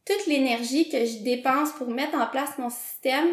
[0.05, 3.27] toute l'énergie que je dépense pour mettre en place mon système,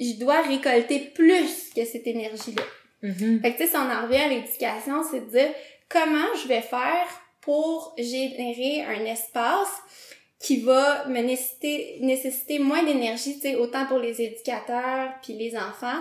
[0.00, 2.62] je dois récolter plus que cette énergie-là.
[3.02, 3.40] Mm-hmm.
[3.42, 5.50] Fait que, tu sais, si on en revient à l'éducation, c'est de dire
[5.88, 7.06] comment je vais faire
[7.42, 9.82] pour générer un espace
[10.40, 15.56] qui va me nécessiter, nécessiter moins d'énergie, tu sais, autant pour les éducateurs puis les
[15.56, 16.00] enfants,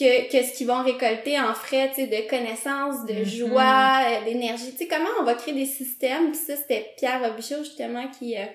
[0.00, 3.36] que, que ce qu'ils vont récolter en frais, tu sais, de connaissances, de mm-hmm.
[3.36, 4.72] joie, euh, d'énergie.
[4.72, 6.32] Tu sais, comment on va créer des systèmes?
[6.32, 8.36] Puis ça, c'était Pierre Robichaud, justement, qui...
[8.36, 8.46] Euh,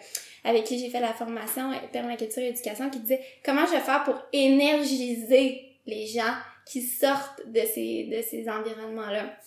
[0.46, 3.80] avec qui j'ai fait la formation euh, permaculture et éducation, qui disait comment je vais
[3.80, 6.34] faire pour énergiser les gens
[6.68, 9.38] qui sortent de ces, de ces environnements-là.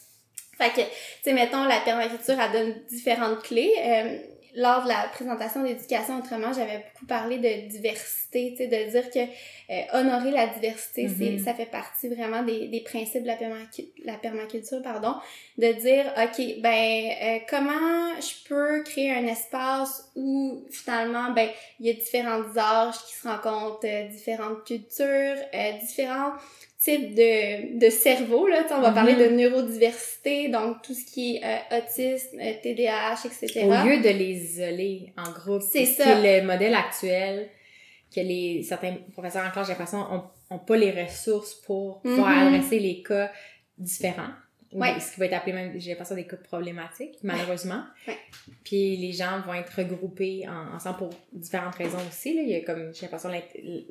[0.58, 0.86] Fait que, tu
[1.22, 3.72] sais, mettons, la permaculture, elle donne différentes clés.
[3.78, 4.18] Euh,
[4.58, 9.08] lors de la présentation d'éducation autrement, j'avais beaucoup parlé de diversité, tu sais, de dire
[9.08, 11.44] que euh, honorer la diversité, c'est mm-hmm.
[11.44, 15.14] ça fait partie vraiment des, des principes de la, permaculture, la permaculture, pardon,
[15.58, 21.48] de dire, OK, ben, euh, comment je peux créer un espace où, finalement, ben,
[21.78, 25.36] il y a différents âges qui se rencontrent, euh, différentes cultures,
[25.80, 26.32] différents
[26.78, 29.36] type de, de cerveau, là, on va parler de mhm.
[29.36, 33.64] neurodiversité, donc tout ce qui est euh, autisme, TDAH, euh, etc.
[33.64, 37.48] Au lieu de les isoler en groupe, c'est le modèle actuel,
[38.14, 42.30] que les certains professeurs en classe, j'ai l'impression, ont, ont pas les ressources pour pouvoir
[42.30, 42.54] mhm.
[42.54, 43.32] adresser les cas
[43.76, 44.30] différents.
[44.72, 45.00] Ouais.
[45.00, 47.82] Ce qui va être appelé même, j'ai l'impression, des cas problématiques, malheureusement.
[48.06, 48.18] Ouais.
[48.64, 52.34] Puis les gens vont être regroupés ensemble pour différentes raisons aussi.
[52.34, 52.42] Là.
[52.42, 53.30] Il y a comme, j'ai l'impression,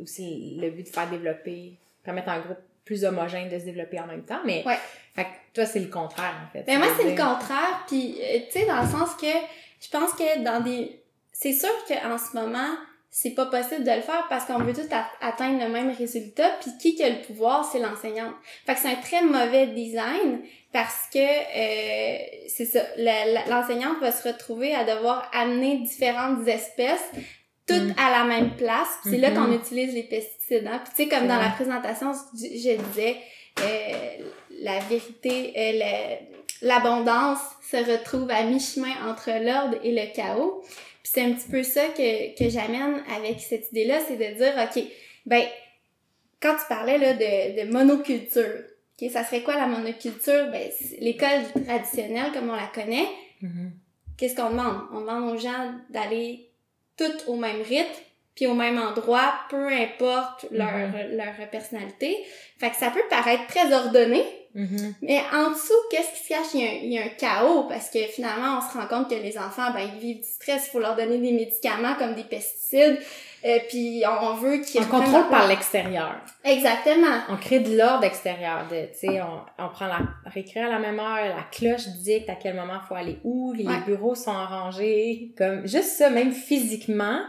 [0.02, 1.74] aussi le but de faire développer,
[2.04, 4.40] permettre un groupe plus homogène de se développer en même temps.
[4.46, 4.78] Mais ouais.
[5.14, 6.64] fait toi, c'est le contraire, en fait.
[6.66, 7.84] Mais moi, c'est le contraire.
[7.88, 9.28] Puis, euh, tu sais, dans le sens que
[9.82, 11.04] je pense que dans des...
[11.34, 12.76] C'est sûr qu'en ce moment,
[13.12, 14.88] c'est pas possible de le faire parce qu'on veut tous
[15.22, 16.50] atteindre le même résultat.
[16.62, 18.34] Puis qui qui a le pouvoir, c'est l'enseignant.
[18.66, 22.18] Fait que c'est un très mauvais design parce que euh,
[22.48, 22.82] c'est ça,
[23.48, 27.12] l'enseignante va se retrouver à devoir amener différentes espèces
[27.68, 28.88] toutes à la même place.
[29.04, 29.56] C'est là qu'on mm-hmm.
[29.56, 30.68] utilise les pesticides.
[30.68, 30.82] Hein.
[30.84, 33.18] Puis tu sais, comme dans la présentation, je disais,
[33.60, 34.24] euh,
[34.62, 36.16] la vérité, euh,
[36.62, 37.40] l'abondance
[37.70, 40.62] se retrouve à mi-chemin entre l'ordre et le chaos.
[41.04, 44.54] Puis c'est un petit peu ça que, que j'amène avec cette idée-là, c'est de dire,
[44.58, 44.84] OK,
[45.26, 45.44] ben,
[46.42, 48.64] quand tu parlais là, de, de monoculture,
[49.00, 50.50] OK, ça serait quoi la monoculture?
[50.52, 53.08] Ben, l'école traditionnelle, comme on la connaît,
[53.44, 53.70] mm-hmm.
[54.18, 54.82] qu'est-ce qu'on demande?
[54.94, 56.47] On demande aux gens d'aller
[56.98, 58.02] toutes au même rythme,
[58.36, 61.16] puis au même endroit, peu importe leur, mm-hmm.
[61.16, 62.24] leur personnalité.
[62.60, 64.24] Fait que ça peut paraître très ordonné,
[64.56, 64.94] mm-hmm.
[65.02, 66.54] mais en dessous, qu'est-ce qui se cache?
[66.54, 68.88] Il y, a un, il y, a un, chaos, parce que finalement, on se rend
[68.88, 71.96] compte que les enfants, ben, ils vivent du stress, il faut leur donner des médicaments
[71.96, 73.00] comme des pesticides,
[73.46, 74.82] euh, puis on, veut qu'ils...
[74.82, 76.16] On contrôle par l'extérieur.
[76.44, 77.22] Exactement.
[77.30, 78.66] On crée de l'ordre extérieur.
[78.70, 80.00] Tu sais, on, on prend la...
[80.26, 83.66] réécrire à la même heure, la cloche dicte à quel moment faut aller où, les
[83.86, 85.68] bureaux sont arrangés, comme...
[85.68, 87.20] Juste ça, même physiquement,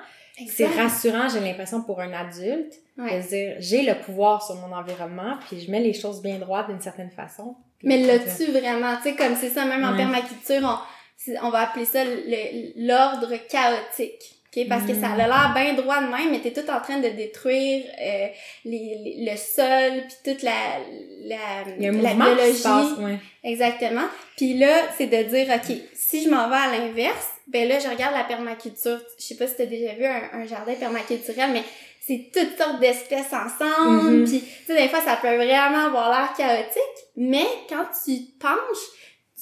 [0.47, 5.37] c'est rassurant, j'ai l'impression, pour un adulte, de dire, j'ai le pouvoir sur mon environnement,
[5.47, 7.57] puis je mets les choses bien droites d'une certaine façon.
[7.83, 8.97] Mais l'as-tu vraiment?
[8.97, 12.03] Tu sais, comme c'est ça, même en permaculture, on, on va appeler ça
[12.77, 14.38] l'ordre chaotique.
[14.67, 17.09] Parce que ça a l'air bien droit de même, mais t'es tout en train de
[17.09, 18.27] détruire euh,
[18.65, 20.53] les, le sol, puis toute la,
[21.25, 21.37] la,
[21.79, 22.63] Il y a un la biologie.
[22.63, 23.19] Passe, ouais.
[23.45, 24.07] Exactement.
[24.37, 27.89] Puis là, c'est de dire, OK, si je m'en vais à l'inverse, ben là, je
[27.89, 29.01] regarde la permaculture.
[29.19, 31.63] Je sais pas si t'as déjà vu un, un jardin permaculturel, mais
[32.01, 34.23] c'est toutes sortes d'espèces ensemble.
[34.23, 34.29] Mm-hmm.
[34.29, 38.89] Puis, tu sais, des fois, ça peut vraiment avoir l'air chaotique, mais quand tu penches,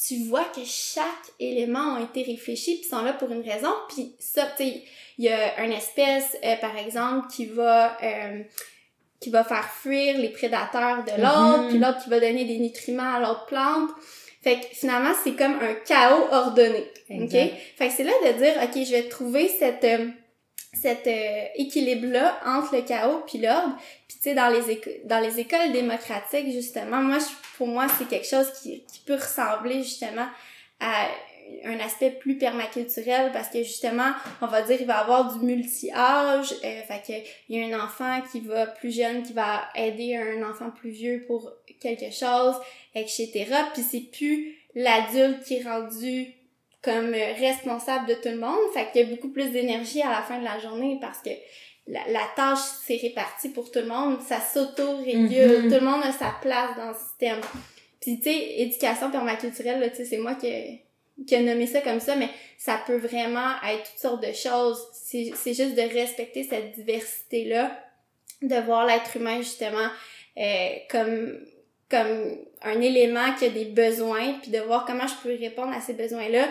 [0.05, 1.05] tu vois que chaque
[1.41, 4.83] élément a été réfléchi puis sont là pour une raison puis ça tu sais
[5.19, 8.43] il y a une espèce euh, par exemple qui va euh,
[9.21, 11.69] qui va faire fuir les prédateurs de l'autre mm-hmm.
[11.69, 13.91] puis l'autre qui va donner des nutriments à l'autre plante
[14.43, 17.33] fait que finalement c'est comme un chaos ordonné ok?
[17.77, 20.09] Fait que c'est là de dire ok je vais trouver cette euh,
[20.81, 23.77] cet euh, équilibre-là entre le chaos puis l'ordre.
[24.09, 27.19] Puis tu sais, dans les, dans les écoles démocratiques, justement, moi,
[27.57, 30.27] pour moi, c'est quelque chose qui, qui peut ressembler justement
[30.81, 31.09] à
[31.65, 36.53] un aspect plus permaculturel parce que justement, on va dire il va avoir du multi-âge,
[36.65, 40.17] euh, fait que il y a un enfant qui va plus jeune qui va aider
[40.17, 42.57] un enfant plus vieux pour quelque chose,
[42.95, 43.47] etc.
[43.75, 46.33] Puis c'est plus l'adulte qui est rendu
[46.83, 50.23] comme responsable de tout le monde, fait qu'il y a beaucoup plus d'énergie à la
[50.23, 51.31] fin de la journée parce que
[51.89, 55.69] la, tâche s'est répartie pour tout le monde, ça s'auto-régule, mm-hmm.
[55.69, 57.41] tout le monde a sa place dans le système.
[58.01, 60.47] Puis tu sais, éducation permaculturelle, là, tu sais, c'est moi qui
[61.27, 64.79] qui a nommé ça comme ça, mais ça peut vraiment être toutes sortes de choses.
[64.93, 67.79] C'est juste de respecter cette diversité-là,
[68.43, 69.89] de voir l'être humain justement
[70.39, 71.41] euh, comme
[71.89, 75.81] comme un élément qui a des besoins, puis de voir comment je peux répondre à
[75.81, 76.49] ces besoins-là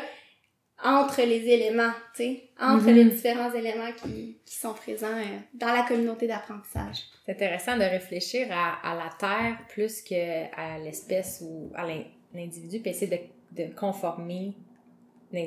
[0.83, 3.09] entre les éléments, tu sais, entre les mm-hmm.
[3.09, 6.97] différents éléments qui, qui sont présents euh, dans la communauté d'apprentissage.
[7.25, 11.85] C'est intéressant de réfléchir à, à la Terre plus qu'à l'espèce ou à
[12.33, 13.21] l'individu, puis essayer de
[13.55, 14.55] de conformer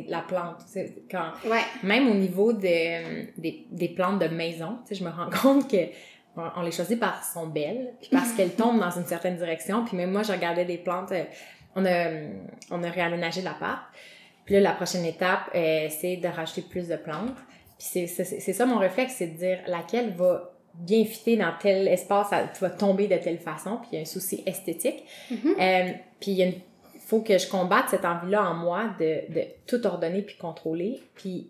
[0.08, 0.64] la plante.
[1.10, 1.32] Quand,
[1.82, 5.86] Même au niveau de, des, des, plantes de maison, je me rends compte que
[6.36, 9.84] on, les choisit parce qu'elles sont belles, puis parce qu'elles tombent dans une certaine direction.
[9.84, 11.24] Puis même moi, je regardais des plantes, euh,
[11.74, 12.10] on a,
[12.70, 13.82] on a réaménagé l'appart.
[14.44, 17.36] Puis là, la prochaine étape, euh, c'est de racheter plus de plantes.
[17.78, 22.28] Puis c'est ça mon réflexe, c'est de dire laquelle va bien fitter dans tel espace,
[22.54, 25.04] tu vas tomber de telle façon, puis il y a un souci esthétique.
[25.30, 25.54] Mm-hmm.
[25.60, 26.60] Euh, puis il y a une
[27.08, 31.00] faut que je combatte cette envie-là en moi de, de tout ordonner puis contrôler.
[31.14, 31.48] Puis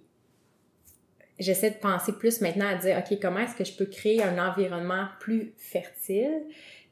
[1.41, 4.39] j'essaie de penser plus maintenant à dire, OK, comment est-ce que je peux créer un
[4.39, 6.43] environnement plus fertile,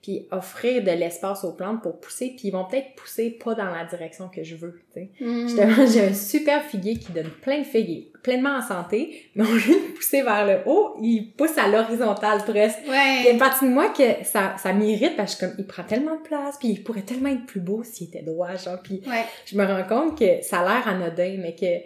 [0.02, 3.70] puis offrir de l'espace aux plantes pour pousser, puis ils vont peut-être pousser pas dans
[3.70, 5.10] la direction que je veux, tu sais.
[5.20, 5.48] Mm.
[5.48, 9.52] Justement, j'ai un super figuier qui donne plein de figuiers, pleinement en santé, mais au
[9.52, 12.78] lieu de pousser vers le haut, il pousse à l'horizontale presque.
[12.88, 13.20] Ouais.
[13.20, 15.66] Il y a une partie de moi que ça, ça m'irrite parce que comme, il
[15.66, 18.80] prend tellement de place, puis il pourrait tellement être plus beau s'il était droit, genre,
[18.82, 19.02] puis
[19.46, 21.84] je me rends compte que ça a l'air anodin, mais que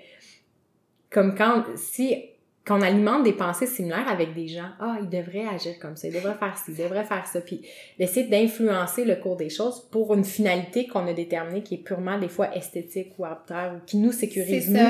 [1.10, 2.29] comme quand, si
[2.70, 4.68] qu'on alimente des pensées similaires avec des gens.
[4.78, 7.40] Ah, il devrait agir comme ça, il devrait faire ci, il devrait faire ça.
[7.40, 7.62] Puis
[7.98, 12.16] d'essayer d'influencer le cours des choses pour une finalité qu'on a déterminée qui est purement
[12.16, 14.86] des fois esthétique ou arbitraire ou qui nous sécurise nous.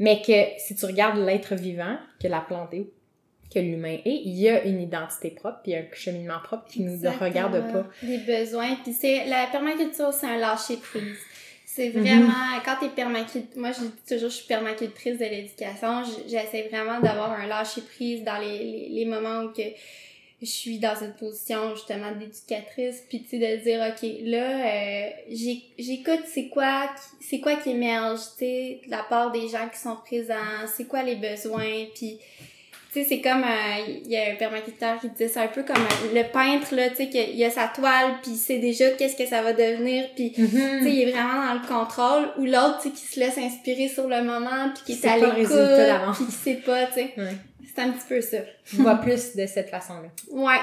[0.00, 2.88] Mais que si tu regardes l'être vivant, que la plante est,
[3.54, 6.96] que l'humain est, il y a une identité propre puis un cheminement propre qui ne
[6.96, 7.86] nous regarde pas.
[8.02, 8.74] Des besoins.
[8.82, 11.18] Puis c'est la permaculture, c'est un lâcher prise.
[11.72, 12.02] C'est mhm.
[12.02, 16.98] vraiment, quand t'es permacultrice, moi je dis toujours je suis permacultrice de l'éducation, j'essaie vraiment
[16.98, 19.62] d'avoir un lâcher prise dans les, les, les, moments où que
[20.42, 25.10] je suis dans une position justement d'éducatrice, puis tu sais de dire ok là euh,
[25.78, 26.90] j'écoute c'est quoi
[27.20, 30.88] c'est quoi qui émerge, tu sais de la part des gens qui sont présents, c'est
[30.88, 32.18] quoi les besoins, puis
[32.92, 35.62] tu sais, c'est comme, euh, il y a un permaculteur qui disait, c'est un peu
[35.62, 38.90] comme euh, le peintre, là, tu sais, qu'il a sa toile, puis il sait déjà
[38.90, 40.78] qu'est-ce que ça va devenir, puis, mm-hmm.
[40.78, 43.38] tu sais, il est vraiment dans le contrôle, ou l'autre, tu sais, qui se laisse
[43.38, 47.14] inspirer sur le moment, puis qui est à l'écoute, puis qui sait pas, tu sais.
[47.72, 48.38] C'est un petit peu ça.
[48.64, 50.08] Je vois plus de cette façon-là.
[50.32, 50.58] Ouais.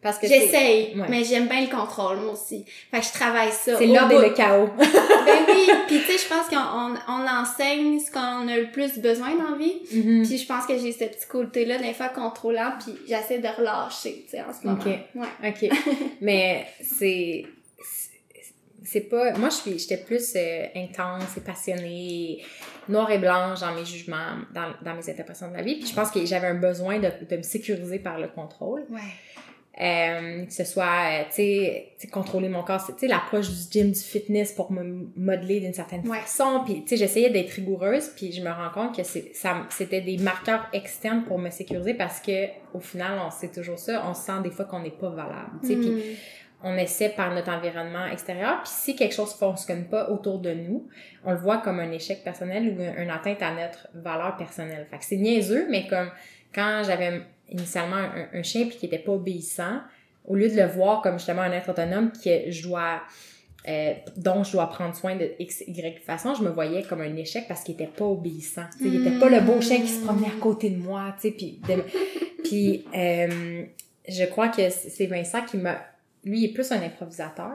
[0.00, 2.64] Parce que J'essaye, mais j'aime bien le contrôle, moi aussi.
[2.90, 3.76] Fait que je travaille ça.
[3.76, 4.68] C'est l'ordre et le chaos.
[4.78, 4.86] ben
[5.48, 9.34] oui, puis tu sais, je pense qu'on on, enseigne ce qu'on a le plus besoin
[9.34, 9.82] dans la vie.
[9.92, 10.28] Mm-hmm.
[10.28, 14.24] Puis je pense que j'ai ce petit côté-là, des fois contrôlant, puis j'essaie de relâcher,
[14.24, 14.78] tu sais, en ce moment.
[14.80, 14.86] OK.
[15.16, 15.50] Ouais.
[15.50, 15.78] OK.
[16.20, 17.44] mais c'est...
[18.84, 19.32] C'est pas...
[19.32, 22.42] Moi, je suis, j'étais plus euh, intense et passionnée,
[22.88, 25.74] noir et blanche dans mes jugements, dans, dans mes interprétations de la vie.
[25.74, 28.86] Puis je pense que j'avais un besoin de, de me sécuriser par le contrôle.
[28.88, 29.00] Ouais.
[29.80, 33.92] Euh, que ce soit, euh, tu sais, contrôler mon corps, tu sais, l'approche du gym,
[33.92, 36.62] du fitness pour me modeler d'une certaine façon.
[36.64, 40.66] Puis, tu sais, j'essayais d'être rigoureuse, puis je me rends compte que c'était des marqueurs
[40.72, 44.50] externes pour me sécuriser parce que au final, on sait toujours ça, on sent des
[44.50, 46.02] fois qu'on n'est pas valable, tu sais, puis mm.
[46.64, 48.60] on essaie par notre environnement extérieur.
[48.64, 50.88] Puis si quelque chose fonctionne pas autour de nous,
[51.24, 54.88] on le voit comme un échec personnel ou une atteinte à notre valeur personnelle.
[54.90, 56.10] Fait que c'est niaiseux, mais comme
[56.52, 59.80] quand j'avais initialement un, chien puis qui était pas obéissant,
[60.24, 63.00] au lieu de le voir comme justement un être autonome que je dois
[63.68, 67.16] euh, dont je dois prendre soin de X, Y façon, je me voyais comme un
[67.16, 68.66] échec parce qu'il était pas obéissant.
[68.80, 71.60] Il était pas le beau chien qui se promenait à côté de moi, tu puis,
[72.44, 73.64] puis euh,
[74.08, 75.84] je crois que c'est Vincent qui m'a...
[76.24, 77.52] Lui, il est plus un improvisateur.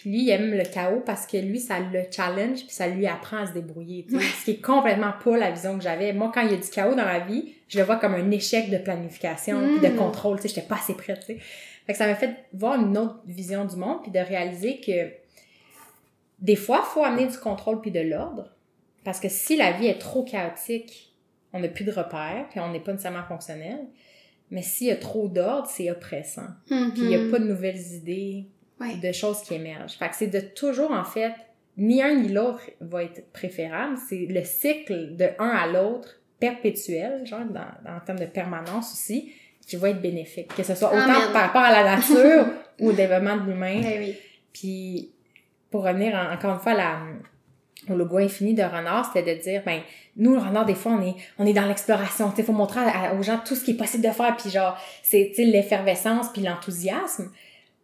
[0.00, 3.06] Puis lui, il aime le chaos parce que lui, ça le challenge, puis ça lui
[3.06, 4.06] apprend à se débrouiller.
[4.08, 6.14] Ce qui est complètement pas la vision que j'avais.
[6.14, 8.30] Moi, quand il y a du chaos dans la vie, je le vois comme un
[8.30, 9.96] échec de planification, puis de mm.
[9.98, 10.36] contrôle.
[10.36, 11.22] Tu sais, j'étais pas assez prête.
[11.26, 11.36] Fait
[11.86, 15.12] que ça m'a fait voir une autre vision du monde, puis de réaliser que
[16.38, 18.48] des fois, il faut amener du contrôle puis de l'ordre.
[19.04, 21.14] Parce que si la vie est trop chaotique,
[21.52, 23.80] on n'a plus de repères, puis on n'est pas nécessairement fonctionnel.
[24.50, 26.48] Mais s'il y a trop d'ordre, c'est oppressant.
[26.66, 28.46] Puis il n'y a pas de nouvelles idées,
[28.80, 28.96] Ouais.
[28.96, 29.92] de choses qui émergent.
[29.98, 31.32] Fait que c'est de toujours, en fait,
[31.76, 33.96] ni un ni l'autre va être préférable.
[34.08, 37.60] C'est le cycle de un à l'autre perpétuel, genre dans,
[37.96, 39.32] en termes de permanence aussi,
[39.66, 40.54] qui va être bénéfique.
[40.54, 42.46] Que ce soit autant par rapport à la nature
[42.80, 43.80] ou au développement de l'humain.
[43.82, 44.16] Ben oui.
[44.52, 45.12] Puis,
[45.70, 46.98] pour revenir en- encore une fois à la,
[47.88, 49.80] au logo infini de Renard, c'était de dire, ben,
[50.16, 52.32] nous, le Renard, des fois, on est, on est dans l'exploration.
[52.36, 54.36] Il faut montrer à- à- aux gens tout ce qui est possible de faire.
[54.36, 57.30] Puis, genre, c'est, l'effervescence puis l'enthousiasme.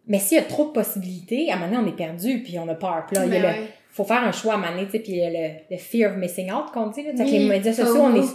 [0.06, 2.58] Mais s'il y a trop de possibilités, à un moment donné, on est perdu puis
[2.58, 3.04] on a peur.
[3.06, 4.84] Puis là, il y a Ben le- faut faire un choix à un moment donné,
[4.86, 7.10] tu sais, puis il y a le, le fear of missing out, qu'on dit, là.
[7.24, 8.28] Oui, les médias sociaux, on est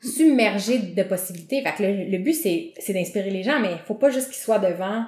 [0.00, 1.62] submergé de possibilités.
[1.62, 4.26] Fait que le, le but, c'est, c'est d'inspirer les gens, mais il faut pas juste
[4.28, 5.04] qu'ils soient devant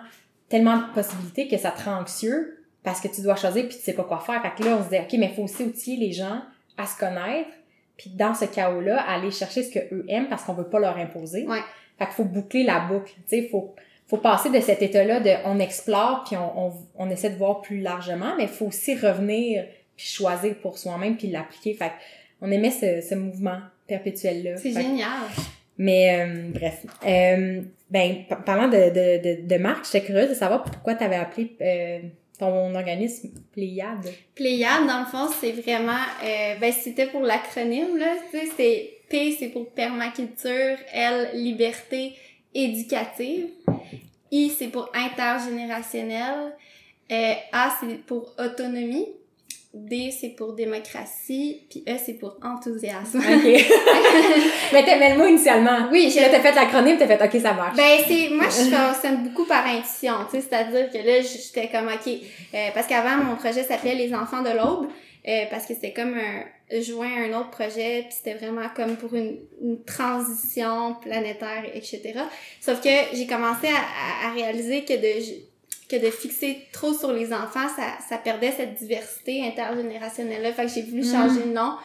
[0.48, 3.82] tellement de possibilités que ça te rend anxieux parce que tu dois choisir puis tu
[3.82, 4.40] sais pas quoi faire.
[4.42, 6.40] Fait que là, on se dit, OK, mais il faut aussi outiller les gens
[6.78, 7.48] à se connaître
[7.96, 10.96] puis dans ce chaos-là, aller chercher ce que eux aiment parce qu'on veut pas leur
[10.98, 11.46] imposer.
[11.46, 11.58] Ouais.
[11.98, 13.10] Fait qu'il faut boucler la boucle.
[13.28, 13.74] Tu sais, faut,
[14.08, 17.60] faut passer de cet état-là de on explore puis on, on, on essaie de voir
[17.60, 19.64] plus largement, mais il faut aussi revenir
[19.96, 21.74] puis choisir pour soi-même puis l'appliquer.
[21.74, 21.92] Fait
[22.40, 23.58] on aimait ce, ce mouvement
[23.88, 24.56] perpétuel-là.
[24.58, 25.08] C'est que- génial.
[25.78, 26.84] mais euh, bref.
[27.06, 31.04] Euh, ben, pa- parlant de, de, de, de marque, j'étais curieuse de savoir pourquoi tu
[31.04, 32.00] avais appelé euh,
[32.38, 34.12] ton organisme Pléiade.
[34.34, 35.92] Pléiade, dans le fond, c'est vraiment,
[36.24, 42.12] euh, ben, c'était pour l'acronyme, là, tu sais, c'est P, c'est pour permaculture, L, liberté
[42.56, 43.48] éducative,
[44.32, 46.54] I, c'est pour intergénérationnel,
[47.12, 49.06] euh, A, c'est pour autonomie,
[49.72, 53.18] D, c'est pour démocratie, puis E, c'est pour enthousiasme.
[53.18, 53.44] OK.
[54.72, 55.88] mais t'aimais le mot initialement.
[55.92, 57.76] Oui, Puis là, t'as fait l'acronyme, t'as fait OK, ça marche.
[57.76, 61.88] Ben, c'est, moi, je fonctionne beaucoup par intuition, tu sais, c'est-à-dire que là, j'étais comme,
[61.88, 62.08] OK,
[62.54, 64.88] euh, parce qu'avant, mon projet s'appelait Les Enfants de l'Aube,
[65.28, 68.96] euh, parce que c'était comme un, joint à un autre projet, puis c'était vraiment comme
[68.96, 72.14] pour une, une transition planétaire, etc.
[72.60, 75.46] Sauf que j'ai commencé à, à, à réaliser que de,
[75.88, 80.72] que de fixer trop sur les enfants, ça, ça perdait cette diversité intergénérationnelle-là, fait que
[80.72, 81.76] j'ai voulu changer de nom.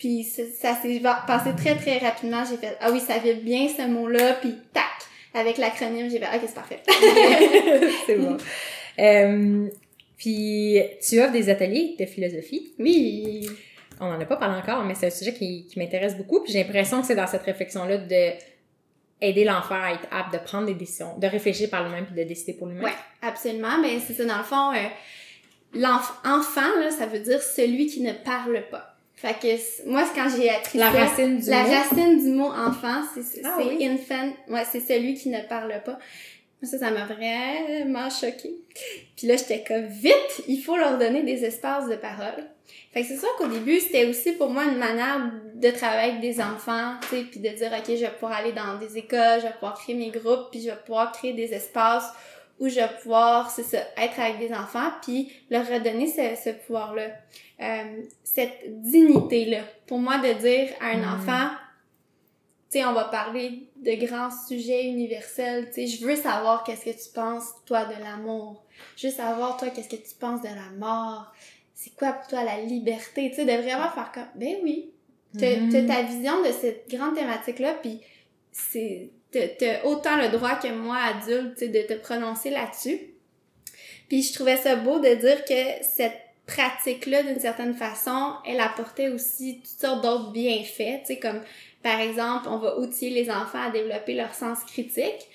[0.00, 2.42] Puis ça, ça s'est passé très très rapidement.
[2.48, 4.32] J'ai fait ah oui ça veut bien ce mot-là.
[4.40, 4.84] Puis tac
[5.34, 6.82] avec l'acronyme j'ai fait ok c'est parfait.
[8.06, 8.36] c'est bon.
[8.98, 9.68] Euh,
[10.20, 12.72] puis, tu offres des ateliers de philosophie.
[12.78, 13.48] oui.
[14.02, 16.40] On n'en a pas parlé encore, mais c'est un sujet qui, qui m'intéresse beaucoup.
[16.42, 18.30] Puis j'ai l'impression que c'est dans cette réflexion-là de
[19.20, 22.22] aider l'enfant à être apte de prendre des décisions, de réfléchir par lui-même puis de
[22.26, 22.84] décider pour lui-même.
[22.84, 23.76] Ouais absolument.
[23.82, 24.88] Mais c'est ça dans le fond euh,
[25.74, 28.96] l'enfant là ça veut dire celui qui ne parle pas.
[29.14, 31.70] Fait que moi c'est quand j'ai appris La ça, racine du la mot.
[31.70, 33.86] racine du mot enfant c'est Ah oui.
[33.86, 34.30] infant.
[34.48, 35.98] Ouais c'est celui qui ne parle pas.
[36.62, 38.54] Ça, ça m'a vraiment choquée.
[39.16, 42.44] Puis là, j'étais comme, vite, il faut leur donner des espaces de parole.
[42.92, 46.20] Fait que c'est sûr qu'au début, c'était aussi pour moi une manière de travailler avec
[46.20, 49.38] des enfants, tu sais, puis de dire, OK, je vais pouvoir aller dans des écoles,
[49.40, 52.12] je vais pouvoir créer mes groupes, puis je vais pouvoir créer des espaces
[52.58, 56.50] où je vais pouvoir, c'est ça, être avec des enfants, puis leur redonner ce, ce
[56.50, 57.06] pouvoir-là.
[57.62, 59.60] Euh, cette dignité-là.
[59.86, 61.14] Pour moi, de dire à un Mm.
[61.14, 61.48] enfant,
[62.78, 66.90] sais, on va parler de grands sujets universels, tu sais, je veux savoir qu'est-ce que
[66.90, 68.64] tu penses, toi, de l'amour.
[68.96, 71.32] Je veux savoir, toi, qu'est-ce que tu penses de la mort.
[71.74, 74.90] C'est quoi pour toi la liberté, tu sais, de vraiment faire comme, ben oui,
[75.38, 75.70] t'as Mhm.
[75.72, 78.00] t'as ta vision de cette grande thématique-là, puis
[78.52, 83.00] c'est, t'as- t'as autant le droit que moi, adulte, tu sais, de te prononcer là-dessus.
[84.08, 89.08] Puis je trouvais ça beau de dire que cette pratique-là, d'une certaine façon, elle apportait
[89.08, 91.40] aussi toutes sortes d'autres bienfaits, tu sais, comme
[91.82, 95.28] par exemple, on va outiller les enfants à développer leur sens critique.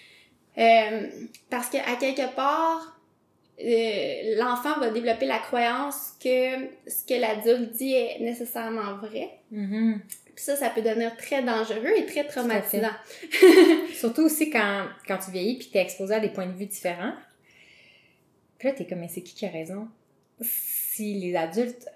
[0.57, 1.07] Euh,
[1.49, 2.95] parce que à quelque part,
[3.59, 9.31] euh, l'enfant va développer la croyance que ce que l'adulte dit est nécessairement vrai.
[9.51, 10.01] Mhm.
[10.35, 12.91] Puis ça, ça peut devenir très dangereux et très traumatisant.
[13.93, 17.13] Surtout aussi quand, quand tu vieillis puis t'es exposé à des points de vue différents.
[18.57, 19.87] Puis là, t'es comme, mais c'est qui qui a raison?
[20.41, 21.87] Si les adultes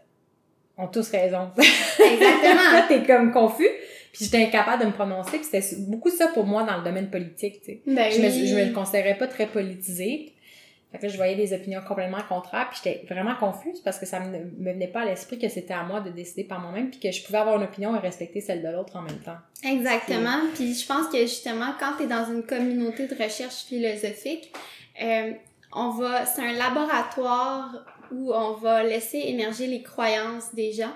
[0.77, 1.51] ont tous raison.
[1.57, 2.71] Exactement.
[2.71, 3.67] là, t'es comme confus.
[4.11, 5.37] Puis j'étais incapable de me prononcer.
[5.37, 7.81] Puis c'était beaucoup ça pour moi dans le domaine politique, tu sais.
[7.85, 8.47] Ben Je me, oui.
[8.47, 10.33] je me considérais pas très politisée.
[10.91, 14.07] Fait que là, je voyais des opinions complètement contraires, puis j'étais vraiment confuse parce que
[14.07, 16.89] ça me, me venait pas à l'esprit que c'était à moi de décider par moi-même,
[16.89, 19.37] puis que je pouvais avoir une opinion et respecter celle de l'autre en même temps.
[19.63, 20.39] Exactement.
[20.55, 24.51] Puis je pense que justement, quand tu es dans une communauté de recherche philosophique,
[24.99, 25.33] euh,
[25.73, 30.93] on va, c'est un laboratoire où on va laisser émerger les croyances des gens.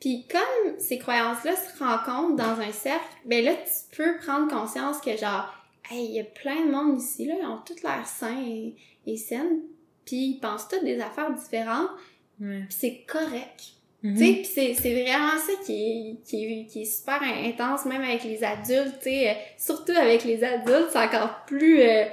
[0.00, 5.00] Puis comme ces croyances-là se rencontrent dans un cercle, ben là, tu peux prendre conscience
[5.00, 5.52] que genre,
[5.90, 8.74] hey, il y a plein de monde ici, là, ils ont toutes l'air sains et,
[9.06, 9.60] et saines,
[10.04, 11.90] puis ils pensent toutes des affaires différentes,
[12.38, 12.64] Ouais.
[12.68, 13.62] puis c'est correct.
[14.02, 18.02] Tu sais, puis c'est, vraiment ça qui est, qui, est, qui est super intense, même
[18.02, 19.36] avec les adultes, tu sais.
[19.58, 22.04] surtout avec les adultes, c'est encore plus euh,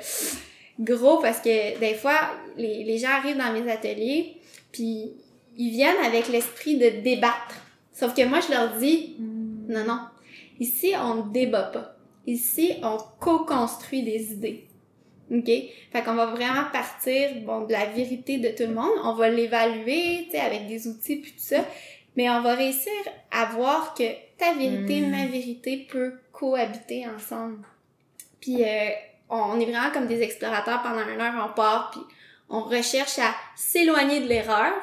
[0.79, 4.37] gros parce que des fois, les, les gens arrivent dans mes ateliers,
[4.71, 5.11] puis
[5.57, 7.59] ils viennent avec l'esprit de débattre.
[7.93, 9.99] Sauf que moi, je leur dis, non, non,
[10.59, 11.95] ici, on ne débat pas.
[12.25, 14.67] Ici, on co-construit des idées.
[15.31, 15.45] OK?
[15.45, 18.91] Fait qu'on va vraiment partir, bon, de la vérité de tout le monde.
[19.03, 21.65] On va l'évaluer, tu sais, avec des outils puis tout ça.
[22.15, 22.91] Mais on va réussir
[23.31, 24.03] à voir que
[24.37, 25.11] ta vérité, Mm.
[25.11, 27.65] ma vérité peut cohabiter ensemble.
[28.39, 28.89] Puis euh,
[29.29, 32.01] on est vraiment comme des explorateurs pendant une heure, on part, puis
[32.49, 34.73] on recherche à s'éloigner de l'erreur,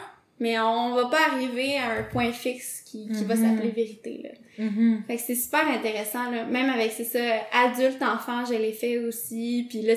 [0.41, 3.45] mais on va pas arriver à un point fixe qui, qui va Mhm.
[3.57, 4.65] s'appeler vérité, là.
[4.65, 5.05] Mhm.
[5.07, 6.45] Fait que c'est super intéressant, là.
[6.45, 7.19] Même avec, c'est ça,
[7.53, 9.67] adulte, enfant, je l'ai fait aussi.
[9.69, 9.95] Puis là,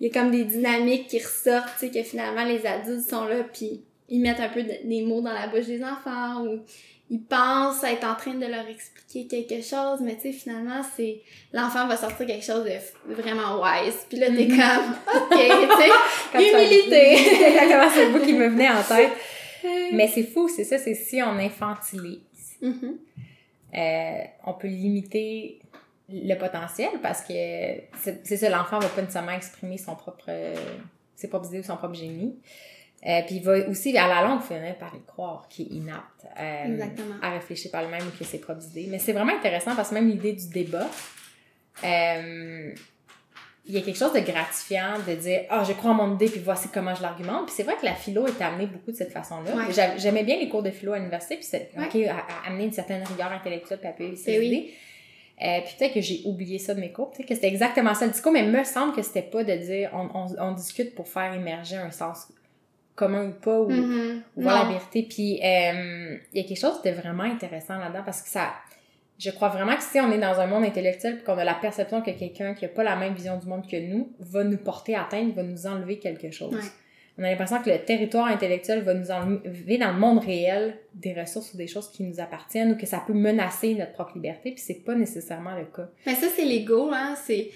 [0.00, 3.24] il y a comme des dynamiques qui ressortent, tu sais, que finalement, les adultes sont
[3.26, 6.60] là, puis ils mettent un peu de- des mots dans la bouche des enfants, ou
[7.10, 11.20] ils pensent être en train de leur expliquer quelque chose, mais tu sais, finalement, c'est...
[11.52, 14.06] L'enfant va sortir quelque chose de vraiment wise.
[14.08, 14.56] Puis là, t'es Mhm.
[14.56, 15.90] comme, OK, tu sais,
[16.32, 17.16] Quand dit- humilité.
[17.38, 19.10] C'est exactement c'est le bout qui me venait en tête?
[19.92, 22.20] Mais c'est fou, c'est ça, c'est si on infantilise,
[22.62, 22.98] Mhm.
[23.76, 25.60] euh, on peut limiter
[26.08, 27.32] le potentiel parce que
[27.98, 30.30] c'est ça, l'enfant va pas nécessairement exprimer son propre,
[31.14, 32.36] ses propres idées ou son propre génie.
[33.06, 36.26] Euh, puis il va aussi, à la longue, finir par y croire qu'il est inapte
[36.38, 36.84] euh,
[37.22, 38.88] à réfléchir par lui-même ou qu'il a ses propres idées.
[38.90, 40.86] Mais c'est vraiment intéressant parce que même l'idée du débat,
[41.82, 42.74] euh,
[43.70, 46.26] il y a quelque chose de gratifiant de dire ah je crois en mon idée
[46.28, 48.96] puis voici comment je l'argumente puis c'est vrai que la philo est amenée beaucoup de
[48.96, 49.72] cette façon-là Ouais.
[49.72, 51.86] J'a- j'aimais bien les cours de philo à l'université puis c'est Ouais.
[51.86, 54.46] ok à, à amener une certaine rigueur intellectuelle puis appuyer ses Ben oui.
[54.48, 54.70] idées
[55.42, 58.04] euh, puis peut-être que j'ai oublié ça de mes cours peut-être que c'était exactement ça
[58.06, 60.94] le discours mais il me semble que c'était pas de dire on, on, on discute
[60.94, 62.26] pour faire émerger un sens
[62.96, 64.22] commun ou pas ou, Mhm.
[64.36, 65.06] ou voir la vérité.
[65.08, 68.50] Puis euh, il y a quelque chose de vraiment intéressant là-dedans parce que ça,
[69.20, 71.54] je crois vraiment que si on est dans un monde intellectuel et qu'on a la
[71.54, 74.56] perception que quelqu'un qui a pas la même vision du monde que nous va nous
[74.56, 76.54] porter atteinte, va nous enlever quelque chose.
[76.54, 76.60] Ouais.
[77.18, 81.12] On a l'impression que le territoire intellectuel va nous enlever dans le monde réel des
[81.12, 84.52] ressources ou des choses qui nous appartiennent ou que ça peut menacer notre propre liberté,
[84.52, 85.88] puis c'est pas nécessairement le cas.
[86.06, 87.14] Mais ça, c'est l'ego, hein.
[87.22, 87.50] C'est,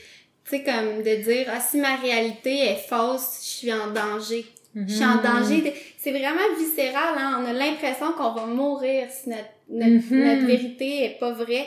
[0.44, 4.44] tu sais, comme de dire, ah, si ma réalité est fausse, je suis en danger.
[4.76, 5.22] Je suis en Mhm.
[5.22, 5.60] danger.
[5.62, 7.40] de- C'est vraiment viscéral, hein.
[7.42, 10.24] On a l'impression qu'on va mourir si notre, notre, Mhm.
[10.24, 11.66] notre vérité est pas vraie.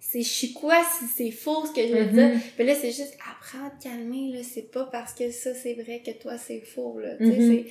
[0.00, 2.12] C'est je suis quoi si c'est faux ce que je veux Mhm.
[2.12, 2.40] dire?
[2.56, 4.40] Puis là, c'est juste apprends à te calmer, là.
[4.42, 7.16] C'est pas parce que ça c'est vrai que toi c'est faux, là.
[7.16, 7.64] Tu sais, Mhm.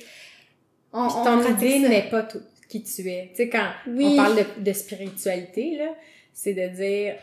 [0.92, 3.28] On, Puis on ton pratique idée n'est pas tout qui tu es.
[3.30, 4.04] Tu sais, quand Oui.
[4.06, 5.94] on parle de, de spiritualité, là,
[6.32, 7.16] c'est de dire,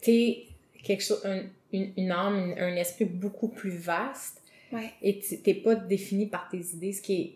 [0.00, 0.44] t'es
[0.84, 1.42] quelque chose, un-
[1.72, 4.42] une, une âme, une- un esprit beaucoup plus vaste
[4.72, 4.90] Ouais.
[5.02, 7.34] et tu- t'es pas défini par tes idées, ce qui est,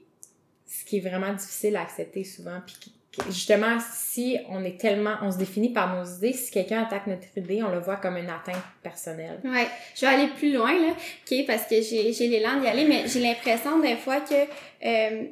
[0.67, 2.61] ce qui est vraiment difficile à accepter souvent.
[2.67, 2.77] Puis
[3.29, 7.27] justement, si on est tellement, on se définit par nos idées, si quelqu'un attaque notre
[7.37, 9.41] idée, on le voit comme une atteinte personnelle.
[9.45, 12.85] Ouais, je vais aller plus loin, là, OK, parce que j'ai j'ai l'élan d'y aller,
[12.85, 15.25] mais j'ai l'impression des fois que, euh,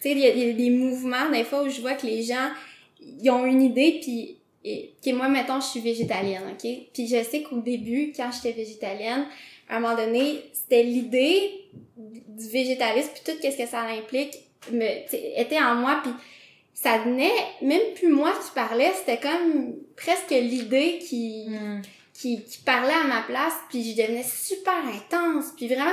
[0.00, 2.48] tu sais, il y, a- des mouvements, des fois, où je vois que les gens,
[3.00, 6.70] ils ont une idée, puis, et, OK, moi, mettons, je suis végétalienne, OK?
[6.94, 9.24] Puis je sais qu'au début, quand j'étais végétalienne,
[9.68, 11.50] à un moment donné, c'était l'idée
[11.96, 14.34] du végétalisme, puis tout ce que ça implique,
[14.72, 14.84] me,
[15.40, 16.12] était en moi, puis
[16.74, 17.32] ça venait,
[17.62, 21.48] même plus moi qui parlais, c'était comme presque l'idée qui
[22.14, 25.92] qui, qui parlait à ma place, puis je devenais super intense, puis vraiment,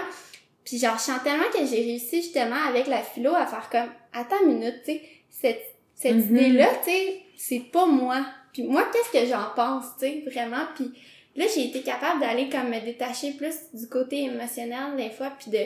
[0.65, 3.89] puis genre, je sens tellement que j'ai réussi justement avec la philo à faire comme,
[4.11, 5.63] attends une minute, tu sais, cette,
[5.95, 6.35] cette Mhm.
[6.37, 8.25] idée-là, tu sais, c'est pas moi.
[8.51, 10.91] Puis moi, qu'est-ce que j'en pense, tu sais, vraiment, puis
[11.37, 15.49] là, j'ai été capable d'aller comme me détacher plus du côté émotionnel des fois, puis
[15.49, 15.65] de,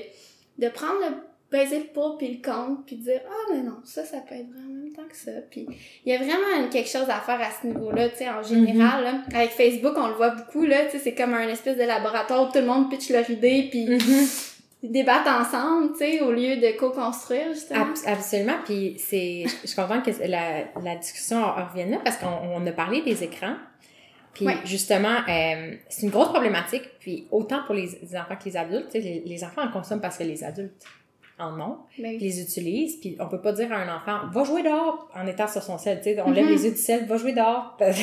[0.63, 1.15] de prendre le
[1.51, 4.47] peser le pour puis le contre, puis dire, ah, mais non, ça, ça peut être
[4.49, 5.67] vraiment en même temps que ça, puis
[6.05, 9.03] il y a vraiment quelque chose à faire à ce niveau-là, tu sais, en général,
[9.03, 9.13] là.
[9.33, 12.47] Avec Facebook, on le voit beaucoup, là, tu sais, c'est comme un espèce de laboratoire
[12.47, 13.85] où tout le monde pitch leur idée, puis
[14.83, 17.81] ils débattent ensemble, tu sais, au lieu de co-construire, justement.
[17.85, 18.57] Abs- absolument.
[18.65, 22.65] Puis c'est, je suis contente que la, la discussion en revienne là parce qu'on on
[22.65, 23.55] a parlé des écrans.
[24.33, 24.55] Puis Ouais.
[24.65, 26.83] justement, euh, c'est une grosse problématique.
[26.99, 29.69] Puis autant pour les, les enfants que les adultes, tu sais, les, les enfants en
[29.71, 30.83] consomment parce que les adultes
[31.41, 32.97] en ont, Ben puis les utilisent.
[32.97, 35.77] Puis on peut pas dire à un enfant, va jouer dehors en étant sur son
[35.77, 35.97] sel.
[35.97, 36.51] Tu sais, on lève Mhm.
[36.51, 37.77] les yeux du sel, va jouer dehors.
[37.79, 37.93] tu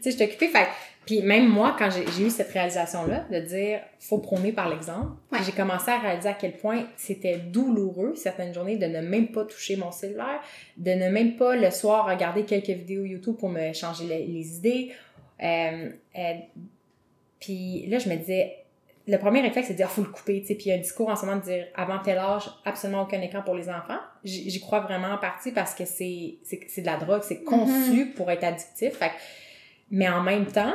[0.00, 0.48] sais, je occupée.
[0.48, 0.66] Fait
[1.06, 5.12] puis même moi, quand j'ai j'ai eu cette réalisation-là, de dire, faut prôner par l'exemple,
[5.30, 5.38] Ouais.
[5.46, 9.44] j'ai commencé à réaliser à quel point c'était douloureux certaines journées de ne même pas
[9.44, 10.40] toucher mon cellulaire,
[10.76, 14.56] de ne même pas le soir regarder quelques vidéos YouTube pour me changer les, les
[14.56, 14.90] idées.
[15.44, 16.32] Euh, euh,
[17.38, 18.56] puis là, je me disais,
[19.08, 20.54] le premier réflexe, c'est de dire, faut le couper, tu sais.
[20.54, 23.02] Puis il y a un discours en ce moment de dire, avant tel âge, absolument
[23.02, 23.98] aucun écran pour les enfants.
[24.24, 28.12] j'y crois vraiment en partie parce que c'est c'est de la drogue, c'est conçu Mm-hmm.
[28.14, 28.94] pour être addictif.
[28.94, 29.12] Fait
[29.90, 30.74] mais en même temps,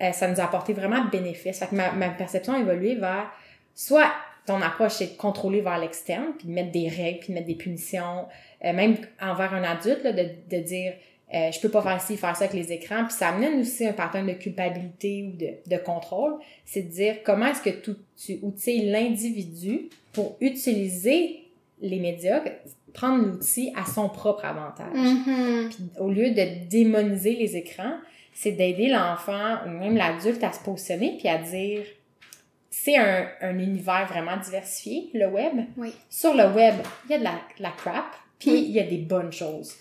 [0.00, 1.58] euh, ça nous a apporté vraiment de bénéfices.
[1.58, 3.30] Fait que ma, ma perception a évolué vers
[3.74, 4.10] soit
[4.46, 7.46] ton approche c'est de contrôler vers l'externe, puis de mettre des règles, puis de mettre
[7.46, 8.26] des punitions,
[8.64, 10.94] euh, même envers un adulte, là, de, de dire
[11.34, 13.04] euh, je peux pas faire ci, faire ça avec les écrans.
[13.04, 16.34] Puis ça amène aussi un pattern de culpabilité ou de, de contrôle.
[16.66, 17.92] C'est de dire comment est-ce que tu,
[18.22, 21.38] tu outilles l'individu pour utiliser
[21.80, 22.42] les médias,
[22.92, 24.94] prendre l'outil à son propre avantage.
[24.94, 25.68] Mhm.
[25.70, 27.94] Puis au lieu de démoniser les écrans,
[28.34, 31.82] c'est d'aider l'enfant ou même l'adulte à se positionner puis à dire
[32.70, 35.52] c'est un, un univers vraiment diversifié, le web.
[35.76, 35.92] Oui.
[36.08, 36.74] Sur le web,
[37.06, 38.06] il y a de la, de la crap,
[38.38, 38.64] puis Oui.
[38.68, 39.74] il y a des bonnes choses.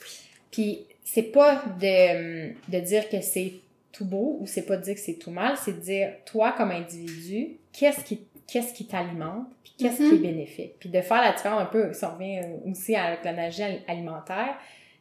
[0.51, 0.79] Puis
[1.13, 3.53] c'est pas de, de dire que c'est
[3.91, 6.53] tout beau ou c'est pas de dire que c'est tout mal, c'est de dire toi
[6.57, 10.09] comme individu, qu'est-ce qui qu'est-ce qui t'alimente, puis qu'est-ce Mhm.
[10.09, 10.73] qui est bénéfique?
[10.79, 14.55] Puis de faire la différence un peu, si on revient aussi avec l'analogie al- alimentaire,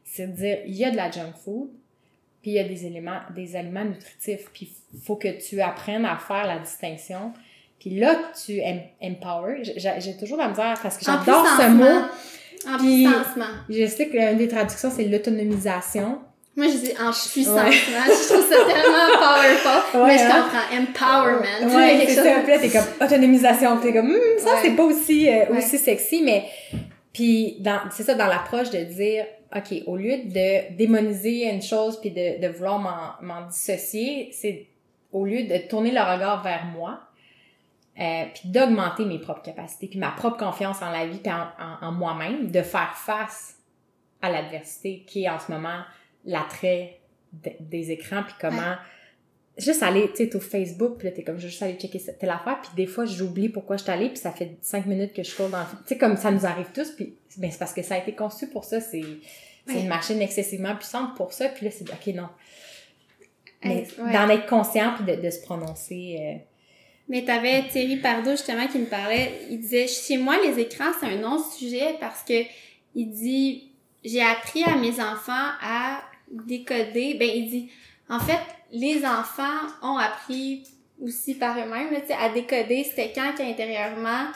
[0.04, 1.68] c'est de dire il y a de la junk food,
[2.42, 6.04] puis il y a des éléments des aliments nutritifs, puis il faut que tu apprennes
[6.04, 7.32] à faire la distinction.
[7.80, 8.14] Puis là,
[8.44, 9.62] tu em empower.
[9.76, 12.06] J'ai toujours la misère parce que j'adore ce mot.
[12.68, 13.46] En Puis- puissancement.
[13.68, 16.18] Je sais que l'une des traductions, c'est l'autonomisation.
[16.56, 17.62] Moi, je dis en puissancement.
[17.64, 17.72] Ouais.
[17.72, 20.00] Je trouve ça tellement powerful.
[20.00, 20.44] Ouais, mais je hein?
[20.44, 21.22] comprends.
[21.22, 21.74] Empowerment.
[21.76, 22.40] Ouais, c'est ça.
[22.42, 23.76] Puis là, t'es comme autonomisation.
[23.78, 26.44] T'es comme, Hum, ça, c'est pas aussi, euh, aussi sexy, mais.
[27.12, 29.24] Puis, dans, c'est ça, dans l'approche de dire,
[29.56, 34.66] OK, au lieu de démoniser une chose puis de, de vouloir m'en, m'en dissocier, c'est
[35.12, 37.00] au lieu de tourner le regard vers moi,
[37.98, 41.46] euh, puis d'augmenter mes propres capacités, puis ma propre confiance en la vie, puis en,
[41.62, 43.56] en- en moi-même, de faire face
[44.22, 45.80] à l'adversité qui est en ce moment
[46.24, 47.00] l'attrait
[47.32, 48.74] de- des écrans, puis comment
[49.58, 51.74] juste aller, tu sais, t'es au Facebook, puis là, t'es comme, je vais juste aller
[51.74, 54.56] checker cette- telle affaire, puis des fois, j'oublie pourquoi je suis allée, puis ça fait
[54.62, 55.64] cinq minutes que je cours dans le...
[55.64, 58.14] Tu sais, comme ça nous arrive tous, puis ben, c'est parce que ça a été
[58.14, 59.02] conçu pour ça, c'est
[59.66, 59.80] c'est Ouais.
[59.82, 62.28] une machine excessivement puissante pour ça, puis là, c'est OK, non.
[63.62, 63.86] Ouais.
[63.98, 66.40] d'en être conscient, puis de, de se prononcer...
[67.10, 71.06] Mais t'avais Thierry Pardo justement qui me parlait, il disait chez moi les écrans c'est
[71.06, 72.44] un non-sujet parce que
[72.94, 73.64] il dit
[74.04, 77.70] j'ai appris à mes enfants à décoder, ben il dit
[78.08, 78.38] en fait
[78.70, 80.62] les enfants ont appris
[81.02, 84.28] aussi par eux-mêmes là, tu sais, à décoder c'était quand qu'intérieurement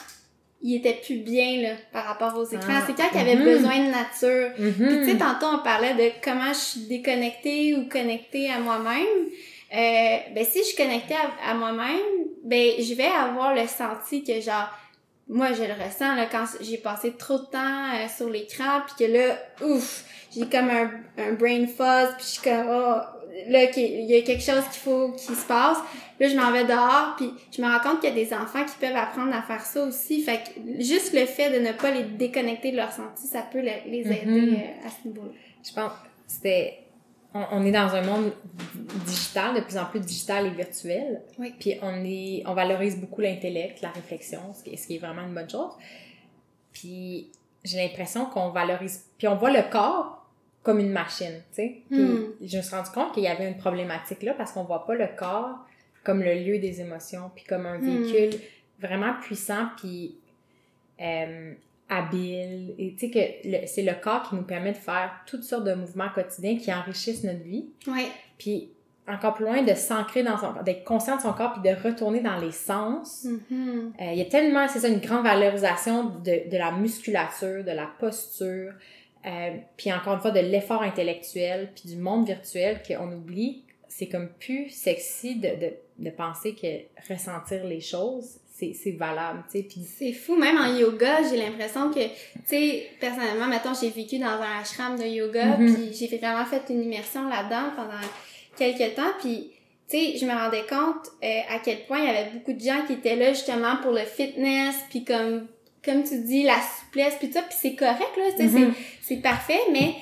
[0.61, 3.43] ils étaient plus bien là, par rapport aux écrans, Ah, c'est quand qu'ils avaient mhm.
[3.43, 4.51] besoin de nature.
[4.55, 5.19] Puis tu sais, mhm.
[5.19, 9.29] tantôt on parlait de comment je suis déconnectée ou connectée à moi-même.
[9.73, 14.23] Euh, ben si je suis connectée à, à moi-même, ben je vais avoir le senti
[14.23, 14.69] que genre
[15.27, 19.05] moi je le ressens là quand j'ai passé trop de temps euh, sur l'écran puis
[19.07, 22.95] que là ouf j'ai comme un, un brain fuzz puis je suis comme oh
[23.49, 25.77] là qu'il- il y a quelque chose qu'il faut qu'il se passe.
[26.19, 28.63] Là je m'en vais dehors puis je me rends compte qu'il y a des enfants
[28.63, 30.21] qui peuvent apprendre à faire ça aussi.
[30.21, 33.59] Fait que juste le fait de ne pas les déconnecter de leur senti ça peut
[33.61, 34.53] le- les aider Mhm.
[34.53, 35.31] euh, à ce niveau-là.
[35.67, 35.91] Je pense
[36.27, 36.79] c'était...
[37.35, 38.31] On, on est dans un monde
[39.05, 41.21] digital, de plus en plus digital et virtuel.
[41.37, 41.53] Oui.
[41.59, 42.43] Puis on est...
[42.47, 45.49] On valorise beaucoup l'intellect, la réflexion, ce qui, est, ce qui est vraiment une bonne
[45.49, 45.71] chose.
[46.73, 47.29] Puis
[47.63, 49.05] j'ai l'impression qu'on valorise...
[49.17, 50.25] Puis on voit le corps
[50.63, 51.81] comme une machine, tu sais.
[51.91, 52.31] Puis Hmm.
[52.41, 54.95] je me suis rendu compte qu'il y avait une problématique là parce qu'on voit pas
[54.95, 55.59] le corps
[56.03, 57.85] comme le lieu des émotions, puis comme un Hmm.
[58.01, 58.39] véhicule
[58.79, 60.15] vraiment puissant, puis
[61.01, 61.53] euh,
[61.89, 62.73] habile.
[62.77, 65.63] Et tu sais que le- c'est le corps qui nous permet de faire toutes sortes
[65.65, 67.67] de mouvements quotidiens qui enrichissent notre vie.
[67.87, 68.07] ouais
[68.37, 68.69] Puis
[69.07, 72.21] encore plus loin, de s'ancrer dans son d'être conscient de son corps, puis de retourner
[72.21, 73.25] dans les sens.
[73.25, 73.93] Mhm.
[74.01, 77.71] Euh, il y a tellement, c'est ça, une grande valorisation de, de la musculature, de
[77.71, 78.73] la posture,
[79.27, 83.63] euh, puis encore une fois, de l'effort intellectuel, puis du monde virtuel qu'on oublie.
[83.87, 89.43] C'est comme plus sexy de, de, de penser que ressentir les choses, c'est c'est valable,
[89.51, 89.63] tu sais.
[89.65, 92.09] Puis C'est fou, même en yoga, j'ai l'impression que, tu
[92.45, 95.73] sais, personnellement, mettons, j'ai vécu dans un ashram de yoga, Mhm.
[95.73, 97.99] puis j'ai vraiment fait une immersion là-dedans pendant
[98.57, 99.51] quelques temps, puis,
[99.89, 102.59] tu sais, je me rendais compte euh, à quel point il y avait beaucoup de
[102.61, 105.47] gens qui étaient là justement pour le fitness, puis comme,
[105.83, 108.73] comme tu dis, la souplesse, puis tout ça, puis c'est correct, là, tu sais, Mhm.
[108.73, 109.93] c'est c'est parfait, mais,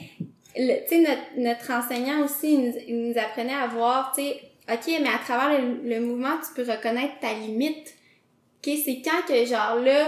[0.56, 4.40] tu sais, notre, notre enseignant aussi, il nous, il nous apprenait à voir, tu sais,
[4.72, 7.96] OK, mais à travers le, le mouvement, tu peux reconnaître ta limite.
[8.66, 10.08] OK, c'est quand que, genre, là,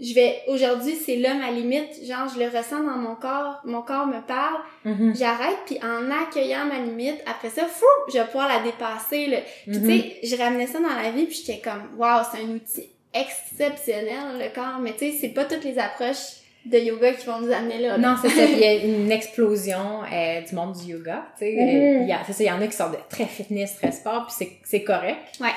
[0.00, 3.82] je vais, aujourd'hui, c'est là ma limite, genre, je le ressens dans mon corps, mon
[3.82, 5.14] corps me parle, Mhm.
[5.14, 9.38] j'arrête, puis en accueillant ma limite, après ça, fou, je vais pouvoir la dépasser, là.
[9.66, 12.48] Puis, tu sais, je ramenais ça dans la vie, puis j'étais comme, waouh, c'est un
[12.48, 17.26] outil exceptionnel, le corps, mais tu sais, c'est pas toutes les approches de yoga qui
[17.26, 17.96] vont nous amener là.
[17.96, 17.98] là.
[17.98, 18.44] Non, c'est ça.
[18.44, 21.26] Il y a une explosion euh, du monde du yoga.
[21.38, 21.60] Tu sais, Mhm.
[21.60, 23.76] Euh, il y a- c'est ça, il y en a qui sont de très fitness,
[23.76, 25.18] très sport, puis c'est- c'est correct.
[25.40, 25.48] Ouais.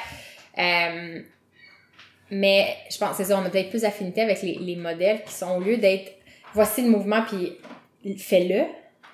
[0.57, 1.22] Euh,
[2.31, 5.34] mais je pense, c'est ça, on a peut-être plus d'affinité avec les, les modèles qui
[5.34, 6.11] sont, au lieu d'être
[6.53, 7.57] voici le mouvement, puis
[8.18, 8.64] fais-le.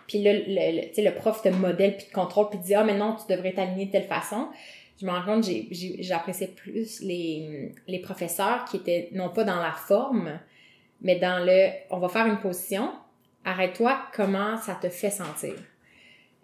[0.07, 2.83] Puis là, le, le, le prof te modèle, puis te contrôle, puis te dit, ah,
[2.83, 4.47] mais non, tu devrais t'aligner de telle façon.
[4.99, 5.45] Je me rends compte,
[5.99, 10.39] j'appréciais plus les, les professeurs qui étaient non pas dans la forme,
[11.01, 12.91] mais dans le, on va faire une position,
[13.43, 15.55] arrête-toi, comment ça te fait sentir?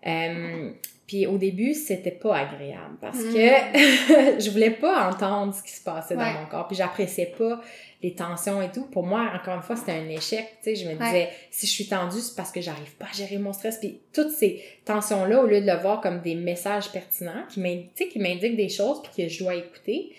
[0.08, 0.72] Euh,
[1.08, 3.34] puis au début, c'était pas agréable parce hmm.
[3.34, 6.68] que je voulais pas entendre ce qui se passait dans mon corps.
[6.68, 7.62] Puis j'appréciais pas
[8.04, 8.86] les tensions et tout.
[8.88, 10.46] Pour moi, encore une fois, c'était un échec.
[10.62, 13.16] Tu sais, je me disais, si je suis tendue, c'est parce que j'arrive pas à
[13.16, 13.78] gérer mon stress.
[13.78, 17.62] Puis toutes ces tensions-là, au lieu de le voir comme des messages pertinents, qui
[18.20, 20.12] m'indiquent des choses puis que je dois écouter,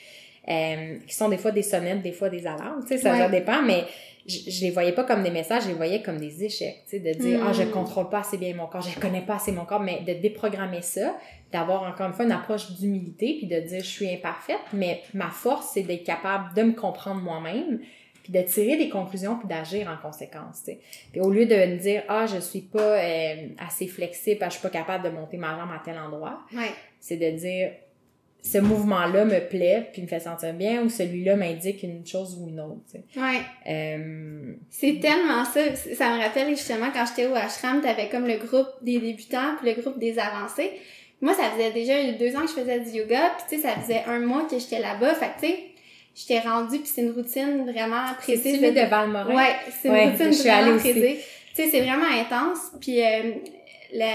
[0.48, 2.82] euh, qui sont des fois des sonnettes, des fois des alarmes.
[2.82, 3.84] Tu sais, ça, dépend, mais
[4.28, 6.90] je, je, les voyais pas comme des messages, je les voyais comme des échecs, tu
[6.90, 7.70] sais, de dire, ah, je hmm.
[7.70, 10.82] contrôle pas assez bien mon corps, je connais pas assez mon corps, mais de déprogrammer
[10.82, 11.16] ça,
[11.50, 15.30] d'avoir encore une fois une approche d'humilité, puis de dire, je suis imparfaite, mais ma
[15.30, 17.80] force, c'est d'être capable de me comprendre moi-même,
[18.22, 20.80] puis de tirer des conclusions, puis d'agir en conséquence, tu sais.
[21.10, 24.62] Puis au lieu de me dire, ah, je suis pas euh, assez flexible, je suis
[24.62, 26.70] pas capable de monter ma jambe à tel endroit, ouais.
[27.00, 27.70] c'est de dire,
[28.42, 32.48] ce mouvement-là me plaît puis me fait sentir bien ou celui-là m'indique une chose ou
[32.48, 32.80] une autre.
[32.90, 33.20] Tu sais.
[33.20, 33.40] Ouais.
[33.68, 34.54] Euh...
[34.70, 35.60] C'est tellement ça.
[35.74, 39.74] Ça me rappelle justement quand j'étais au ashram, t'avais comme le groupe des débutants puis
[39.74, 40.72] le groupe des avancés.
[41.20, 43.74] Moi, ça faisait déjà deux ans que je faisais du yoga puis tu sais, ça
[43.74, 45.14] faisait un mois que j'étais là-bas.
[45.14, 45.64] Fait que tu sais,
[46.14, 48.60] j'étais rendue puis c'est une routine vraiment précise.
[48.60, 49.34] C'est de Valmorin?
[49.34, 51.18] Ouais, c'est une routine vraiment précise.
[51.54, 52.58] Tu sais, c'est vraiment intense.
[52.80, 53.32] Puis euh,
[53.92, 54.06] la,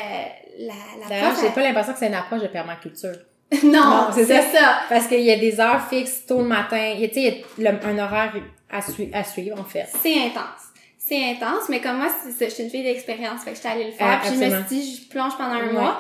[0.60, 3.18] la, la D'ailleurs, j'ai pas l'impression que c'est une approche de permaculture.
[3.64, 4.82] non, c'est ça.
[4.90, 6.94] Parce qu'il y a des heures fixes tôt le matin.
[6.96, 8.34] Il y a, il y a un horaire
[8.70, 9.88] à, à suivre, en fait.
[10.02, 10.64] C'est intense.
[10.98, 12.08] C'est intense, mais comme moi,
[12.40, 13.44] je suis une fille d'expérience.
[13.44, 14.22] Fait que j'étais allée le faire.
[14.22, 16.00] puis je me suis dit, je plonge pendant un mois.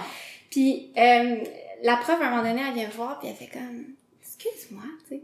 [0.49, 1.37] Puis euh,
[1.83, 4.83] la prof, à un moment donné, elle vient me voir, puis elle fait comme, excuse-moi,
[5.07, 5.21] tu sais,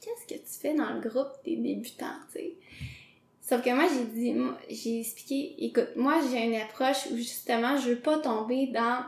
[0.00, 2.54] qu'est-ce que tu fais dans le groupe des débutants, tu sais?
[3.42, 4.36] Sauf que moi, j'ai dit,
[4.70, 9.02] j'ai expliqué, écoute, moi, j'ai une approche où justement, je veux pas tomber dans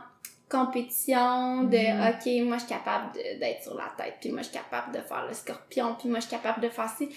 [0.53, 2.09] compétition de mm-hmm.
[2.09, 5.01] OK, moi je suis capable d'être sur la tête, puis moi je suis capable de
[5.01, 7.09] faire le scorpion, puis moi je suis capable de faire ci.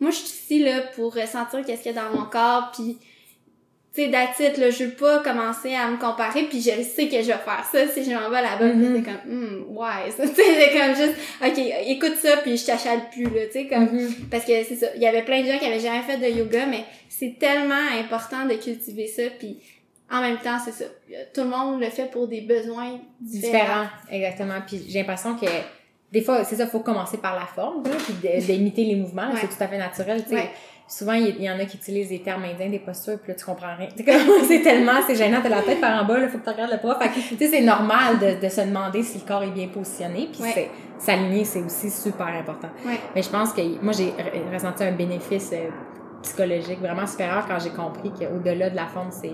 [0.00, 2.98] Moi je suis ici là pour ressentir qu'est-ce qu'il y a dans mon corps, puis
[3.92, 7.22] tu sais d'attitude là, je veux pas commencer à me comparer, puis je sais que
[7.22, 10.24] je vais faire ça si je m'en vais là-bas, mm c'est comme hmm, ouais, ça
[10.26, 11.14] c'est comme juste
[11.44, 14.28] OK, écoute ça puis je t'achète plus là, tu sais comme mm-hmm.
[14.30, 16.38] parce que c'est ça, il y avait plein de gens qui avaient jamais fait de
[16.38, 19.58] yoga mais c'est tellement important de cultiver ça puis
[20.10, 20.84] en même temps, c'est ça.
[21.32, 23.86] Tout le monde le fait pour des besoins différents.
[24.10, 24.60] exactement.
[24.66, 25.46] Puis j'ai l'impression que
[26.12, 29.30] des fois, c'est ça, faut commencer par la forme, puis d'imiter les mouvements.
[29.36, 30.24] C'est tout à fait naturel.
[30.24, 30.50] tu sais.
[30.88, 33.44] Souvent, il y, en a qui utilisent des termes indiens, des postures, puis là, tu
[33.44, 33.86] comprends rien.
[34.48, 36.72] C'est tellement, c'est gênant, t'as la tête par en bas, il faut que tu regardes
[36.72, 36.96] le prof.
[37.14, 40.42] tu sais, c'est normal de, de, se demander si le corps est bien positionné, puis
[40.98, 42.70] s'aligner, c'est aussi super important.
[43.14, 44.12] Mais je pense que moi, j'ai
[44.52, 45.68] ressenti un bénéfice euh,
[46.22, 49.30] psychologique vraiment supérieur quand j'ai compris qu'au-delà de la forme, c'est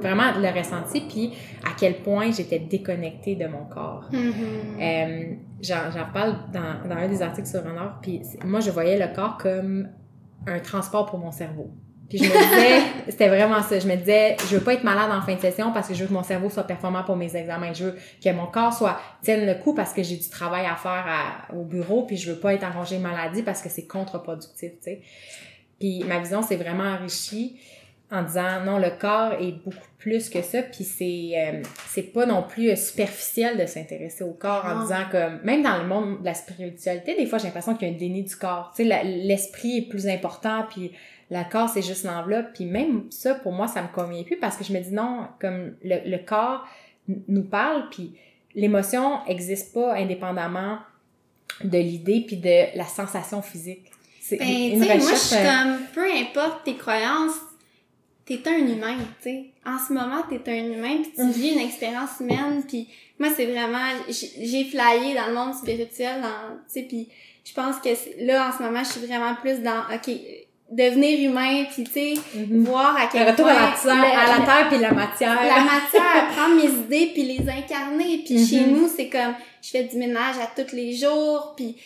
[0.00, 1.32] vraiment le ressenti, puis
[1.64, 4.08] à quel point j'étais déconnectée de mon corps.
[4.12, 9.14] Euh, j'en parle dans, dans, un des articles sur Honor, puis moi, je voyais le
[9.14, 9.88] corps comme
[10.46, 11.70] un transport pour mon cerveau.
[12.08, 15.10] Puis je me disais, c'était vraiment ça, je me disais, je veux pas être malade
[15.10, 17.34] en fin de session parce que je veux que mon cerveau soit performant pour mes
[17.34, 17.72] examens.
[17.72, 20.76] Je veux que mon corps soit tienne le coup parce que j'ai du travail à
[20.76, 21.04] faire
[21.52, 24.82] au bureau, puis je veux pas être en congé maladie parce que c'est contre-productif, tu
[24.82, 25.02] sais.
[25.80, 27.58] Puis ma vision s'est vraiment enrichie
[28.10, 32.24] en disant non le corps est beaucoup plus que ça puis c'est euh, c'est pas
[32.24, 36.20] non plus euh, superficiel de s'intéresser au corps en disant que même dans le monde
[36.20, 38.72] de la spiritualité des fois j'ai l'impression qu'il y a un déni du corps.
[38.76, 40.92] Tu sais l'esprit est plus important puis
[41.30, 44.56] le corps c'est juste l'enveloppe puis même ça pour moi ça me convient plus parce
[44.56, 46.64] que je me dis non comme le, le corps
[47.26, 48.14] nous parle puis
[48.54, 50.78] l'émotion existe pas indépendamment
[51.64, 53.90] de l'idée puis de la sensation physique.
[54.20, 57.34] C'est ben, une recherche moi je suis euh, comme peu importe tes croyances
[58.26, 59.44] t'es un humain, tu sais.
[59.64, 61.30] En ce moment, t'es un humain, puis tu mm.
[61.30, 62.88] vis une expérience humaine, puis
[63.18, 63.86] moi, c'est vraiment...
[64.08, 67.08] J'ai flyé dans le monde spirituel, tu sais, puis
[67.44, 67.90] je pense que
[68.24, 70.10] là, en ce moment, je suis vraiment plus dans, OK,
[70.70, 72.64] devenir humain, puis tu sais, mm-hmm.
[72.64, 73.54] voir à quel point...
[73.54, 75.34] à la, à la terre, puis la matière.
[75.34, 78.70] La matière, prendre mes idées, puis les incarner, puis chez mm-hmm.
[78.70, 81.76] nous, c'est comme, je fais du ménage à tous les jours, puis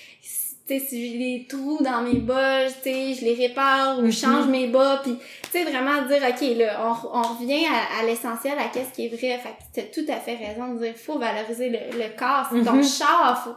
[0.79, 4.13] si j'ai des trous dans mes bas, tu je les répare ou je mhm.
[4.13, 8.59] change mes bas, puis tu sais, vraiment dire, OK, là, on, on revient à, l'essentiel,
[8.59, 9.39] à qu'est-ce qui est vrai.
[9.39, 12.49] Fait que tu as tout à fait raison de dire, faut valoriser le, le corps,
[12.53, 12.85] c'est ton mhm.
[12.85, 13.57] char, faut,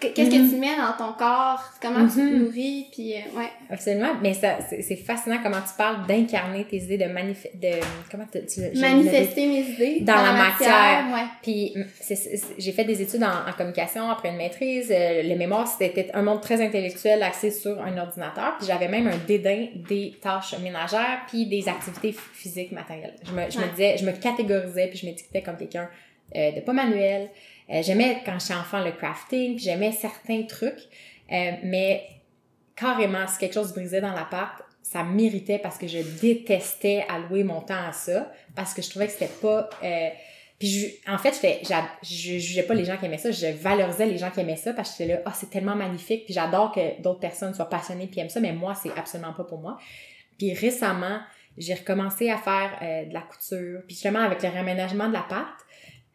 [0.00, 3.50] qu'est-ce que tu mets dans ton corps, comment tu te nourris, puis euh, ouais.
[3.70, 8.26] Absolument, mais ça c'est fascinant comment tu parles d'incarner tes idées, de manifester, de comment
[8.32, 11.06] tu, manifester mes idées dans, la, matière.
[11.12, 11.26] ouais.
[11.42, 11.74] Puis
[12.58, 14.90] j'ai fait des études en, communication après une maîtrise.
[14.90, 18.56] Euh, le mémoire c'était un monde très intellectuel axé sur un ordinateur.
[18.58, 23.14] Puis j'avais même un dédain des tâches ménagères puis des activités physiques matérielles.
[23.24, 25.88] Je me, je me disais, je me catégorisais puis je m'étiquetais comme quelqu'un
[26.36, 27.28] euh, de pas manuel.
[27.72, 30.80] Euh, j'aimais quand j'étais enfant le crafting, j'aimais certains trucs,
[31.30, 32.04] euh, mais
[32.74, 37.60] carrément, si quelque chose brisait dans l'appart, ça méritait parce que je détestais allouer mon
[37.60, 39.70] temps à ça, parce que je trouvais que c'était pas...
[39.84, 40.08] Euh,
[40.58, 41.62] puis je, en fait, j'étais,
[42.02, 44.74] je jugeais pas les gens qui aimaient ça, je valorisais les gens qui aimaient ça
[44.74, 48.08] parce que j'étais là, oh, c'est tellement magnifique, puis j'adore que d'autres personnes soient passionnées
[48.08, 49.78] puis aiment ça, mais moi, c'est absolument pas pour moi.
[50.38, 51.20] Puis récemment,
[51.56, 55.54] j'ai recommencé à faire de la couture, puis justement avec le réaménagement de l'appart,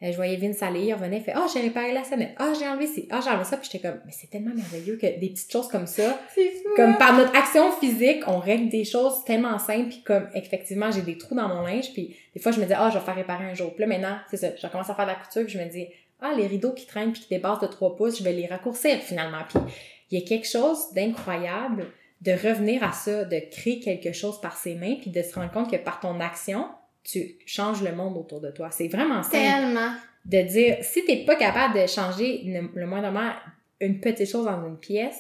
[0.03, 2.35] euh, je voyais Vince aller, il revenait, il fait Ah, oh, j'ai réparé la sonnette.
[2.37, 3.07] Ah, oh, j'ai enlevé ci.
[3.09, 3.57] Ah, oh, j'ai enlevé ça.
[3.57, 6.19] Puis j'étais comme, mais c'est tellement merveilleux que des petites choses comme ça.
[6.35, 9.89] C'est Comme par notre action physique, on règle des choses tellement simples.
[9.89, 11.93] Puis comme, effectivement, j'ai des trous dans mon linge.
[11.93, 13.73] Puis des fois, je me dis, ah, je vais faire réparer un jour.
[13.73, 14.49] Puis là, maintenant, c'est ça.
[14.55, 15.45] Je commence à faire de la couture.
[15.45, 15.87] Puis je me dis,
[16.21, 18.97] ah, les rideaux qui traînent puis qui dépassent de 3 pouces, je vais les raccourcir
[18.97, 19.43] finalement.
[19.47, 19.59] Puis
[20.11, 21.87] il y a quelque chose d'incroyable
[22.21, 25.51] de revenir à ça, de créer quelque chose par ses mains, puis de se rendre
[25.51, 26.67] compte que par ton action,
[27.05, 28.71] tu changes le monde autour de toi.
[28.71, 29.37] C'est vraiment simple.
[29.37, 29.91] Tellement
[30.25, 32.41] de dire, si t'es pas capable de changer
[32.73, 33.31] le, moindrement
[33.79, 35.19] une petite chose dans une pièce,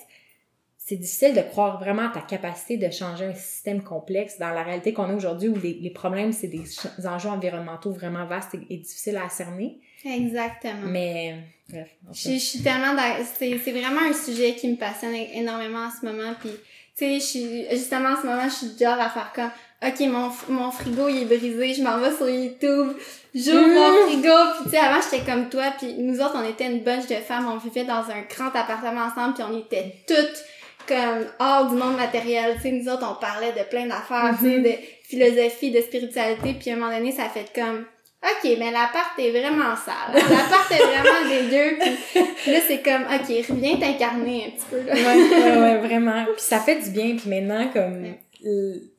[0.77, 4.63] c'est difficile de croire vraiment à ta capacité de changer un système complexe dans la
[4.63, 6.63] réalité qu'on a aujourd'hui où les, problèmes, c'est des,
[7.07, 9.79] enjeux environnementaux vraiment vastes et, difficiles à cerner.
[10.03, 10.87] Exactement.
[10.87, 11.37] Mais,
[11.69, 11.89] bref.
[12.13, 16.33] Je, suis tellement c'est, c'est vraiment un sujet qui me passionne énormément en ce moment.
[16.39, 16.51] Puis,
[16.95, 19.51] tu sais, justement, en ce moment, je suis genre à faire comme,
[19.83, 22.93] OK, mon, mon frigo, il est brisé, je m'en vais sur YouTube,
[23.33, 24.07] j'ouvre mon mmh.
[24.07, 27.07] frigo, puis tu sais, avant, j'étais comme toi, puis nous autres, on était une bunch
[27.07, 30.43] de femmes, on vivait dans un grand appartement ensemble, puis on était toutes
[30.87, 34.45] comme hors du monde matériel, tu sais, nous autres, on parlait de plein d'affaires, tu
[34.45, 34.63] sais, mmh.
[34.63, 34.71] de
[35.03, 37.85] philosophie, de spiritualité, puis à un moment donné, ça fait comme...
[38.23, 40.13] OK, mais l'appart est vraiment sale.
[40.15, 41.77] L'appart est vraiment dégueu.
[42.11, 44.81] Puis là, c'est comme, OK, viens t'incarner un petit peu.
[44.81, 44.93] Là.
[44.95, 46.25] ouais, ouais, ouais, vraiment.
[46.25, 47.17] Puis ça fait du bien.
[47.17, 48.15] Puis maintenant, comme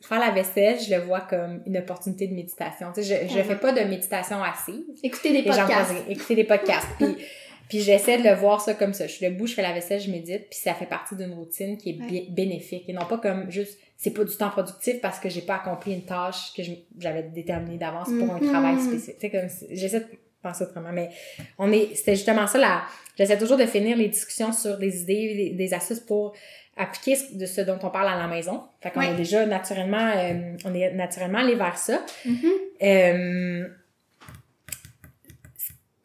[0.01, 2.89] faire la vaisselle, je le vois comme une opportunité de méditation.
[2.95, 4.85] Tu sais, je, je fais pas de méditation assise.
[5.03, 5.95] Écouter des podcasts.
[6.09, 6.89] Écouter des podcasts.
[6.99, 7.17] puis,
[7.69, 9.07] puis j'essaie de le voir ça comme ça.
[9.07, 11.77] Je suis debout, je fais la vaisselle, je médite, puis ça fait partie d'une routine
[11.79, 12.89] qui est bénéfique.
[12.89, 15.93] Et non pas comme juste, c'est pas du temps productif parce que j'ai pas accompli
[15.93, 16.63] une tâche que
[16.99, 18.89] j'avais déterminée d'avance pour un travail mm-hmm.
[18.89, 19.19] spécifique.
[19.21, 20.07] Tu sais, comme, j'essaie de
[20.43, 20.93] penser autrement.
[20.93, 21.11] Mais
[21.59, 22.83] on est, c'était justement ça, là.
[23.17, 26.35] J'essaie toujours de finir les discussions sur des idées, des, des astuces pour
[26.77, 28.65] appliquer de ce dont on parle à la maison.
[28.81, 32.05] Fait qu'on est déjà naturellement, euh, on est naturellement allé vers ça.
[32.27, 32.53] Mm-hmm.
[32.83, 33.69] Euh,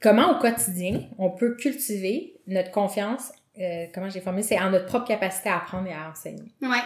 [0.01, 4.85] comment au quotidien on peut cultiver notre confiance, euh, comment j'ai formulé, c'est en notre
[4.85, 6.53] propre capacité à apprendre et à enseigner?
[6.61, 6.83] Ouais.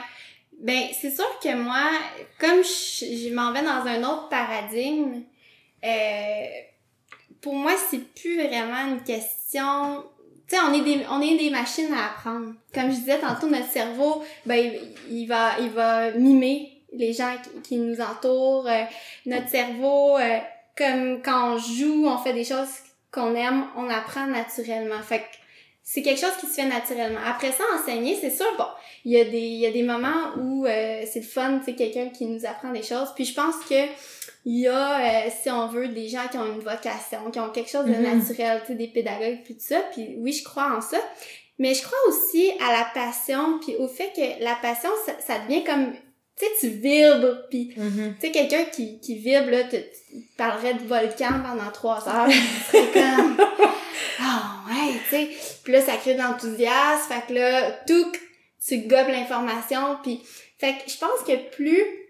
[0.60, 1.92] Ben, c'est sûr que moi,
[2.40, 5.22] comme je, je m'en vais dans un autre paradigme,
[7.42, 10.04] pour moi, c'est plus vraiment une question
[10.48, 12.54] tu on est des, on est des machines à apprendre.
[12.74, 14.74] Comme je disais tantôt, notre cerveau, ben,
[15.10, 18.68] il, va, il va mimer les gens qui, nous entourent.
[18.68, 18.84] Euh,
[19.26, 20.38] notre cerveau, euh,
[20.78, 22.70] comme quand on joue, on fait des choses
[23.12, 25.02] qu'on aime, on apprend naturellement.
[25.02, 25.38] Fait que
[25.84, 27.20] c'est quelque chose qui se fait naturellement.
[27.26, 28.66] Après ça, enseigner, c'est sûr, bon,
[29.04, 31.76] il y a des, il y a des moments où euh, c'est le fun, c'est
[31.76, 33.10] quelqu'un qui nous apprend des choses.
[33.16, 33.86] Puis je pense que
[34.46, 37.50] il y a, euh, si on veut, des gens qui ont une vocation, qui ont
[37.50, 38.18] quelque chose de mm-hmm.
[38.20, 39.82] naturel, tu sais, des pédagogues, puis tout ça.
[39.92, 40.98] Puis oui, je crois en ça.
[41.58, 45.40] Mais je crois aussi à la passion, puis au fait que la passion, ça, ça
[45.40, 45.94] devient comme
[46.38, 48.16] tu sais, tu vibres, puis mm-hmm.
[48.16, 49.78] tu sais, quelqu'un qui, qui vibre, là, tu
[50.38, 52.28] parlerais de volcan pendant trois heures,
[52.72, 53.38] c'est comme,
[54.20, 55.30] ah ouais, tu sais,
[55.64, 58.12] puis là, ça crée de l'enthousiasme, fait que là, tout,
[58.68, 60.22] tu gobes l'information, puis
[60.58, 62.05] fait que je pense que plus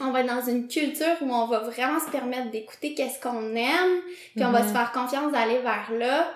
[0.00, 3.54] on va être dans une culture où on va vraiment se permettre d'écouter qu'est-ce qu'on
[3.54, 4.00] aime,
[4.34, 4.72] puis on va se mhm.
[4.72, 6.32] faire confiance d'aller vers là.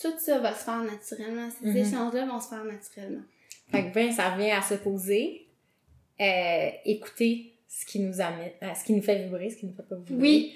[0.00, 1.48] Tout ça va se faire naturellement.
[1.60, 1.76] Ces mhm.
[1.76, 3.24] échanges-là vont se faire naturellement.
[3.70, 5.46] Fait que ben, ça revient à se poser,
[6.20, 9.74] euh, écouter ce qui nous amène, euh, ce qui nous fait vibrer, ce qui nous
[9.74, 10.22] fait pas vibrer.
[10.22, 10.54] Oui.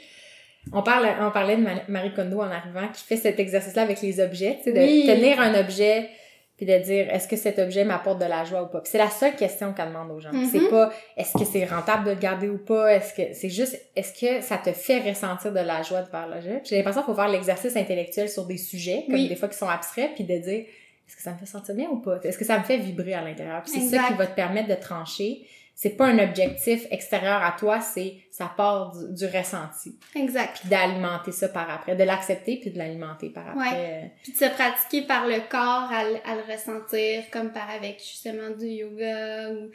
[0.72, 4.20] On, parle, on parlait de Marie Kondo en arrivant qui fait cet exercice-là avec les
[4.20, 6.10] objets, tu sais, de tenir un objet
[6.58, 8.82] puis de dire est-ce que cet objet m'apporte de la joie ou pas?
[8.84, 10.30] c'est la seule question qu'elle demande aux gens.
[10.50, 10.70] C'est mm-hmm.
[10.70, 14.12] pas est-ce que c'est rentable de le garder ou pas, est-ce que c'est juste est-ce
[14.12, 16.60] que ça te fait ressentir de la joie de faire l'objet.
[16.64, 19.68] J'ai l'impression qu'il faut faire l'exercice intellectuel sur des sujets comme des fois qui sont
[19.68, 20.64] abstraits puis de dire
[21.08, 22.18] est-ce que ça me fait sentir bien ou pas?
[22.22, 23.62] Est-ce que ça me fait vibrer à l'intérieur?
[23.64, 25.46] C'est ça qui va te permettre de trancher
[25.80, 29.96] c'est pas un objectif extérieur à toi, c'est ça part du, du ressenti.
[30.16, 30.58] Exact.
[30.58, 33.70] Puis d'alimenter ça par après, de l'accepter puis de l'alimenter par après.
[33.70, 34.12] Ouais.
[34.24, 38.00] Puis de se pratiquer par le corps à, le- à le ressentir, comme par avec
[38.00, 39.70] justement du yoga ou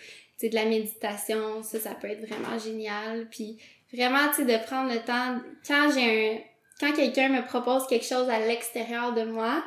[0.46, 3.28] de la méditation, ça, ça peut être vraiment génial.
[3.32, 3.58] Puis
[3.94, 6.38] vraiment, tu sais, de prendre le temps, quand j'ai un,
[6.82, 9.64] quand quelqu'un me propose quelque chose à l'extérieur de moi,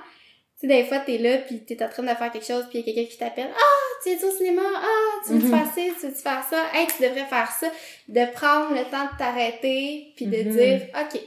[0.60, 2.78] tu sais, des fois, t'es là, puis t'es en train de faire quelque chose, puis
[2.78, 3.50] il y a quelqu'un qui t'appelle.
[3.54, 4.62] Ah, tu es au cinéma?
[4.74, 5.50] Ah, tu veux Mhm.
[5.50, 5.92] faire ci?
[6.00, 6.64] Tu veux faire ça?
[6.74, 7.70] Hey, tu devrais faire ça.
[8.08, 10.50] De prendre le temps de t'arrêter, puis de Mhm.
[10.50, 11.20] dire, OK,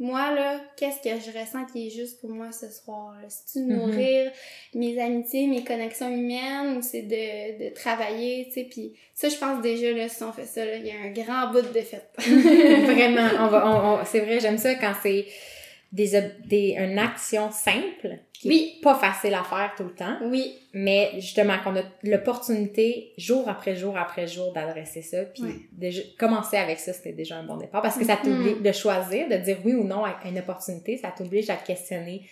[0.00, 3.14] moi, là, qu'est-ce que je ressens qui est juste pour moi ce soir?
[3.28, 3.78] C'est-tu de Mhm.
[3.80, 4.32] nourrir
[4.74, 8.64] mes amitiés, mes connexions humaines, ou c'est de, de travailler, tu sais?
[8.70, 11.10] Puis ça, je pense déjà, là, si on fait ça, là, il y a un
[11.10, 12.08] grand bout de fait.
[12.18, 15.26] Vraiment, on va, on, on- c'est vrai, j'aime ça quand c'est
[15.90, 18.76] des, des, une action simple, qui Oui.
[18.78, 23.48] est pas facile à faire tout le temps, Oui, mais justement qu'on a l'opportunité, jour
[23.48, 27.56] après jour après jour, d'adresser ça, puis déjà, commencer avec ça, c'était déjà un bon
[27.56, 30.96] départ, parce que ça t'oblige de choisir, de dire oui ou non à une opportunité,
[30.98, 32.22] ça t'oblige à questionner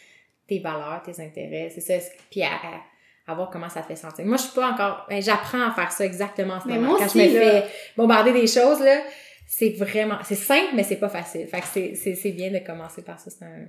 [0.47, 1.95] tes valeurs, tes intérêts, c'est ça,
[2.31, 2.81] puis à, à-
[3.29, 4.25] à voir comment ça te fait sentir.
[4.25, 6.95] Moi, je suis pas encore, ben, j'apprends à faire ça exactement en ce moment.
[6.97, 7.63] Quand aussi, je me là.
[7.63, 9.01] fais bombarder des choses, là,
[9.47, 11.47] c'est vraiment, c'est simple, mais c'est pas facile.
[11.47, 13.67] Fait que c'est, bien de commencer par ça, c'est un...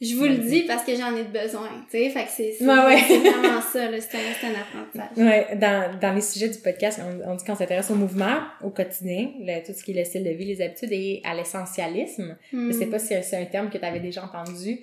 [0.00, 2.10] je vous le dis parce que j'en ai besoin, tu sais?
[2.10, 5.16] Fait que c'est c'est- Ouais, vraiment ça, là, c'est un, un apprentissage.
[5.16, 8.70] Ouais, dans, dans les sujets du podcast, on, on dit qu'on s'intéresse au mouvement, au
[8.70, 12.36] quotidien, le- tout ce qui est le style de vie, les habitudes et à l'essentialisme.
[12.52, 12.90] Je sais Hmm.
[12.90, 14.80] pas si c'est un terme que tu avais déjà entendu.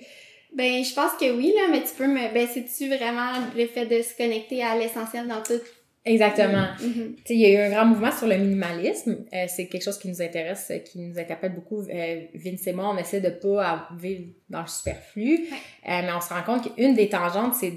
[0.56, 2.32] Ben, je pense que oui, là, mais tu peux me.
[2.32, 5.60] Ben, c'est-tu vraiment le fait de se connecter à l'essentiel dans tout?
[6.04, 6.66] Exactement.
[6.78, 6.84] Tu
[7.24, 9.24] sais, il y a eu un grand mouvement sur le minimalisme.
[9.32, 11.80] Euh, c'est quelque chose qui nous intéresse, euh, qui nous interpelle beaucoup.
[11.82, 15.30] Euh, Vince et moi, on essaie de pas vivre dans le superflu.
[15.30, 15.48] Ouais.
[15.88, 17.72] Euh, mais on se rend compte qu'une des tangentes, c'est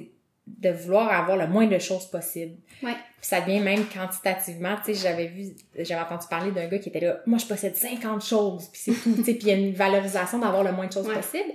[0.45, 2.55] de vouloir avoir le moins de choses possible.
[2.83, 2.93] Ouais.
[3.19, 4.75] Puis ça devient même quantitativement.
[4.85, 5.47] Tu sais, j'avais vu,
[5.77, 8.91] j'avais entendu parler d'un gars qui était là, moi je possède 50 choses, puis c'est
[9.03, 9.13] tout.
[9.15, 11.15] Tu sais, puis il y a une valorisation d'avoir le moins de choses Ouais.
[11.15, 11.51] possible.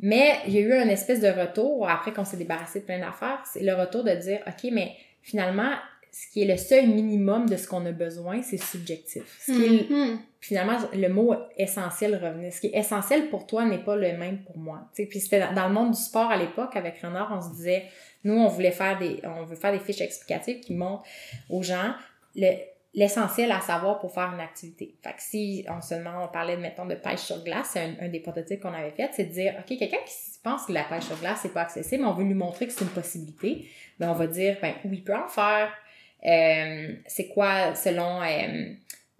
[0.00, 2.98] Mais il y a eu un espèce de retour, après qu'on s'est débarrassé de plein
[3.00, 5.72] d'affaires, c'est le retour de dire, OK, mais finalement,
[6.12, 9.22] ce qui est le seul minimum de ce qu'on a besoin, c'est subjectif.
[9.40, 10.18] Ce qui est, Mhm.
[10.40, 12.50] finalement, le mot essentiel revenait.
[12.50, 14.88] Ce qui est essentiel pour toi n'est pas le même pour moi.
[14.94, 17.84] Puis c'était dans- le monde du sport à l'époque, avec Renard, on se disait,
[18.24, 21.04] nous, on voulait faire des, on veut faire des fiches explicatives qui montrent
[21.50, 21.92] aux gens
[22.34, 22.50] le,
[22.94, 24.96] l'essentiel à savoir pour faire une activité.
[25.02, 27.94] Fait que si on se demande, on parlait, mettons, de pêche sur glace, c'est un,
[28.00, 30.84] un des prototypes qu'on avait fait, c'est de dire, OK, quelqu'un qui pense que la
[30.84, 33.66] pêche sur glace, c'est pas accessible, on veut lui montrer que c'est une possibilité,
[34.00, 35.70] ben, on va dire, ben, oui, il peut en faire.
[36.26, 38.72] Euh, c'est quoi, selon euh,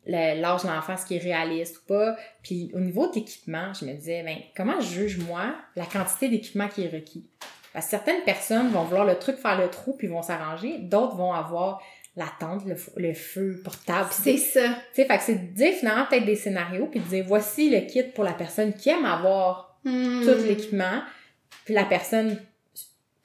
[0.07, 2.17] le- l'âge de l'enfant, ce qui est réaliste ou pas?
[2.43, 6.29] Puis au niveau de l'équipement, je me disais, ben, comment je juge, moi, la quantité
[6.29, 7.27] d'équipement qui est requis?
[7.73, 10.79] Parce que certaines personnes vont vouloir le truc faire le trou puis vont s'arranger.
[10.79, 11.81] D'autres vont avoir
[12.17, 14.09] la tente, le, le feu portable.
[14.11, 14.69] C'est ça.
[14.71, 17.71] tu sais, fait que c'est de dire finalement peut-être des scénarios puis de dire voici
[17.71, 20.25] le kit pour la personne qui aime avoir Mhm.
[20.25, 21.03] tout l'équipement,
[21.65, 22.37] puis la personne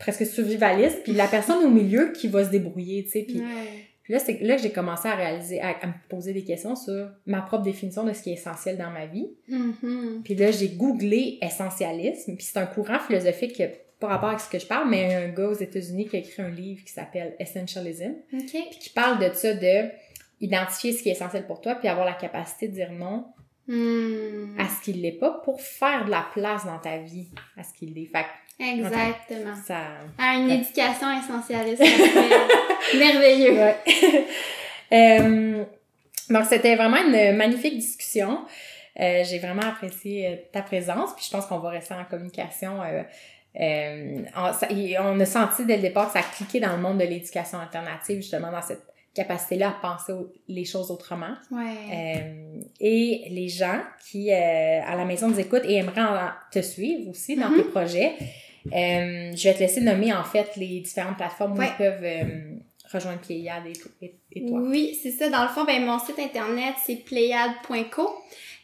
[0.03, 3.21] presque survivaliste, puis la personne au milieu qui va se débrouiller, tu sais.
[3.23, 3.87] Puis, Ouais.
[4.09, 7.09] là, c'est là que j'ai commencé à réaliser, à, à me poser des questions sur
[7.25, 9.29] ma propre définition de ce qui est essentiel dans ma vie.
[9.47, 10.21] Mhm.
[10.23, 13.69] Puis là, j'ai googlé essentialisme, puis c'est un courant philosophique qui a
[13.99, 16.41] pas rapport avec ce que je parle, mais un gars aux États-Unis qui a écrit
[16.41, 19.89] un livre qui s'appelle Essentialism, puis qui parle de ça, de
[20.41, 23.25] identifier ce qui est essentiel pour toi, puis avoir la capacité de dire non
[23.65, 24.55] Mhm.
[24.59, 27.73] à ce qu'il l'est pas pour faire de la place dans ta vie à ce
[27.73, 28.07] qu'il l'est.
[28.07, 28.25] Fait
[28.59, 29.55] Exactement.
[29.65, 29.77] ça...
[30.17, 31.83] À une éducation essentialiste.
[32.97, 33.53] Merveilleux.
[33.53, 33.75] Ouais.
[34.91, 35.63] Euh,
[36.29, 38.41] donc, c'était vraiment une magnifique discussion.
[38.99, 42.79] Euh, j'ai vraiment apprécié euh, ta présence, puis je pense qu'on va rester en communication.
[42.83, 43.01] euh,
[44.35, 46.81] on, ça- et on a senti dès le départ que ça a cliqué dans le
[46.81, 48.83] monde de l'éducation alternative, justement dans cette
[49.15, 51.33] capacité-là à penser aux- les choses autrement.
[51.49, 51.73] Ouais.
[51.91, 53.79] Euh, et les gens
[54.11, 57.57] qui, euh, à la maison, nous écoutent et aimeraient en- te suivre aussi dans Mhm.
[57.63, 58.11] tes projets,
[58.67, 62.23] euh, je vais te laisser nommer en fait les différentes plateformes où ils peuvent euh,
[62.91, 64.59] rejoindre Pléiade et, to- et, et toi.
[64.61, 65.29] Oui, c'est ça.
[65.29, 68.09] Dans le fond, ben, mon site internet, c'est pléiade.co.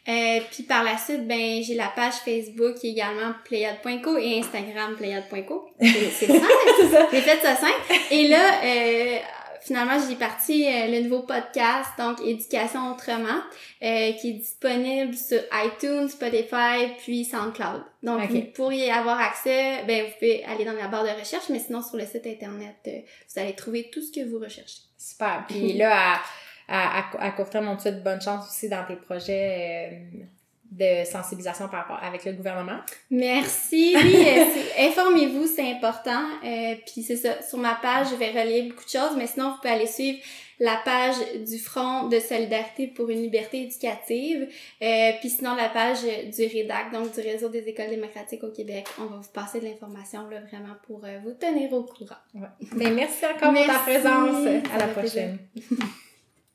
[0.08, 4.38] Euh, puis par la suite, ben, j'ai la page Facebook qui est également pléiade.co et
[4.40, 5.68] Instagram pléiade.co.
[5.80, 6.44] C'est simple.
[6.80, 7.06] C'est ça.
[7.12, 8.00] J'ai fait ça simple.
[8.10, 9.16] Et là, euh,
[9.62, 13.40] finalement, j'ai parti euh, le nouveau podcast, donc Éducation autrement,
[13.82, 17.82] euh, qui est disponible sur iTunes, Spotify, puis SoundCloud.
[18.02, 18.30] Donc, Ok.
[18.30, 21.82] vous pourriez avoir accès, ben, vous pouvez aller dans la barre de recherche, mais sinon,
[21.82, 23.00] sur le site internet, euh,
[23.32, 24.80] vous allez trouver tout ce que vous recherchez.
[24.98, 25.44] Super.
[25.48, 26.20] Puis là, à,
[26.68, 30.24] à, à, à court terme, on te souhaite bonne chance aussi dans tes projets euh,
[30.70, 32.78] de sensibilisation par rapport avec le gouvernement.
[33.10, 33.96] Merci.
[34.02, 36.22] Oui, euh, informez-vous, c'est important.
[36.44, 39.50] Euh, puis c'est ça, sur ma page, je vais relier beaucoup de choses, mais sinon,
[39.50, 40.18] vous pouvez aller suivre
[40.60, 41.16] la page
[41.46, 44.46] du Front de solidarité pour une liberté éducative,
[44.82, 48.86] euh, puis sinon la page du REDAC, donc du Réseau des écoles démocratiques au Québec.
[48.98, 52.20] On va vous passer de l'information là vraiment pour euh, vous tenir au courant.
[52.34, 52.48] Ouais.
[52.76, 54.46] Ben, merci encore pour ta présence.
[54.72, 55.38] À la prochaine.